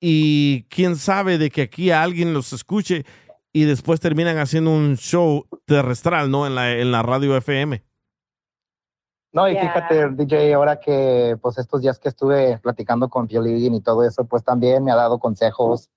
[0.00, 3.06] y quién sabe de que aquí alguien los escuche
[3.54, 6.46] y después terminan haciendo un show terrestral, ¿no?
[6.46, 7.82] En la, en la radio FM.
[9.32, 13.80] No, y fíjate, DJ, ahora que pues estos días que estuve platicando con Piolín y
[13.80, 15.88] todo eso, pues también me ha dado consejos.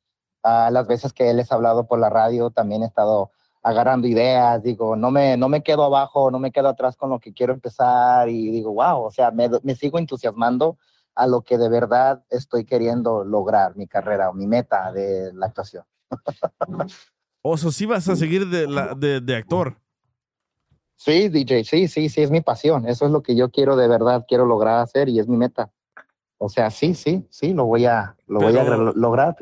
[0.42, 3.32] a las veces que él les ha hablado por la radio, también he estado
[3.66, 7.20] agarrando ideas, digo, no me, no me quedo abajo, no me quedo atrás con lo
[7.20, 10.78] que quiero empezar y digo, wow, o sea, me, me sigo entusiasmando
[11.16, 15.48] a lo que de verdad estoy queriendo lograr, mi carrera o mi meta de la
[15.48, 15.84] actuación.
[17.42, 19.78] Oso, sí vas a seguir de, la- de, de actor.
[20.96, 22.88] Sí, DJ, sí, sí, sí, es mi pasión.
[22.88, 25.72] Eso es lo que yo quiero de verdad, quiero lograr hacer y es mi meta.
[26.38, 28.64] O sea, sí, sí, sí, lo voy a, lo voy a
[28.96, 29.36] lograr.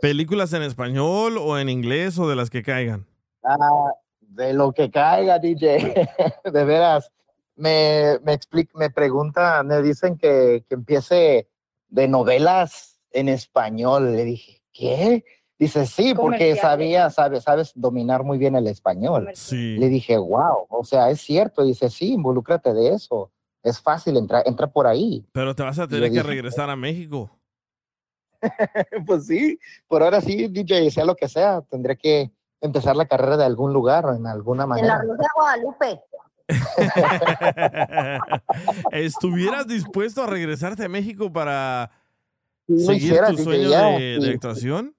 [0.00, 3.06] ¿Películas en español o en inglés o de las que caigan?
[3.46, 5.94] Ah, de lo que caiga, DJ.
[6.52, 7.12] de veras,
[7.54, 11.48] me, me, expli- me preguntan, me dicen que, que empiece
[11.88, 14.14] de novelas en español.
[14.16, 15.24] Le dije, ¿qué?
[15.58, 16.60] Dice, sí, porque Comerciales.
[16.60, 19.30] sabía, sabes, sabes dominar muy bien el español.
[19.34, 19.76] Sí.
[19.78, 21.64] Le dije, wow, o sea, es cierto.
[21.64, 23.30] Dice, sí, involúcrate de eso.
[23.62, 25.24] Es fácil, entra, entra por ahí.
[25.32, 27.30] Pero te vas a tener que dije, regresar a México.
[29.06, 29.58] pues sí,
[29.88, 32.30] por ahora sí, DJ, sea lo que sea, tendré que
[32.60, 35.02] empezar la carrera de algún lugar o en alguna En la manera.
[35.02, 36.00] Rosa de Guadalupe.
[38.92, 41.90] ¿Estuvieras dispuesto a regresarte a México para
[42.66, 44.94] Si lo seguir hiciera, tu sueño de, actuación?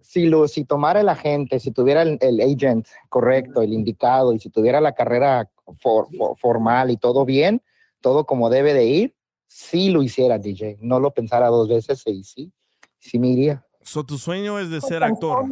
[0.00, 4.38] Si, lo, si tomara el agente, si tuviera el, el agent correcto, el indicado, y
[4.38, 5.50] si tuviera la carrera
[5.80, 7.62] for- for- formal y todo bien,
[8.00, 9.16] todo como debe de ir,
[9.46, 10.78] sí lo hiciera, DJ.
[10.80, 12.52] No lo pensara dos veces y sí,
[12.98, 13.66] sí me iría.
[13.82, 15.44] So, tu sueño es de ser actor.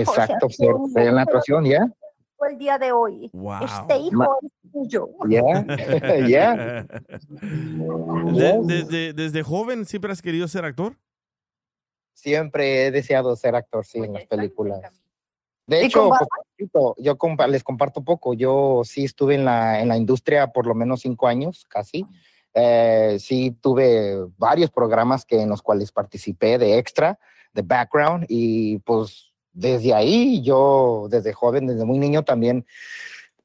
[0.00, 1.86] Exacto, ser, Antonio, ser en la actuación, ¿ya?
[2.36, 3.30] Fue el día de hoy.
[3.32, 3.64] Wow.
[3.64, 5.08] Este hijo Ma- es tuyo.
[5.28, 5.42] Ya,
[6.28, 6.86] ya.
[7.42, 10.96] De- desde, desde joven siempre has querido ser actor.
[12.12, 14.80] Siempre he deseado ser actor, sí, en las películas.
[15.66, 18.34] De ¿Y hecho, poquito, yo compa- les comparto poco.
[18.34, 22.06] Yo sí estuve en la, en la industria por lo menos cinco años, casi.
[22.52, 27.18] Eh, sí tuve varios programas que, en los cuales participé de extra,
[27.52, 32.66] de background, y pues desde ahí yo, desde joven, desde muy niño también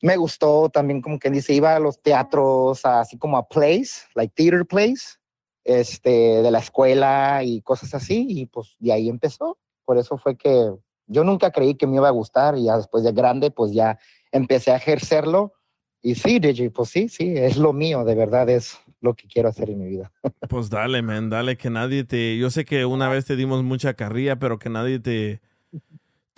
[0.02, 4.34] me gustó, también como quien dice, iba a los teatros, así como a plays, like
[4.36, 5.20] theater plays,
[5.64, 9.58] este, de la escuela y cosas así, y pues de ahí empezó.
[9.86, 10.72] Por eso fue que
[11.08, 14.00] yo nunca creí que me iba a gustar y ya después de grande, pues ya
[14.32, 15.54] empecé a ejercerlo.
[16.02, 19.50] Y sí, DJ, pues sí, sí, es lo mío, de verdad es lo que quiero
[19.50, 20.12] hacer en mi vida.
[20.50, 22.38] Pues dale, man, dale que nadie te.
[22.38, 25.42] Yo sé que una vez te dimos mucha carrilla, pero que nadie te,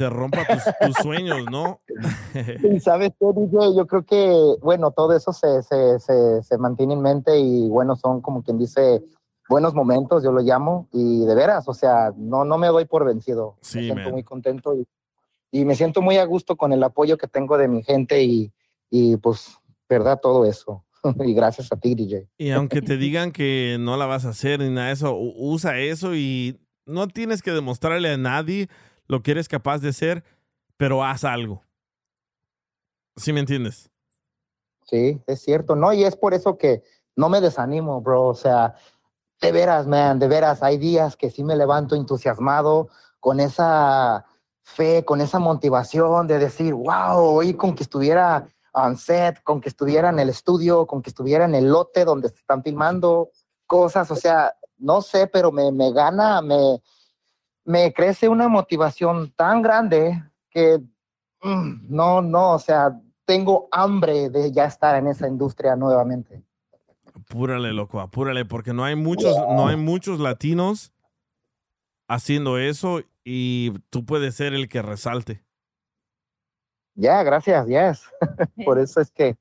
[0.01, 1.79] te rompa tus, tus sueños, ¿no?
[2.63, 6.93] Y sabes qué, DJ, yo creo que, bueno, todo eso se, se, se, se mantiene
[6.93, 9.03] en mente y bueno, son como quien dice
[9.47, 13.05] buenos momentos, yo lo llamo, y de veras, o sea, no, no me doy por
[13.05, 13.57] vencido.
[13.61, 14.11] Sí, me siento man.
[14.13, 14.87] muy contento y,
[15.51, 18.51] y me siento muy a gusto con el apoyo que tengo de mi gente y,
[18.89, 20.83] y pues, verdad, todo eso.
[21.23, 22.27] y gracias a ti, DJ.
[22.39, 25.77] Y aunque te digan que no la vas a hacer ni nada de eso, usa
[25.77, 28.67] eso y no tienes que demostrarle a nadie
[29.07, 30.23] lo que eres capaz de ser,
[30.77, 31.63] pero haz algo.
[33.15, 33.89] ¿Sí me entiendes?
[34.85, 35.93] Sí, es cierto, ¿no?
[35.93, 36.83] Y es por eso que
[37.15, 38.27] no me desanimo, bro.
[38.27, 38.75] O sea,
[39.39, 44.25] de veras, man, de veras, hay días que sí me levanto entusiasmado con esa
[44.63, 49.69] fe, con esa motivación de decir, wow, hoy con que estuviera on set, con que
[49.69, 53.31] estuviera en el estudio, con que estuviera en el lote donde se están filmando
[53.67, 56.81] cosas, o sea, no sé, pero me, me gana, me,
[57.72, 60.80] me crece una motivación tan grande que
[61.41, 66.43] mm, no, no, o sea, tengo hambre de ya estar en esa industria nuevamente.
[67.15, 70.91] Apúrale, loco, apúrale, porque no hay muchos, no hay muchos latinos
[72.10, 75.41] haciendo eso y tú puedes ser el que resalte.
[76.95, 78.03] Ya, gracias, yes.
[78.65, 79.38] por eso es que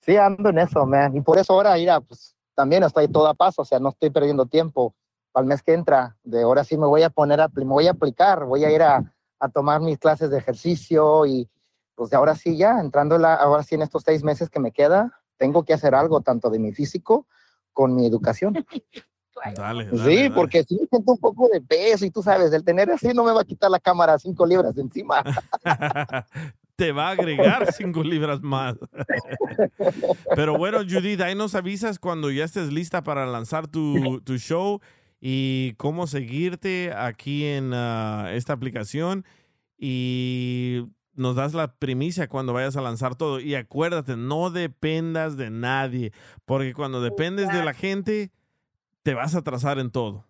[0.00, 1.14] sí ando en eso, man.
[1.14, 4.08] Y por eso ahora, mira, pues también estoy todo a paso, o sea, no estoy
[4.08, 4.94] perdiendo tiempo.
[5.34, 7.90] Al mes que entra, de ahora sí me voy a poner a, me voy a
[7.90, 11.48] aplicar, voy a ir a, a tomar mis clases de ejercicio y
[11.94, 14.72] pues de ahora sí ya, entrando la, ahora sí en estos seis meses que me
[14.72, 17.26] queda, tengo que hacer algo tanto de mi físico
[17.72, 18.54] con mi educación.
[19.56, 23.08] Dale, sí, porque sí siento un poco de peso y tú sabes, el tener así
[23.08, 25.22] no me va a quitar la cámara cinco libras de encima.
[26.76, 28.76] Te va a agregar cinco libras más.
[30.34, 34.80] Pero bueno, Judith, ahí nos avisas cuando ya estés lista para lanzar tu, tu show
[35.26, 39.24] y cómo seguirte aquí en ah, esta aplicación.
[39.78, 40.84] Y
[41.14, 43.40] nos das la primicia cuando vayas a lanzar todo.
[43.40, 46.12] Y acuérdate, no dependas de nadie,
[46.44, 48.32] porque cuando dependes de la gente,
[49.02, 50.26] te vas a atrasar en todo.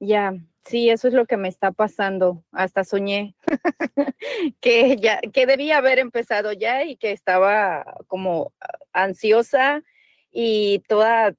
[0.00, 2.42] Ya, sí, eso es lo que me está pasando.
[2.50, 3.36] Hasta soñé
[4.60, 8.52] que ya, que debía haber empezado ya y que estaba como
[8.92, 9.84] ansiosa
[10.32, 11.36] y toda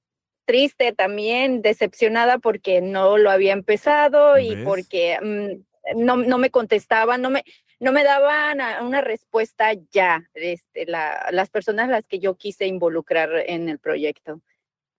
[0.47, 7.21] triste también, decepcionada porque no lo había empezado y porque mm, no, no, me contestaban,
[7.21, 7.43] no me,
[7.79, 13.29] no me daban una respuesta ya, este, la, las personas las que yo quise involucrar
[13.45, 14.41] en el proyecto.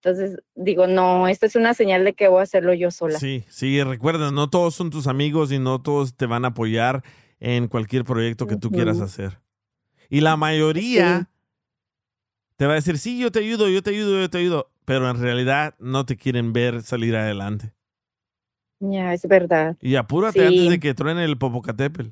[0.01, 3.19] Entonces digo, no, esto es una señal de que voy a hacerlo yo sola.
[3.19, 7.03] Sí, sí, recuerda, no todos son tus amigos y no todos te van a apoyar
[7.39, 9.39] en cualquier proyecto que tú quieras hacer.
[10.09, 11.29] Y la mayoría
[12.55, 15.07] te va a decir, sí, yo te ayudo, yo te ayudo, yo te ayudo, pero
[15.07, 17.71] en realidad no te quieren ver salir adelante.
[18.79, 19.77] Ya, es verdad.
[19.81, 22.09] Y apúrate antes de que truene el Popocatépetl.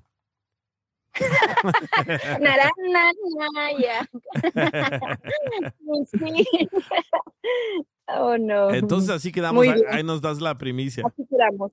[8.09, 8.69] oh, no.
[8.69, 11.03] Entonces así quedamos, ahí, nos das la primicia.
[11.07, 11.71] Así quedamos.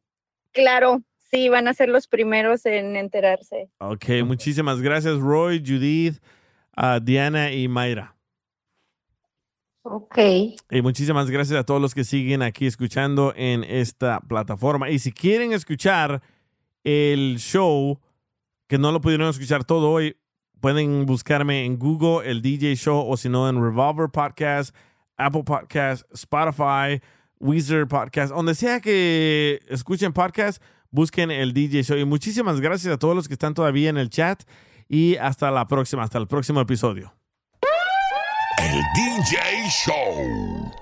[0.52, 3.68] Claro, sí, van a ser los primeros en enterarse.
[3.76, 6.22] Ok, muchísimas gracias Roy, Judith,
[6.78, 8.13] uh, Diana y Mayra.
[9.86, 10.18] Ok.
[10.70, 14.88] Y muchísimas gracias a todos los que siguen aquí escuchando en esta plataforma.
[14.88, 16.22] Y si quieren escuchar
[16.84, 18.00] el show
[18.66, 20.16] que no lo pudieron escuchar todo hoy,
[20.60, 24.74] pueden buscarme en Google, el DJ Show, o si no, en Revolver Podcast,
[25.18, 27.02] Apple Podcast, Spotify,
[27.38, 31.98] Weezer Podcast, donde sea que escuchen podcast, busquen el DJ Show.
[31.98, 34.44] Y muchísimas gracias a todos los que están todavía en el chat.
[34.88, 37.12] Y hasta la próxima, hasta el próximo episodio.
[38.74, 40.72] El DJ Show.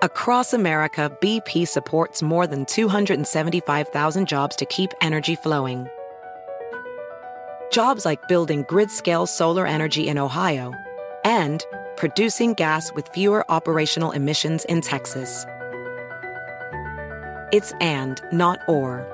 [0.00, 5.88] Across America, BP supports more than 275,000 jobs to keep energy flowing.
[7.72, 10.72] Jobs like building grid scale solar energy in Ohio
[11.24, 11.64] and
[11.96, 15.44] producing gas with fewer operational emissions in Texas.
[17.50, 19.13] It's and, not or.